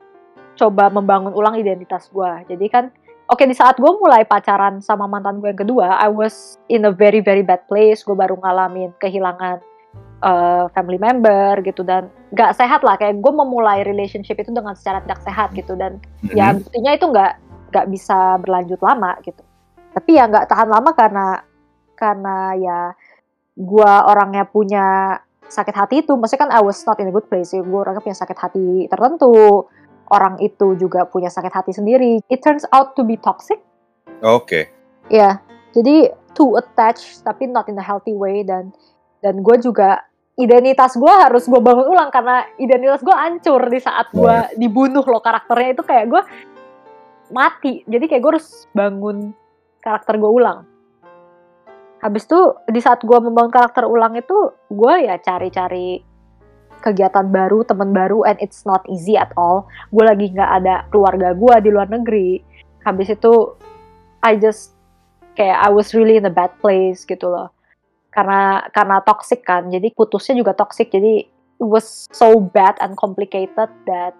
coba 0.59 0.91
membangun 0.91 1.31
ulang 1.31 1.55
identitas 1.55 2.11
gue. 2.11 2.51
Jadi 2.51 2.67
kan, 2.67 2.91
oke 3.31 3.39
di 3.47 3.55
saat 3.55 3.79
gue 3.79 3.91
mulai 3.95 4.27
pacaran 4.27 4.83
sama 4.83 5.07
mantan 5.07 5.39
gue 5.39 5.55
yang 5.55 5.61
kedua, 5.63 5.95
I 5.95 6.11
was 6.11 6.59
in 6.67 6.83
a 6.83 6.91
very 6.91 7.23
very 7.23 7.41
bad 7.47 7.63
place. 7.71 8.03
Gue 8.03 8.19
baru 8.19 8.35
ngalamin 8.35 8.91
kehilangan 8.99 9.63
uh, 10.23 10.67
family 10.75 10.99
member 10.99 11.63
gitu 11.63 11.81
dan 11.87 12.11
gak 12.35 12.53
sehat 12.59 12.83
lah 12.83 12.99
kayak 12.99 13.23
gue 13.23 13.33
memulai 13.33 13.81
relationship 13.87 14.37
itu 14.37 14.51
dengan 14.51 14.75
secara 14.75 15.01
tidak 15.03 15.19
sehat 15.23 15.49
gitu 15.55 15.73
dan 15.79 15.97
ya 16.35 16.53
Mhm. 16.53 16.61
buktinya 16.61 16.91
itu 16.93 17.05
nggak 17.09 17.33
nggak 17.69 17.85
bisa 17.89 18.37
berlanjut 18.41 18.79
lama 18.81 19.13
gitu 19.25 19.41
tapi 19.93 20.17
ya 20.17 20.29
nggak 20.29 20.47
tahan 20.49 20.69
lama 20.69 20.91
karena 20.93 21.25
karena 21.97 22.37
ya 22.55 22.79
gue 23.59 23.93
orangnya 24.07 24.47
punya 24.47 25.19
sakit 25.49 25.75
hati 25.75 25.95
itu. 26.05 26.15
Maksudnya 26.15 26.47
kan 26.47 26.51
I 26.55 26.61
was 26.63 26.79
not 26.85 27.01
in 27.01 27.09
a 27.09 27.13
good 27.13 27.27
place 27.27 27.51
gue 27.51 27.65
orangnya 27.65 28.05
punya 28.05 28.17
sakit 28.17 28.37
hati 28.37 28.67
tertentu. 28.87 29.67
Orang 30.09 30.41
itu 30.41 30.73
juga 30.73 31.05
punya 31.05 31.29
sakit 31.29 31.53
hati 31.53 31.71
sendiri. 31.75 32.25
It 32.31 32.41
turns 32.41 32.65
out 32.73 32.97
to 32.97 33.05
be 33.05 33.19
toxic. 33.19 33.61
Oke. 34.25 34.73
Ya, 35.09 35.41
jadi 35.73 36.13
too 36.33 36.57
attached 36.57 37.21
tapi 37.21 37.45
not 37.45 37.69
in 37.69 37.77
a 37.77 37.85
healthy 37.85 38.17
way. 38.17 38.41
Dan 38.41 38.73
dan 39.21 39.45
gue 39.45 39.55
juga 39.61 40.01
identitas 40.39 40.95
gue 40.95 41.13
harus 41.13 41.45
gue 41.45 41.61
bangun 41.61 41.93
ulang 41.93 42.09
karena 42.09 42.47
identitas 42.57 43.03
gue 43.05 43.11
hancur 43.11 43.59
di 43.69 43.79
saat 43.83 44.09
gue 44.09 44.57
dibunuh 44.57 45.05
loh 45.05 45.21
karakternya. 45.21 45.77
Itu 45.77 45.83
kayak 45.85 46.05
gue 46.09 46.21
mati. 47.29 47.85
Jadi 47.85 48.05
kayak 48.09 48.21
gue 48.25 48.31
harus 48.33 48.65
bangun 48.73 49.29
karakter 49.79 50.15
gue 50.19 50.31
ulang 50.31 50.67
habis 51.99 52.23
itu 52.23 52.39
di 52.71 52.79
saat 52.79 53.03
gue 53.03 53.19
membangun 53.19 53.51
karakter 53.51 53.83
ulang 53.83 54.15
itu 54.15 54.55
gue 54.71 54.93
ya 55.03 55.19
cari-cari 55.19 56.09
kegiatan 56.79 57.27
baru, 57.27 57.67
teman 57.67 57.91
baru, 57.91 58.23
and 58.23 58.39
it's 58.39 58.63
not 58.63 58.81
easy 58.87 59.19
at 59.19 59.29
all. 59.35 59.67
Gue 59.91 60.07
lagi 60.07 60.31
nggak 60.31 60.51
ada 60.63 60.87
keluarga 60.89 61.35
gue 61.35 61.55
di 61.59 61.69
luar 61.69 61.91
negeri. 61.91 62.39
Habis 62.87 63.19
itu, 63.19 63.59
I 64.23 64.39
just 64.39 64.75
kayak 65.35 65.59
I 65.59 65.69
was 65.71 65.91
really 65.91 66.15
in 66.15 66.27
a 66.27 66.33
bad 66.33 66.55
place 66.63 67.03
gitu 67.03 67.27
loh. 67.27 67.51
Karena 68.09 68.63
karena 68.73 69.03
toxic 69.05 69.45
kan, 69.45 69.69
jadi 69.69 69.91
putusnya 69.93 70.39
juga 70.39 70.55
toxic. 70.55 70.89
Jadi 70.89 71.27
it 71.59 71.67
was 71.67 72.07
so 72.15 72.39
bad 72.39 72.79
and 72.79 72.95
complicated 72.95 73.69
that 73.85 74.15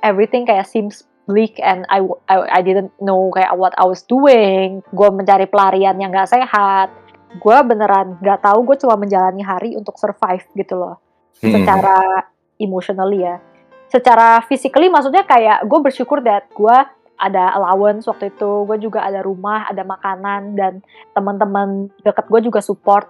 everything 0.00 0.48
kayak 0.48 0.66
seems 0.66 1.04
bleak 1.26 1.58
and 1.62 1.86
I, 1.86 2.02
I, 2.26 2.36
I 2.58 2.60
didn't 2.64 2.90
know 2.98 3.30
kayak 3.30 3.54
what 3.54 3.74
I 3.78 3.86
was 3.86 4.02
doing. 4.06 4.82
Gue 4.90 5.08
mencari 5.10 5.46
pelarian 5.46 5.98
yang 5.98 6.10
gak 6.10 6.34
sehat. 6.34 6.90
Gue 7.38 7.56
beneran 7.64 8.18
gak 8.20 8.42
tahu. 8.42 8.66
Gue 8.66 8.76
cuma 8.78 8.98
menjalani 8.98 9.42
hari 9.42 9.78
untuk 9.78 9.96
survive 9.98 10.44
gitu 10.58 10.74
loh. 10.78 10.98
Hmm. 11.38 11.54
Secara 11.54 12.26
emotionally 12.58 13.22
ya. 13.22 13.38
Secara 13.90 14.40
physically 14.48 14.88
maksudnya 14.88 15.22
kayak 15.28 15.68
gue 15.68 15.78
bersyukur 15.78 16.24
that 16.24 16.48
gue 16.50 16.76
ada 17.22 17.54
allowance 17.54 18.08
waktu 18.10 18.34
itu. 18.34 18.66
Gue 18.66 18.78
juga 18.82 19.06
ada 19.06 19.22
rumah, 19.22 19.70
ada 19.70 19.86
makanan 19.86 20.58
dan 20.58 20.82
teman-teman 21.14 21.92
deket 22.02 22.26
gue 22.26 22.40
juga 22.50 22.58
support. 22.58 23.06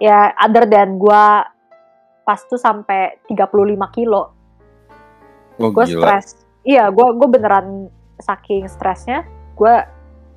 Ya 0.00 0.32
other 0.40 0.64
than 0.64 0.96
gue 0.96 1.24
pas 2.24 2.40
tuh 2.48 2.56
sampai 2.56 3.20
35 3.28 3.96
kilo. 3.96 4.32
Oh, 5.60 5.68
gue 5.68 5.84
stres 5.84 6.49
iya 6.64 6.88
gue 6.92 7.08
gue 7.16 7.28
beneran 7.28 7.88
saking 8.20 8.68
stresnya 8.68 9.24
gue 9.56 9.74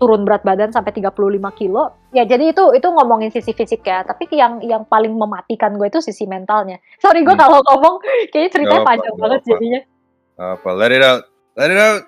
turun 0.04 0.28
berat 0.28 0.44
badan 0.44 0.68
sampai 0.76 0.92
35 0.92 1.16
kilo. 1.56 1.96
Ya 2.12 2.28
jadi 2.28 2.52
itu 2.52 2.76
itu 2.76 2.88
ngomongin 2.92 3.32
sisi 3.32 3.56
fisik 3.56 3.88
ya 3.88 4.04
tapi 4.04 4.28
yang 4.36 4.60
yang 4.60 4.84
paling 4.84 5.16
mematikan 5.16 5.80
gue 5.80 5.88
itu 5.88 6.04
sisi 6.04 6.28
mentalnya. 6.28 6.84
Sorry 7.00 7.24
gue 7.24 7.32
hmm. 7.32 7.40
kalau 7.40 7.64
ngomong 7.64 8.04
kayaknya 8.36 8.50
ceritanya 8.52 8.82
gak 8.84 8.90
panjang 8.92 9.14
apa, 9.16 9.22
banget 9.24 9.40
apa. 9.40 9.48
jadinya. 9.48 9.82
Apa 10.34 10.70
let 10.76 10.92
it 10.92 11.04
out 11.08 11.24
let 11.56 11.72
it 11.72 11.80
out. 11.80 12.04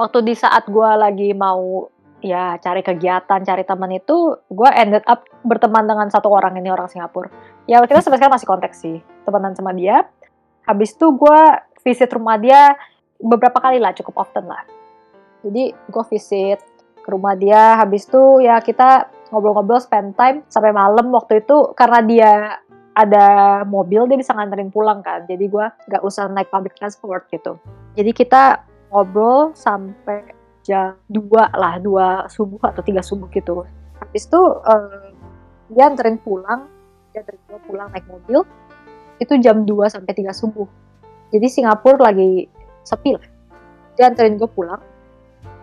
Waktu 0.00 0.18
di 0.24 0.34
saat 0.38 0.64
gue 0.64 0.90
lagi 0.96 1.36
mau 1.36 1.92
ya 2.24 2.56
cari 2.60 2.80
kegiatan 2.80 3.40
cari 3.44 3.64
teman 3.64 3.92
itu 3.96 4.36
gue 4.48 4.70
ended 4.76 5.04
up 5.08 5.24
berteman 5.44 5.88
dengan 5.88 6.08
satu 6.08 6.32
orang 6.32 6.56
ini 6.56 6.72
orang 6.72 6.88
Singapura. 6.88 7.28
Ya 7.68 7.84
kita 7.84 8.00
sampai 8.00 8.16
sekarang 8.16 8.36
masih 8.40 8.48
konteks 8.48 8.76
sih 8.80 8.96
temenan 9.28 9.52
sama 9.52 9.76
dia. 9.76 10.08
Habis 10.64 10.96
itu 10.96 11.06
gue 11.12 11.40
visit 11.84 12.08
rumah 12.16 12.40
dia 12.40 12.76
beberapa 13.20 13.60
kali 13.60 13.78
lah 13.78 13.92
cukup 13.94 14.26
often 14.26 14.48
lah. 14.48 14.64
Jadi 15.44 15.72
gue 15.72 16.04
visit 16.12 16.60
ke 17.00 17.08
rumah 17.08 17.32
dia 17.36 17.80
habis 17.80 18.04
itu 18.04 18.44
ya 18.44 18.60
kita 18.60 19.08
ngobrol-ngobrol 19.32 19.80
spend 19.80 20.16
time 20.18 20.44
sampai 20.52 20.74
malam 20.74 21.08
waktu 21.14 21.40
itu 21.40 21.72
karena 21.72 22.00
dia 22.04 22.32
ada 22.92 23.28
mobil 23.64 24.04
dia 24.10 24.18
bisa 24.18 24.36
nganterin 24.36 24.68
pulang 24.68 25.00
kan. 25.00 25.24
Jadi 25.24 25.48
gue 25.48 25.66
nggak 25.88 26.02
usah 26.04 26.28
naik 26.28 26.52
public 26.52 26.76
transport 26.76 27.24
gitu. 27.32 27.56
Jadi 27.96 28.10
kita 28.12 28.66
ngobrol 28.90 29.54
sampai 29.54 30.36
jam 30.60 30.98
2 31.08 31.56
lah 31.56 31.80
dua 31.80 32.28
subuh 32.28 32.60
atau 32.68 32.84
tiga 32.84 33.00
subuh 33.00 33.30
gitu. 33.32 33.64
Habis 33.96 34.28
itu 34.28 34.40
uh, 34.66 35.08
dia 35.72 35.88
anterin 35.88 36.20
pulang 36.20 36.68
dia 37.14 37.24
anterin 37.24 37.40
gue 37.48 37.60
pulang 37.64 37.88
naik 37.94 38.06
mobil 38.10 38.44
itu 39.20 39.32
jam 39.40 39.64
2 39.64 39.68
sampai 39.88 40.12
3 40.12 40.32
subuh. 40.36 40.68
Jadi 41.30 41.46
Singapura 41.46 42.10
lagi 42.10 42.50
sepi 42.84 43.16
lah 43.16 43.24
dia 43.96 44.08
anterin 44.08 44.40
gue 44.40 44.48
pulang 44.48 44.80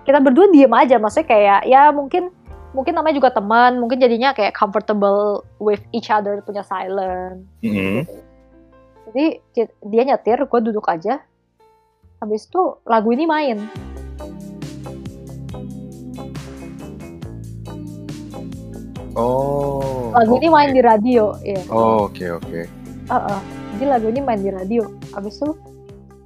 kita 0.08 0.24
berdua 0.24 0.48
diem 0.54 0.72
aja 0.72 0.96
maksudnya 1.02 1.28
kayak 1.28 1.62
ya 1.68 1.92
mungkin 1.92 2.32
mungkin 2.76 2.94
namanya 2.96 3.18
juga 3.18 3.30
teman 3.34 3.82
mungkin 3.82 3.98
jadinya 3.98 4.32
kayak 4.32 4.54
comfortable 4.54 5.44
with 5.58 5.82
each 5.92 6.14
other 6.14 6.40
punya 6.46 6.62
silent 6.62 7.44
mm 7.64 7.72
-hmm. 7.72 8.00
jadi 9.12 9.26
dia 9.84 10.04
nyetir 10.06 10.38
gue 10.46 10.60
duduk 10.62 10.86
aja 10.86 11.24
habis 12.22 12.46
itu 12.46 12.62
lagu 12.86 13.10
ini 13.14 13.26
main 13.26 13.58
Oh. 19.18 20.14
Lagu 20.14 20.38
okay. 20.38 20.46
ini 20.46 20.48
main 20.54 20.70
di 20.78 20.82
radio, 20.86 21.34
ya. 21.42 21.58
Oh, 21.74 22.06
oke 22.06 22.14
okay, 22.14 22.30
oke. 22.30 22.46
Okay. 22.46 22.64
Uh 23.10 23.18
-uh. 23.18 23.40
Jadi 23.74 23.86
lagu 23.90 24.06
ini 24.14 24.22
main 24.22 24.42
di 24.46 24.54
radio. 24.54 24.94
Habis 25.10 25.42
itu 25.42 25.58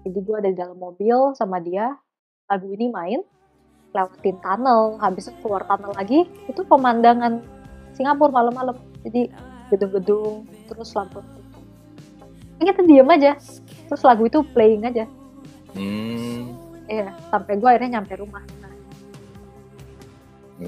jadi 0.01 0.17
gue 0.17 0.35
ada 0.35 0.49
di 0.49 0.57
dalam 0.57 0.77
mobil 0.81 1.33
sama 1.37 1.61
dia, 1.61 1.93
lagu 2.49 2.65
ini 2.73 2.89
main, 2.89 3.21
lewatin 3.93 4.37
tunnel, 4.41 4.97
habis 4.97 5.29
itu 5.29 5.37
keluar 5.45 5.61
tunnel 5.69 5.93
lagi, 5.93 6.25
itu 6.49 6.61
pemandangan 6.65 7.45
Singapura 7.93 8.33
malam-malam. 8.33 8.77
Jadi 9.05 9.29
gedung-gedung, 9.69 10.49
terus 10.65 10.89
lampu. 10.97 11.21
Ini 12.57 12.73
kita 12.73 12.81
diem 12.85 13.09
aja, 13.13 13.31
terus 13.89 14.01
lagu 14.01 14.25
itu 14.25 14.41
playing 14.53 14.89
aja. 14.89 15.05
Hmm. 15.77 16.57
Iya, 16.89 17.13
sampai 17.29 17.61
gue 17.61 17.69
akhirnya 17.69 18.01
nyampe 18.01 18.17
rumah. 18.17 18.43
Nah. 18.59 18.73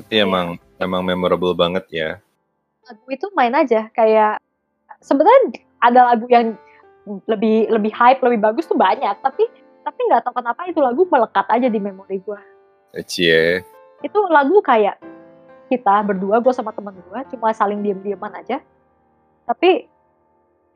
Ya. 0.10 0.26
emang 0.26 0.58
emang 0.78 1.02
memorable 1.02 1.58
banget 1.58 1.86
ya. 1.90 2.10
Lagu 2.86 3.06
itu 3.10 3.26
main 3.34 3.54
aja, 3.58 3.90
kayak 3.98 4.38
sebenarnya 5.02 5.58
ada 5.82 6.14
lagu 6.14 6.26
yang 6.30 6.56
lebih 7.04 7.68
lebih 7.68 7.91
hype 7.91 8.24
lebih 8.24 8.39
bagus 8.39 8.68
tuh 8.68 8.80
banyak. 8.80 9.16
Tapi 9.20 9.43
tapi 9.84 9.99
nggak 10.08 10.24
tahu 10.24 10.39
kenapa 10.39 10.62
itu 10.66 10.80
lagu 10.80 11.04
melekat 11.12 11.45
aja 11.51 11.68
di 11.68 11.80
memori 11.80 12.18
gue 12.24 12.39
Cie. 13.04 13.60
itu 13.99 14.20
lagu 14.32 14.64
kayak 14.64 14.95
kita 15.68 15.95
berdua 16.08 16.39
gue 16.39 16.54
sama 16.56 16.72
temen 16.72 16.95
gue 16.95 17.20
cuma 17.36 17.51
saling 17.51 17.84
diem 17.84 17.99
dieman 17.99 18.32
aja. 18.36 18.64
Tapi 19.43 19.91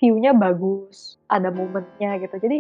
viewnya 0.01 0.36
bagus 0.36 1.15
ada 1.32 1.47
momennya 1.53 2.19
gitu. 2.19 2.36
Jadi 2.36 2.59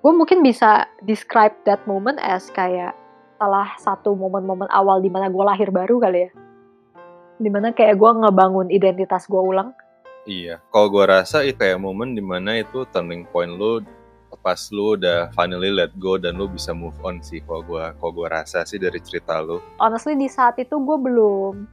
gue 0.00 0.12
mungkin 0.16 0.40
bisa 0.40 0.88
describe 1.04 1.52
that 1.68 1.82
moment 1.84 2.16
as 2.22 2.48
kayak 2.54 2.96
salah 3.36 3.72
satu 3.80 4.16
momen-momen 4.16 4.68
awal 4.72 5.00
di 5.00 5.12
mana 5.12 5.28
gue 5.28 5.44
lahir 5.44 5.68
baru 5.68 6.00
kali 6.00 6.28
ya. 6.28 6.30
Di 7.40 7.48
mana 7.48 7.72
kayak 7.72 7.96
gue 7.96 8.10
ngebangun 8.24 8.68
identitas 8.70 9.26
gue 9.28 9.40
ulang 9.40 9.72
Iya, 10.28 10.60
kalau 10.68 10.92
gue 10.92 11.04
rasa 11.08 11.40
itu 11.42 11.56
kayak 11.56 11.80
momen 11.80 12.12
di 12.12 12.20
mana 12.20 12.60
itu 12.60 12.84
turning 12.92 13.24
point 13.32 13.56
lu 13.56 13.80
pas 14.40 14.70
lu 14.72 14.94
udah 14.94 15.28
finally 15.34 15.68
let 15.74 15.90
go 15.98 16.16
dan 16.16 16.38
lu 16.38 16.46
bisa 16.46 16.70
move 16.70 16.96
on 17.02 17.18
sih 17.20 17.42
kalau 17.44 17.66
gue 17.66 17.84
kalau 17.98 18.12
gue 18.14 18.28
rasa 18.30 18.62
sih 18.64 18.78
dari 18.78 19.00
cerita 19.02 19.42
lu. 19.42 19.58
Honestly 19.82 20.14
di 20.16 20.30
saat 20.30 20.56
itu 20.56 20.78
gue 20.80 20.96
belum 20.96 21.66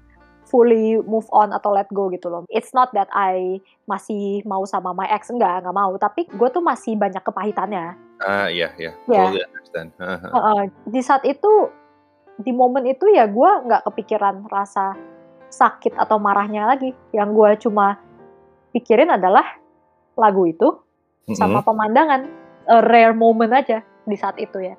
fully 0.48 1.04
move 1.04 1.28
on 1.36 1.52
atau 1.52 1.76
let 1.76 1.88
go 1.92 2.08
gitu 2.10 2.32
loh. 2.32 2.48
It's 2.48 2.72
not 2.72 2.96
that 2.96 3.12
I 3.12 3.60
masih 3.86 4.42
mau 4.48 4.64
sama 4.64 4.96
my 4.96 5.08
ex 5.12 5.28
enggak, 5.28 5.64
enggak 5.64 5.76
mau, 5.76 5.92
tapi 6.00 6.26
gue 6.28 6.50
tuh 6.50 6.64
masih 6.64 6.96
banyak 6.96 7.20
kepahitannya. 7.20 8.00
Ah 8.24 8.48
iya 8.48 8.72
iya, 8.80 8.96
yeah. 9.06 9.28
totally 9.28 9.44
understand. 9.44 9.90
uh, 10.00 10.16
uh, 10.34 10.62
di 10.88 11.04
saat 11.04 11.22
itu 11.28 11.70
di 12.40 12.56
momen 12.56 12.88
itu 12.88 13.06
ya 13.12 13.28
gue 13.28 13.52
nggak 13.68 13.86
kepikiran 13.92 14.48
rasa 14.48 14.96
sakit 15.52 16.00
atau 16.00 16.18
marahnya 16.18 16.66
lagi. 16.66 16.96
Yang 17.12 17.30
gue 17.36 17.52
cuma 17.68 18.00
pikirin 18.76 19.12
adalah 19.14 19.46
lagu 20.18 20.50
itu 20.50 20.68
sama 21.36 21.60
mm-hmm. 21.62 21.68
pemandangan. 21.68 22.22
A 22.68 22.84
rare 22.84 23.16
moment 23.16 23.52
aja 23.56 23.80
di 24.04 24.16
saat 24.20 24.36
itu 24.40 24.60
ya. 24.60 24.76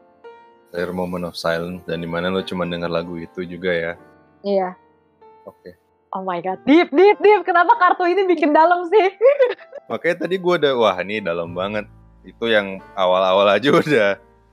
Rare 0.76 0.92
moment 0.92 1.24
of 1.24 1.36
silence 1.40 1.80
dan 1.88 2.04
di 2.04 2.08
mana 2.08 2.28
lo 2.28 2.44
cuma 2.44 2.68
dengar 2.68 2.92
lagu 2.92 3.16
itu 3.16 3.48
juga 3.48 3.72
ya? 3.72 3.92
Iya. 4.44 4.76
Oke. 5.48 5.72
Okay. 5.72 5.74
oh 6.12 6.20
my 6.20 6.40
god. 6.44 6.60
Deep 6.68 6.92
deep 6.92 7.16
deep. 7.24 7.42
Kenapa 7.48 7.80
kartu 7.80 8.04
ini 8.04 8.28
bikin 8.28 8.52
dalam 8.52 8.84
sih? 8.92 9.08
Makanya 9.90 10.28
tadi 10.28 10.36
gue 10.36 10.54
udah 10.60 10.72
wah 10.76 10.96
ini 11.00 11.24
dalam 11.24 11.56
banget. 11.56 11.88
Itu 12.28 12.52
yang 12.52 12.84
awal-awal 12.92 13.56
aja 13.56 13.72
udah 13.72 14.10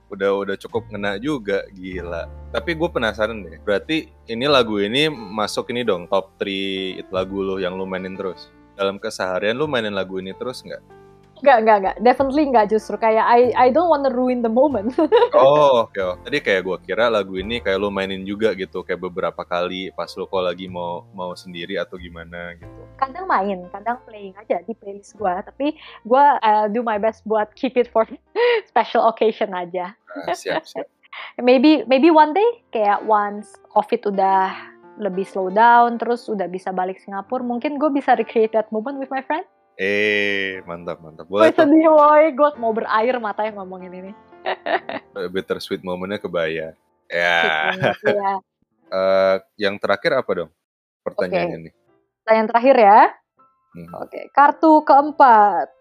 udah 0.08 0.30
udah 0.48 0.56
cukup 0.56 0.88
ngena 0.88 1.20
juga. 1.20 1.68
Gila. 1.76 2.32
Tapi 2.56 2.72
gue 2.72 2.88
penasaran 2.88 3.44
deh 3.44 3.60
berarti 3.60 4.08
ini 4.32 4.48
lagu 4.48 4.80
ini 4.80 5.12
masuk 5.12 5.76
ini 5.76 5.84
dong 5.84 6.08
top 6.08 6.40
3 6.40 7.12
lagu 7.12 7.44
lo 7.44 7.60
yang 7.60 7.76
lo 7.76 7.84
mainin 7.84 8.16
terus 8.16 8.48
dalam 8.76 9.00
keseharian 9.00 9.56
lu 9.56 9.66
mainin 9.66 9.96
lagu 9.96 10.20
ini 10.20 10.36
terus 10.36 10.62
nggak? 10.62 11.06
Nggak, 11.44 11.58
nggak, 11.68 11.78
nggak. 11.84 11.98
Definitely 12.00 12.44
nggak 12.48 12.68
justru. 12.72 12.96
Kayak 12.96 13.26
I, 13.28 13.52
I 13.54 13.68
don't 13.68 13.92
wanna 13.92 14.08
ruin 14.08 14.40
the 14.40 14.52
moment. 14.52 14.96
oh, 15.36 15.84
oke. 15.84 15.92
Okay. 15.92 16.12
Tadi 16.24 16.38
kayak 16.40 16.62
gue 16.64 16.78
kira 16.88 17.12
lagu 17.12 17.36
ini 17.36 17.60
kayak 17.60 17.76
lu 17.76 17.92
mainin 17.92 18.24
juga 18.24 18.56
gitu. 18.56 18.88
Kayak 18.88 19.04
beberapa 19.12 19.44
kali 19.44 19.92
pas 19.92 20.08
lu 20.16 20.24
kok 20.32 20.40
lagi 20.40 20.72
mau 20.72 21.04
mau 21.12 21.36
sendiri 21.36 21.76
atau 21.76 22.00
gimana 22.00 22.56
gitu. 22.56 22.82
Kadang 22.96 23.28
main, 23.28 23.68
kadang 23.68 24.00
playing 24.08 24.36
aja 24.40 24.64
di 24.64 24.72
playlist 24.80 25.20
gue. 25.20 25.34
Tapi 25.44 25.76
gue 26.08 26.26
uh, 26.40 26.66
do 26.72 26.80
my 26.80 26.96
best 26.96 27.28
buat 27.28 27.52
keep 27.52 27.76
it 27.76 27.92
for 27.92 28.08
special 28.72 29.12
occasion 29.12 29.52
aja. 29.52 29.92
Ah, 30.16 30.32
siap, 30.32 30.64
siap. 30.64 30.88
maybe 31.44 31.84
maybe 31.88 32.12
one 32.12 32.32
day 32.32 32.64
kayak 32.72 33.04
once 33.04 33.56
COVID 33.72 34.16
udah 34.16 34.75
lebih 34.96 35.28
slow 35.28 35.52
down 35.52 36.00
terus 36.00 36.28
udah 36.32 36.48
bisa 36.48 36.72
balik 36.72 37.00
Singapura 37.04 37.44
mungkin 37.44 37.76
gue 37.76 37.92
bisa 37.92 38.16
recreate 38.16 38.56
that 38.56 38.72
moment 38.72 38.96
with 38.96 39.12
my 39.12 39.20
friend 39.24 39.44
eh 39.76 40.64
mantap 40.64 41.04
mantap 41.04 41.28
boleh 41.28 41.52
tuh. 41.52 41.68
sedih 41.68 41.92
boy 41.92 42.24
gue 42.32 42.50
mau 42.60 42.72
berair 42.72 43.20
mata 43.20 43.44
yang 43.44 43.60
ngomongin 43.60 43.92
ini 43.92 44.12
better 45.36 45.60
sweet 45.60 45.84
momennya 45.84 46.20
kebaya 46.20 46.72
ya 47.12 47.40
yeah. 47.76 48.38
uh, 48.90 49.36
yang 49.60 49.76
terakhir 49.78 50.16
apa 50.16 50.32
dong 50.32 50.52
pertanyaan 51.04 51.48
okay. 51.52 51.60
ini 51.60 51.70
pertanyaan 52.24 52.48
terakhir 52.56 52.76
ya 52.80 53.00
hmm. 53.76 53.92
oke 54.00 54.08
okay. 54.08 54.24
kartu 54.32 54.80
keempat 54.88 55.76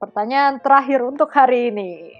Pertanyaan 0.00 0.64
terakhir 0.64 1.04
untuk 1.04 1.28
hari 1.28 1.68
ini. 1.68 2.19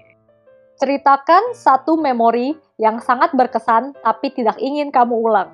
Ceritakan 0.81 1.53
satu 1.53 1.93
memori 1.93 2.57
yang 2.81 2.97
sangat 2.97 3.37
berkesan 3.37 3.93
tapi 4.01 4.33
tidak 4.33 4.57
ingin 4.57 4.89
kamu 4.89 5.13
ulang. 5.13 5.53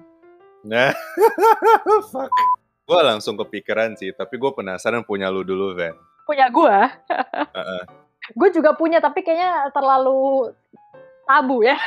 Nah, 0.64 0.96
fuck. 2.16 2.32
Gue 2.88 3.02
langsung 3.04 3.36
kepikiran 3.36 4.00
sih, 4.00 4.16
tapi 4.16 4.40
gue 4.40 4.48
penasaran 4.56 5.04
punya 5.04 5.28
lu 5.28 5.44
dulu, 5.44 5.76
Van. 5.76 6.00
Punya 6.24 6.48
gua. 6.48 6.88
Heeh. 7.60 7.84
Gue 8.40 8.56
juga 8.56 8.72
punya 8.72 9.04
tapi 9.04 9.20
kayaknya 9.20 9.68
terlalu 9.76 10.56
tabu 11.28 11.60
ya. 11.60 11.76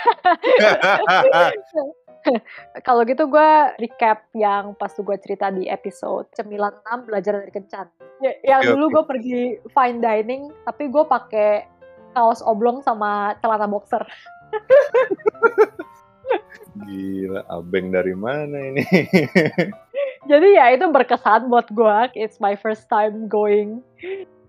Kalau 2.85 3.09
gitu 3.09 3.25
gue 3.25 3.51
recap 3.81 4.29
yang 4.37 4.77
pas 4.77 4.93
gue 4.93 5.17
cerita 5.25 5.49
di 5.49 5.65
episode 5.65 6.29
96 6.37 7.09
belajar 7.09 7.41
dari 7.41 7.53
kencan. 7.57 7.89
Ya, 8.21 8.37
yang 8.45 8.77
dulu 8.77 9.01
gue 9.01 9.05
pergi 9.09 9.41
fine 9.73 10.05
dining 10.05 10.53
tapi 10.69 10.93
gue 10.93 11.05
pakai 11.09 11.80
kaos 12.13 12.43
oblong 12.43 12.83
sama 12.83 13.35
celana 13.41 13.67
boxer. 13.71 14.03
Gila, 16.87 17.43
abeng 17.51 17.91
dari 17.91 18.15
mana 18.15 18.57
ini? 18.71 18.85
Jadi 20.31 20.49
ya 20.55 20.71
itu 20.71 20.87
berkesan 20.87 21.51
buat 21.51 21.67
gue. 21.71 21.99
It's 22.15 22.39
my 22.39 22.55
first 22.55 22.87
time 22.87 23.27
going 23.27 23.83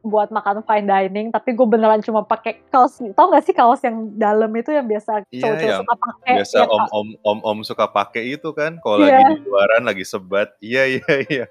buat 0.01 0.33
makan 0.33 0.65
fine 0.65 0.89
dining 0.89 1.29
tapi 1.29 1.53
gue 1.53 1.67
beneran 1.69 2.01
cuma 2.01 2.25
pakai 2.25 2.57
kaos 2.73 2.97
tau 3.13 3.29
gak 3.29 3.45
sih 3.45 3.53
kaos 3.53 3.85
yang 3.85 4.09
dalam 4.17 4.49
itu 4.57 4.73
yang 4.73 4.89
biasa 4.89 5.29
Iya, 5.29 5.45
cowok-cowok 5.45 5.61
yang 5.61 5.77
suka 5.77 5.95
pakai 6.01 6.33
Biasa 6.41 6.55
yang 6.57 6.69
om 6.73 6.85
om 6.89 7.07
om 7.21 7.39
om 7.45 7.57
suka 7.61 7.85
pakai 7.85 8.23
itu 8.33 8.49
kan, 8.49 8.81
kalau 8.81 9.05
Iya. 9.05 9.21
lagi 9.21 9.23
di 9.37 9.45
luaran 9.45 9.83
lagi 9.85 10.01
sebat. 10.01 10.57
Iya 10.57 10.83
iya 10.97 11.13
iya. 11.29 11.45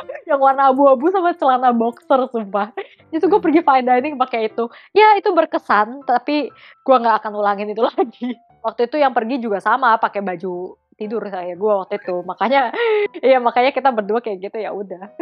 yang 0.30 0.40
warna 0.40 0.70
abu-abu 0.70 1.08
sama 1.10 1.32
celana 1.36 1.70
boxer 1.72 2.28
sumpah. 2.30 2.72
Itu 3.10 3.26
gue 3.30 3.40
pergi 3.40 3.60
fine 3.62 3.86
dining 3.86 4.14
pakai 4.20 4.50
itu. 4.52 4.68
Ya 4.92 5.16
itu 5.18 5.30
berkesan 5.32 6.04
tapi 6.04 6.50
gue 6.84 6.96
nggak 6.96 7.24
akan 7.24 7.32
ulangin 7.38 7.70
itu 7.72 7.82
lagi. 7.90 8.36
Waktu 8.64 8.90
itu 8.90 8.96
yang 8.98 9.14
pergi 9.14 9.38
juga 9.38 9.62
sama 9.62 9.94
pakai 9.96 10.20
baju 10.24 10.74
tidur 10.96 11.22
saya 11.28 11.52
gue 11.54 11.72
waktu 11.72 12.00
itu. 12.00 12.16
Makanya 12.24 12.72
iya 13.26 13.38
makanya 13.38 13.70
kita 13.72 13.92
berdua 13.92 14.18
kayak 14.24 14.50
gitu 14.50 14.56
ya 14.60 14.72
udah. 14.72 15.12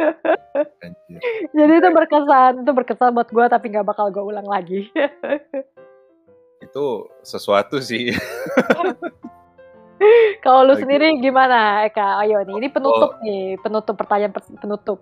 Jadi 1.51 1.73
itu 1.77 1.89
berkesan 1.91 2.63
itu 2.63 2.71
berkesan 2.71 3.13
buat 3.13 3.29
gue 3.29 3.45
tapi 3.51 3.65
nggak 3.71 3.87
bakal 3.87 4.09
gue 4.09 4.23
ulang 4.23 4.47
lagi. 4.47 4.89
Itu 6.63 7.11
sesuatu 7.21 7.77
sih. 7.83 8.15
kalau 10.45 10.67
lu 10.67 10.75
Lagi. 10.75 10.83
sendiri 10.83 11.07
gimana 11.23 11.87
Eka 11.87 12.19
ayo 12.23 12.43
nih 12.43 12.55
ini 12.59 12.67
Oh. 12.67 12.73
penutup 12.75 13.11
nih 13.23 13.55
penutup 13.63 13.95
pertanyaan 13.95 14.33
per- 14.35 14.59
penutup 14.59 14.99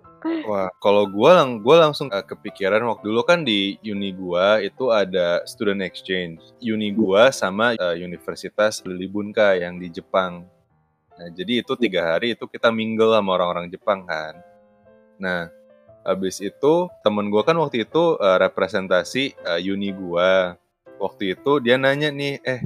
Wah, 0.48 0.72
kalau 0.80 1.04
gua 1.04 1.44
lang 1.44 1.60
gua 1.60 1.84
langsung 1.84 2.08
eh, 2.08 2.24
kepikiran 2.24 2.80
waktu 2.88 3.12
dulu 3.12 3.28
kan 3.28 3.44
di 3.44 3.76
uni 3.84 4.08
gua 4.16 4.56
itu 4.56 4.88
ada 4.88 5.44
student 5.44 5.84
exchange. 5.84 6.40
Uni 6.64 6.96
gua 6.96 7.28
sama 7.28 7.76
eh, 7.76 7.96
Universitas 8.00 8.80
Lilibunka 8.88 9.52
yang 9.52 9.76
di 9.76 9.92
Jepang. 9.92 10.48
Nah, 11.20 11.28
jadi 11.28 11.60
itu 11.60 11.76
tiga 11.76 12.16
hari 12.16 12.32
itu 12.32 12.48
kita 12.48 12.72
mingle 12.72 13.12
sama 13.12 13.36
orang-orang 13.36 13.68
Jepang 13.68 14.08
kan. 14.08 14.40
Nah, 15.20 15.52
habis 16.08 16.40
itu 16.40 16.88
temen 17.04 17.28
gua 17.28 17.44
kan 17.44 17.60
waktu 17.60 17.84
itu 17.84 18.16
eh, 18.16 18.38
representasi 18.40 19.36
eh, 19.36 19.60
uni 19.68 19.92
gua. 19.92 20.56
Waktu 20.96 21.36
itu 21.36 21.60
dia 21.60 21.76
nanya 21.76 22.08
nih, 22.08 22.40
eh, 22.40 22.64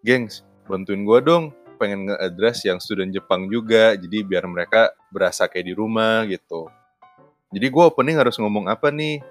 gengs, 0.00 0.40
bantuin 0.64 1.04
gua 1.04 1.20
dong 1.20 1.52
pengen 1.74 2.08
nge-address 2.08 2.64
yang 2.64 2.78
student 2.78 3.10
Jepang 3.10 3.50
juga, 3.50 3.98
jadi 3.98 4.22
biar 4.22 4.46
mereka 4.46 4.94
berasa 5.10 5.50
kayak 5.50 5.66
di 5.68 5.74
rumah 5.74 6.22
gitu. 6.30 6.70
Jadi 7.54 7.66
gue 7.70 7.82
opening 7.82 8.18
harus 8.18 8.38
ngomong 8.38 8.70
apa 8.70 8.90
nih? 8.90 9.22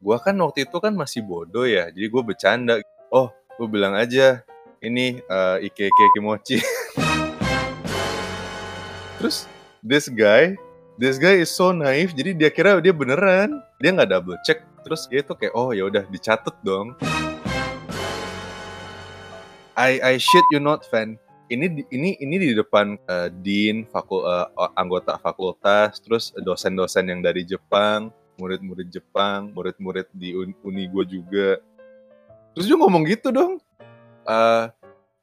Gue 0.00 0.16
kan 0.20 0.32
waktu 0.40 0.64
itu 0.64 0.76
kan 0.80 0.96
masih 0.96 1.20
bodoh 1.20 1.68
ya, 1.68 1.92
jadi 1.92 2.06
gue 2.08 2.22
bercanda. 2.24 2.74
Oh, 3.12 3.28
gue 3.60 3.68
bilang 3.68 3.92
aja, 3.92 4.40
ini 4.80 5.20
uh, 5.28 5.60
Ikeke 5.60 6.06
Kimochi. 6.16 6.58
Terus 9.20 9.44
this 9.84 10.08
guy, 10.08 10.56
this 10.96 11.20
guy 11.20 11.44
is 11.44 11.52
so 11.52 11.76
naive, 11.76 12.16
jadi 12.16 12.32
dia 12.32 12.50
kira 12.52 12.80
dia 12.80 12.96
beneran. 12.96 13.60
Dia 13.76 13.92
nggak 13.92 14.08
double 14.08 14.40
check. 14.48 14.64
Terus 14.80 15.04
dia 15.12 15.20
tuh 15.20 15.36
kayak, 15.36 15.52
oh 15.52 15.76
ya 15.76 15.84
udah 15.84 16.08
dicatat 16.08 16.56
dong. 16.64 16.96
I 19.76 20.00
I 20.02 20.14
shit 20.18 20.46
you 20.50 20.58
not 20.58 20.86
fan. 20.88 21.18
Ini 21.50 21.86
ini 21.90 22.14
ini 22.22 22.36
di 22.38 22.50
depan 22.54 22.94
uh, 23.10 23.26
dean, 23.42 23.82
fakul, 23.90 24.22
uh, 24.22 24.46
anggota 24.78 25.18
fakultas, 25.18 25.98
terus 25.98 26.30
dosen-dosen 26.38 27.10
yang 27.10 27.20
dari 27.26 27.42
Jepang, 27.42 28.14
murid-murid 28.38 28.86
Jepang, 28.86 29.50
murid-murid 29.50 30.06
di 30.14 30.30
un- 30.30 30.54
uni 30.62 30.86
gue 30.86 31.04
juga. 31.18 31.58
Terus 32.54 32.70
dia 32.70 32.78
ngomong 32.78 33.02
gitu 33.10 33.34
dong. 33.34 33.58
Uh, 34.22 34.70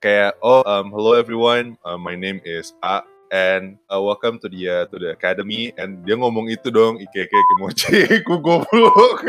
kayak 0.04 0.36
oh 0.44 0.68
um, 0.68 0.92
hello 0.92 1.16
everyone, 1.16 1.80
uh, 1.88 1.96
my 1.96 2.20
name 2.20 2.44
is 2.44 2.76
A 2.84 3.08
and 3.32 3.80
uh, 3.92 4.00
welcome 4.00 4.40
to 4.40 4.48
the 4.48 4.68
uh, 4.68 4.84
to 4.88 5.00
the 5.00 5.12
academy 5.12 5.76
and 5.76 6.04
dia 6.08 6.16
ngomong 6.16 6.48
itu 6.48 6.72
dong 6.72 6.96
Ikeke 6.96 7.36
Kimochi 7.36 8.24
gue 8.24 8.40
goblok 8.46 9.20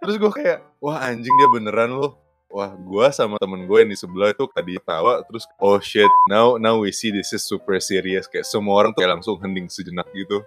terus 0.00 0.16
gue 0.16 0.32
kayak 0.32 0.64
wah 0.80 0.96
anjing 1.04 1.32
dia 1.36 1.48
beneran 1.52 1.92
loh 2.00 2.16
Wah, 2.48 2.72
gua 2.72 3.12
sama 3.12 3.36
temen 3.36 3.68
gue 3.68 3.76
yang 3.84 3.92
di 3.92 3.98
sebelah 4.00 4.32
itu 4.32 4.48
tadi 4.48 4.80
tawa, 4.80 5.20
terus 5.28 5.44
oh 5.60 5.76
shit, 5.84 6.08
now 6.32 6.56
now 6.56 6.80
we 6.80 6.88
see 6.88 7.12
this 7.12 7.28
is 7.36 7.44
super 7.44 7.76
serious. 7.76 8.24
Kayak 8.24 8.48
semua 8.48 8.72
orang 8.80 8.96
tuh 8.96 9.04
kayak 9.04 9.20
langsung 9.20 9.36
hening 9.36 9.68
sejenak 9.68 10.08
gitu. 10.16 10.40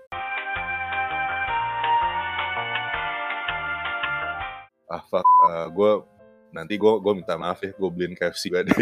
Ah 4.89 5.05
fuck, 5.13 5.21
gue 5.77 5.91
nanti 6.49 6.73
gue 6.81 6.89
gue 6.89 7.13
minta 7.13 7.37
maaf 7.37 7.61
ya, 7.61 7.69
gue 7.69 7.89
beliin 7.93 8.17
KFC 8.17 8.49
gak 8.49 8.65
deh. 8.65 8.77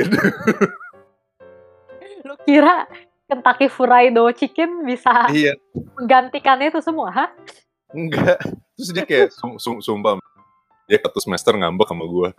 lu 2.23 2.39
kira 2.47 2.87
Kentucky 3.27 3.67
Fried 3.67 4.15
Chicken 4.39 4.87
bisa 4.87 5.27
iya, 5.35 5.59
menggantikan 5.75 6.63
itu 6.63 6.79
semua 6.79 7.11
ha? 7.11 7.25
enggak. 7.91 8.39
Terus 8.79 8.89
dia 8.95 9.03
kayak 9.03 9.35
sum, 9.35 9.59
sum, 9.59 9.83
sumpah, 9.83 10.23
dia 10.87 11.03
satu 11.03 11.19
semester 11.19 11.51
ngambek 11.59 11.91
sama 11.91 12.07
gue. 12.07 12.31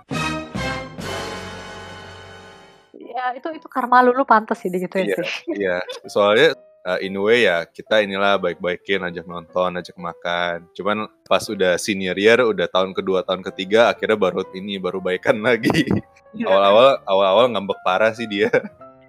Ya 3.21 3.37
itu 3.37 3.49
itu 3.53 3.69
karma 3.69 4.01
lu 4.01 4.17
lu 4.17 4.25
pantas 4.25 4.65
sih 4.65 4.73
digituin 4.73 5.13
Iya. 5.13 5.17
sih. 5.21 5.29
Iya, 5.61 5.77
soalnya 6.09 6.57
uh, 6.89 6.97
in 7.05 7.13
a 7.13 7.21
way 7.21 7.45
ya 7.45 7.69
kita 7.69 8.01
inilah 8.01 8.41
baik-baikin, 8.41 9.05
ajak 9.05 9.29
nonton, 9.29 9.77
ajak 9.77 9.93
makan. 10.01 10.65
Cuman 10.73 11.05
pas 11.29 11.45
udah 11.45 11.77
senior 11.77 12.17
year, 12.17 12.41
udah 12.41 12.65
tahun 12.65 12.97
kedua, 12.97 13.21
tahun 13.29 13.45
ketiga, 13.53 13.93
akhirnya 13.93 14.17
baru 14.17 14.41
ini 14.57 14.81
baru 14.81 15.05
baikan 15.05 15.37
lagi. 15.47 15.85
Awal-awal 16.33 17.05
awal-awal 17.05 17.45
ngambek 17.53 17.77
parah 17.85 18.17
sih 18.17 18.25
dia. 18.25 18.49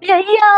Iya 0.04 0.20
iya. 0.20 0.50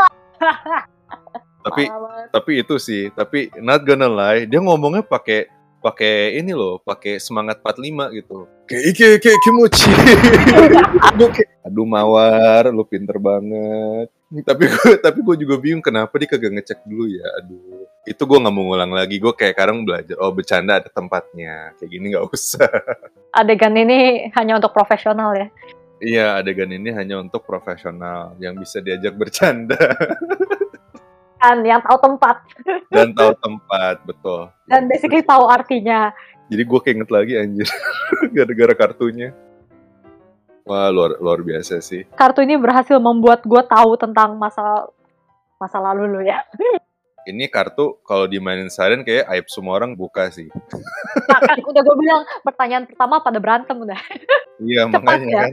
Tapi 1.65 1.89
tapi 2.29 2.53
itu 2.61 2.77
sih, 2.77 3.09
tapi 3.15 3.49
not 3.63 3.87
gonna 3.87 4.11
lie, 4.11 4.45
dia 4.45 4.59
ngomongnya 4.61 5.01
pakai 5.01 5.49
pakai 5.85 6.41
ini 6.41 6.57
loh, 6.57 6.81
pakai 6.81 7.21
semangat 7.21 7.61
45 7.61 8.17
gitu. 8.17 8.49
Kayak 8.65 9.21
ike 9.21 9.31
kimochi. 9.45 9.93
Aduh 11.61 11.85
mawar, 11.85 12.73
lu 12.73 12.89
pinter 12.89 13.21
banget. 13.21 14.09
Tapi 14.49 14.65
gue 14.65 14.91
tapi 15.05 15.21
gue 15.21 15.37
juga 15.45 15.61
bingung 15.61 15.85
kenapa 15.85 16.17
dia 16.17 16.33
kagak 16.33 16.57
ngecek 16.57 16.81
dulu 16.89 17.05
ya. 17.13 17.29
Aduh, 17.45 17.85
itu 18.09 18.23
gue 18.25 18.39
nggak 18.41 18.55
mau 18.57 18.65
ngulang 18.65 18.93
lagi. 18.97 19.21
Gue 19.21 19.37
kayak 19.37 19.53
sekarang 19.53 19.85
belajar. 19.85 20.17
Oh 20.25 20.33
bercanda 20.33 20.81
ada 20.81 20.89
tempatnya. 20.89 21.77
Kayak 21.77 21.91
gini 21.93 22.07
nggak 22.17 22.27
usah. 22.33 22.73
Adegan 23.39 23.77
ini 23.77 24.33
hanya 24.33 24.57
untuk 24.57 24.73
profesional 24.73 25.37
ya. 25.37 25.53
Iya 26.05 26.37
adegan 26.37 26.69
ini 26.69 26.91
hanya 26.93 27.23
untuk 27.23 27.47
profesional 27.49 28.37
yang 28.37 28.59
bisa 28.61 28.83
diajak 28.83 29.17
bercanda 29.17 29.79
Kan 31.45 31.61
yang 31.61 31.85
tahu 31.85 31.99
tempat 32.01 32.37
dan 32.89 33.13
tahu 33.13 33.37
tempat 33.37 34.01
betul. 34.09 34.49
dan 34.65 34.89
basically 34.89 35.21
tahu 35.21 35.45
artinya. 35.45 36.09
Jadi 36.49 36.63
gue 36.65 36.81
keinget 36.81 37.11
lagi 37.13 37.37
anjir 37.37 37.69
gara-gara 38.37 38.73
kartunya. 38.73 39.37
Wah 40.65 40.89
luar 40.89 41.21
luar 41.21 41.45
biasa 41.45 41.85
sih. 41.85 42.09
Kartu 42.17 42.41
ini 42.41 42.57
berhasil 42.57 42.97
membuat 42.97 43.45
gue 43.45 43.61
tahu 43.69 44.01
tentang 44.01 44.41
masa 44.41 44.89
masa 45.61 45.85
lalu 45.85 46.09
lu 46.09 46.21
ya. 46.25 46.41
Ini 47.25 47.49
kartu 47.49 47.97
kalau 48.05 48.29
dimainin 48.29 48.69
seharian 48.69 49.01
kayak 49.01 49.25
aib 49.33 49.49
semua 49.49 49.81
orang 49.81 49.97
buka 49.97 50.29
sih. 50.29 50.45
Nah, 51.25 51.41
kan 51.41 51.57
udah 51.57 51.81
gue 51.81 51.97
bilang 51.97 52.21
pertanyaan 52.45 52.85
pertama 52.85 53.25
pada 53.25 53.41
berantem 53.41 53.81
udah. 53.81 53.97
Iya 54.61 54.87
Cepat 54.87 55.03
makanya 55.03 55.27
ya. 55.27 55.41
kan. 55.41 55.51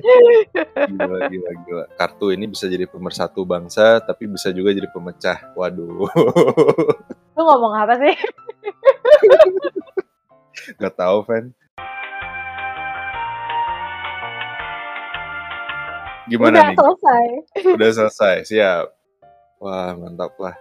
Gila 0.92 1.20
gila 1.32 1.52
gila. 1.64 1.86
Kartu 1.96 2.36
ini 2.36 2.46
bisa 2.52 2.68
jadi 2.68 2.86
pemersatu 2.92 3.48
bangsa 3.48 4.04
tapi 4.04 4.28
bisa 4.28 4.52
juga 4.52 4.76
jadi 4.76 4.92
pemecah. 4.92 5.56
Waduh. 5.56 6.12
Lu 7.40 7.42
ngomong 7.42 7.74
apa 7.74 7.96
sih? 8.04 8.16
Gak 10.76 10.96
tahu 11.00 11.24
Fan. 11.24 11.56
Gimana 16.28 16.52
udah 16.52 16.68
nih? 16.68 16.78
selesai. 16.78 17.26
Udah 17.80 17.90
selesai. 17.96 18.36
Siap. 18.44 18.86
Wah 19.64 19.96
mantap 19.96 20.36
lah. 20.36 20.54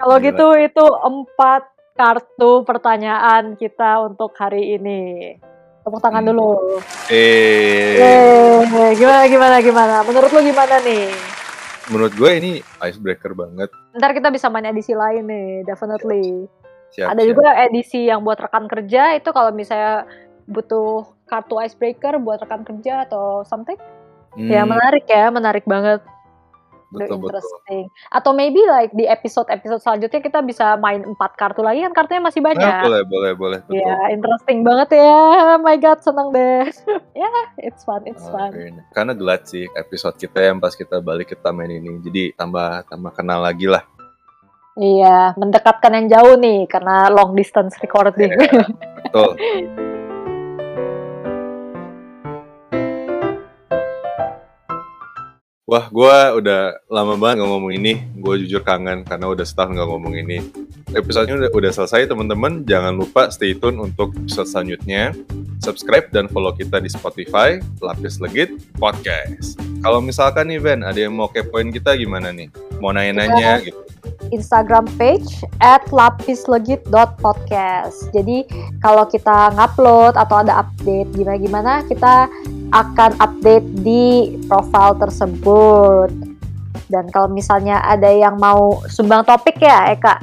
Kalau 0.00 0.16
gitu 0.18 0.46
itu 0.56 0.80
empat 0.80 1.62
kartu 1.92 2.64
pertanyaan 2.64 3.52
kita 3.54 4.00
untuk 4.02 4.32
hari 4.32 4.74
ini. 4.74 5.36
Tepuk 5.80 6.00
tangan 6.00 6.24
Hmm. 6.24 6.30
dulu. 6.32 6.80
Eh, 7.06 8.00
Yeay, 8.00 8.96
gimana 8.96 9.24
gimana 9.26 9.56
gimana? 9.60 9.94
Menurut 10.02 10.30
lu 10.30 10.40
gimana 10.42 10.80
nih? 10.80 11.12
menurut 11.88 12.14
gue 12.14 12.30
ini 12.32 12.50
icebreaker 12.78 13.34
banget. 13.34 13.66
Ntar 13.92 14.14
kita 14.14 14.30
bisa 14.30 14.46
main 14.46 14.62
edisi 14.64 14.94
lain 14.94 15.26
nih, 15.26 15.66
definitely. 15.66 16.46
Siap, 16.94 17.10
Ada 17.10 17.18
siap. 17.18 17.28
juga 17.34 17.48
edisi 17.60 18.06
yang 18.06 18.22
buat 18.22 18.38
rekan 18.38 18.70
kerja 18.70 19.18
itu 19.18 19.26
kalau 19.28 19.50
misalnya 19.50 20.06
butuh 20.46 21.02
kartu 21.26 21.58
icebreaker 21.58 22.22
buat 22.22 22.38
rekan 22.38 22.62
kerja 22.62 23.02
atau 23.04 23.42
something. 23.42 23.74
Ya 24.38 24.62
Hmm, 24.62 24.70
menarik 24.70 25.02
ya, 25.04 25.34
menarik 25.34 25.66
banget. 25.66 25.98
Betul 26.90 27.16
betul. 27.22 27.38
interesting. 27.38 27.84
Atau 28.10 28.30
maybe 28.34 28.60
like 28.66 28.90
di 28.92 29.06
episode-episode 29.06 29.80
selanjutnya 29.80 30.20
kita 30.20 30.42
bisa 30.42 30.74
main 30.76 31.06
empat 31.06 31.38
kartu 31.38 31.62
lagi 31.62 31.86
kan 31.86 31.94
kartunya 31.94 32.22
masih 32.22 32.42
Nah, 32.42 32.48
banyak. 32.52 32.82
boleh 32.84 33.02
boleh 33.06 33.32
boleh 33.38 33.58
betul. 33.64 33.78
Ya, 33.78 33.96
interesting 34.10 34.60
banget 34.66 34.98
ya. 34.98 35.18
Oh 35.54 35.60
my 35.62 35.76
god, 35.78 35.98
seneng 36.02 36.28
deh. 36.34 36.66
ya, 37.20 37.30
it's 37.62 37.82
fun, 37.82 38.02
it's 38.04 38.26
fun. 38.28 38.50
Oke, 38.50 38.74
Karena 38.90 39.12
glad 39.14 39.46
sih 39.46 39.64
episode 39.72 40.18
kita 40.18 40.50
yang 40.50 40.58
pas 40.58 40.74
kita 40.74 40.98
balik 40.98 41.30
kita 41.30 41.54
main 41.54 41.70
ini. 41.70 42.02
Jadi 42.02 42.34
tambah 42.34 42.84
tambah 42.90 43.12
kenal 43.14 43.40
lagi 43.42 43.70
lah. 43.70 43.86
Iya, 44.80 45.34
mendekatkan 45.36 45.92
yang 45.92 46.06
jauh 46.08 46.34
nih 46.40 46.64
karena 46.70 47.10
long 47.10 47.34
distance 47.34 47.76
recording. 47.82 48.32
Iya. 48.32 48.64
Betul. 49.04 49.30
Wah, 55.70 55.86
gue 55.86 56.42
udah 56.42 56.82
lama 56.90 57.14
banget 57.14 57.38
nggak 57.38 57.50
ngomong 57.54 57.70
ini. 57.70 58.02
Gue 58.18 58.42
jujur 58.42 58.58
kangen 58.66 59.06
karena 59.06 59.30
udah 59.30 59.46
setahun 59.46 59.78
nggak 59.78 59.86
ngomong 59.86 60.18
ini. 60.18 60.42
Episodenya 60.90 61.46
udah, 61.46 61.54
udah 61.54 61.70
selesai, 61.70 62.10
teman-teman. 62.10 62.66
Jangan 62.66 62.98
lupa 62.98 63.30
stay 63.30 63.54
tune 63.54 63.78
untuk 63.78 64.10
episode 64.18 64.50
selanjutnya. 64.50 65.14
Subscribe 65.62 66.10
dan 66.10 66.26
follow 66.26 66.50
kita 66.58 66.82
di 66.82 66.90
Spotify, 66.90 67.62
Lapis 67.78 68.18
Legit 68.18 68.50
Podcast. 68.82 69.62
Kalau 69.86 70.02
misalkan 70.02 70.50
nih, 70.50 70.58
Ben, 70.58 70.82
ada 70.82 70.98
yang 70.98 71.14
mau 71.14 71.30
kepoin 71.30 71.70
kita 71.70 71.94
gimana 71.94 72.34
nih? 72.34 72.50
Mau 72.82 72.90
nanya-nanya 72.90 73.62
gitu. 73.62 73.78
Instagram 74.34 74.90
page 74.98 75.46
at 75.62 75.86
lapislegit.podcast. 75.94 78.10
Jadi 78.10 78.42
kalau 78.82 79.06
kita 79.06 79.54
ngupload 79.54 80.18
atau 80.18 80.42
ada 80.42 80.66
update 80.66 81.14
gimana-gimana, 81.14 81.86
kita 81.86 82.26
akan 82.70 83.18
update 83.18 83.66
di 83.82 84.38
profile 84.46 84.94
tersebut. 84.98 86.10
Dan 86.90 87.06
kalau 87.14 87.30
misalnya 87.30 87.78
ada 87.86 88.10
yang 88.10 88.34
mau 88.38 88.82
sumbang 88.90 89.22
topik 89.22 89.62
ya, 89.62 89.94
Eka, 89.94 90.18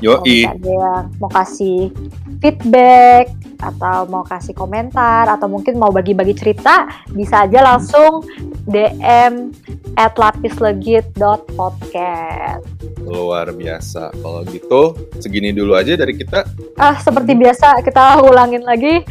misalnya 0.00 0.56
ada 0.56 0.72
yang 0.72 1.04
mau 1.20 1.28
kasih 1.28 1.92
feedback 2.40 3.28
atau 3.56 4.04
mau 4.08 4.24
kasih 4.24 4.52
komentar 4.52 5.24
atau 5.28 5.48
mungkin 5.48 5.78
mau 5.80 5.90
bagi-bagi 5.92 6.34
cerita, 6.36 6.88
bisa 7.12 7.44
aja 7.48 7.62
langsung 7.64 8.20
DM 8.68 9.52
at 9.96 10.18
lapislegit.podcast. 10.20 12.64
Luar 13.06 13.54
biasa. 13.56 14.10
Kalau 14.12 14.44
gitu, 14.50 14.94
segini 15.20 15.52
dulu 15.56 15.72
aja 15.72 15.96
dari 15.96 16.12
kita. 16.12 16.44
Ah, 16.76 17.00
seperti 17.00 17.32
biasa 17.32 17.80
kita 17.80 18.20
ulangin 18.20 18.60
lagi. 18.64 19.04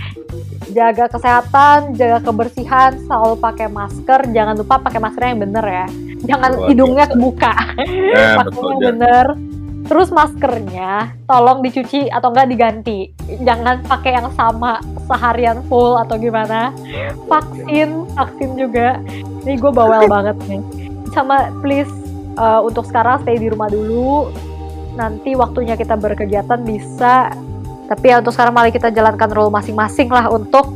Jaga 0.76 1.08
kesehatan, 1.08 1.96
jaga 1.96 2.20
kebersihan, 2.20 3.00
selalu 3.08 3.40
pakai 3.40 3.72
masker. 3.72 4.28
Jangan 4.36 4.60
lupa 4.60 4.76
pakai 4.84 5.00
masker 5.00 5.24
yang 5.24 5.40
bener 5.40 5.64
ya. 5.64 5.88
Jangan 6.28 6.52
Luar 6.52 6.68
hidungnya 6.68 7.06
kebuka. 7.08 7.54
Nah, 8.16 8.44
pakai 8.44 8.60
yang 8.60 8.82
bener. 8.84 9.26
Terus 9.86 10.10
maskernya 10.12 11.16
tolong 11.30 11.64
dicuci 11.64 12.12
atau 12.12 12.28
enggak 12.34 12.52
diganti. 12.52 13.08
Jangan 13.40 13.88
pakai 13.88 14.20
yang 14.20 14.28
sama 14.36 14.84
seharian 15.08 15.64
full 15.72 15.96
atau 15.96 16.20
gimana. 16.20 16.76
Vaksin, 17.32 18.04
vaksin 18.12 18.60
juga. 18.60 19.00
Ini 19.48 19.56
gue 19.56 19.72
bawel 19.72 20.10
banget 20.16 20.36
nih. 20.52 20.60
Sama 21.16 21.56
please 21.64 21.92
uh, 22.36 22.60
untuk 22.60 22.84
sekarang 22.84 23.24
stay 23.24 23.40
di 23.40 23.48
rumah 23.48 23.72
dulu. 23.72 24.28
Nanti 25.00 25.40
waktunya 25.40 25.80
kita 25.80 25.96
berkegiatan 25.96 26.60
bisa. 26.68 27.32
Tapi 27.86 28.06
ya 28.10 28.18
untuk 28.18 28.34
sekarang 28.34 28.54
mari 28.58 28.74
kita 28.74 28.90
jalankan 28.90 29.30
role 29.30 29.54
masing-masing 29.54 30.10
lah 30.10 30.26
untuk 30.34 30.74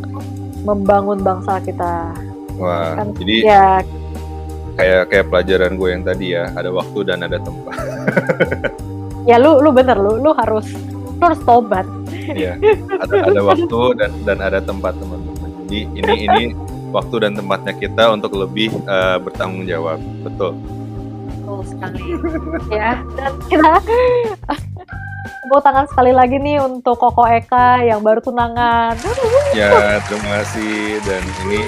membangun 0.61 1.17
bangsa 1.25 1.57
kita. 1.63 2.13
Wah, 2.59 2.93
Kan, 2.99 3.15
jadi 3.17 3.35
Ya, 3.47 3.69
kayak 4.77 5.01
kayak 5.09 5.25
pelajaran 5.31 5.73
gue 5.79 5.89
yang 5.89 6.03
tadi 6.05 6.25
ya, 6.37 6.51
ada 6.53 6.69
waktu 6.69 6.99
dan 7.07 7.25
ada 7.25 7.41
tempat. 7.41 7.75
ya 9.29 9.35
lu 9.41 9.59
lu 9.59 9.69
bener 9.75 9.99
lu 9.99 10.21
lu 10.21 10.31
harus 10.37 10.69
lu 11.19 11.23
harus 11.23 11.41
tobat. 11.43 11.87
Iya, 12.29 12.61
ada, 13.03 13.15
ada 13.33 13.41
waktu 13.41 13.79
dan 13.97 14.11
dan 14.23 14.37
ada 14.43 14.59
tempat 14.61 14.93
teman-teman. 15.01 15.49
Jadi 15.65 15.79
ini 15.97 16.15
ini 16.29 16.43
waktu 16.93 17.15
dan 17.25 17.33
tempatnya 17.33 17.73
kita 17.73 18.03
untuk 18.13 18.37
lebih 18.37 18.69
eh, 18.85 19.17
bertanggung 19.17 19.65
jawab. 19.65 19.97
Betul. 20.21 20.53
Betul 21.25 21.59
sekali. 21.65 22.01
ya, 22.69 23.01
dan 23.17 23.33
kita 23.49 23.73
tepuk 25.43 25.61
tangan 25.61 25.85
sekali 25.89 26.11
lagi 26.15 26.39
nih 26.39 26.63
untuk 26.63 26.99
Koko 26.99 27.27
Eka 27.27 27.83
yang 27.83 27.99
baru 27.99 28.23
tunangan. 28.23 28.95
Ya, 29.51 29.99
terima 30.07 30.41
kasih 30.41 31.01
dan 31.03 31.23
ini 31.47 31.65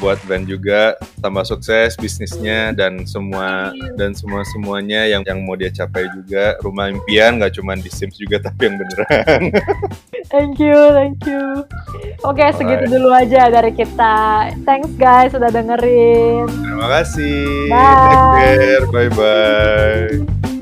buat 0.00 0.16
band 0.24 0.48
juga 0.48 0.96
tambah 1.20 1.44
sukses 1.44 1.92
bisnisnya 2.00 2.72
dan 2.72 3.04
semua 3.04 3.68
dan 4.00 4.16
semua 4.16 4.40
semuanya 4.48 5.04
yang 5.04 5.20
yang 5.28 5.44
mau 5.44 5.54
dia 5.54 5.68
capai 5.68 6.08
juga 6.16 6.56
rumah 6.64 6.88
impian 6.88 7.36
nggak 7.36 7.60
cuma 7.60 7.76
di 7.76 7.92
Sims 7.92 8.16
juga 8.16 8.40
tapi 8.48 8.72
yang 8.72 8.80
beneran. 8.80 9.42
Thank 10.32 10.56
you, 10.56 10.78
thank 10.96 11.20
you. 11.28 11.68
Oke, 12.24 12.48
segitu 12.56 12.88
dulu 12.88 13.12
aja 13.12 13.52
dari 13.52 13.76
kita. 13.76 14.48
Thanks 14.64 14.90
guys 14.96 15.36
sudah 15.36 15.52
dengerin. 15.52 16.48
Terima 16.48 16.88
kasih. 17.00 17.68
Bye. 17.68 17.84
Take 18.08 18.56
care. 18.56 18.84
Bye 18.88 19.10
bye. 19.12 20.59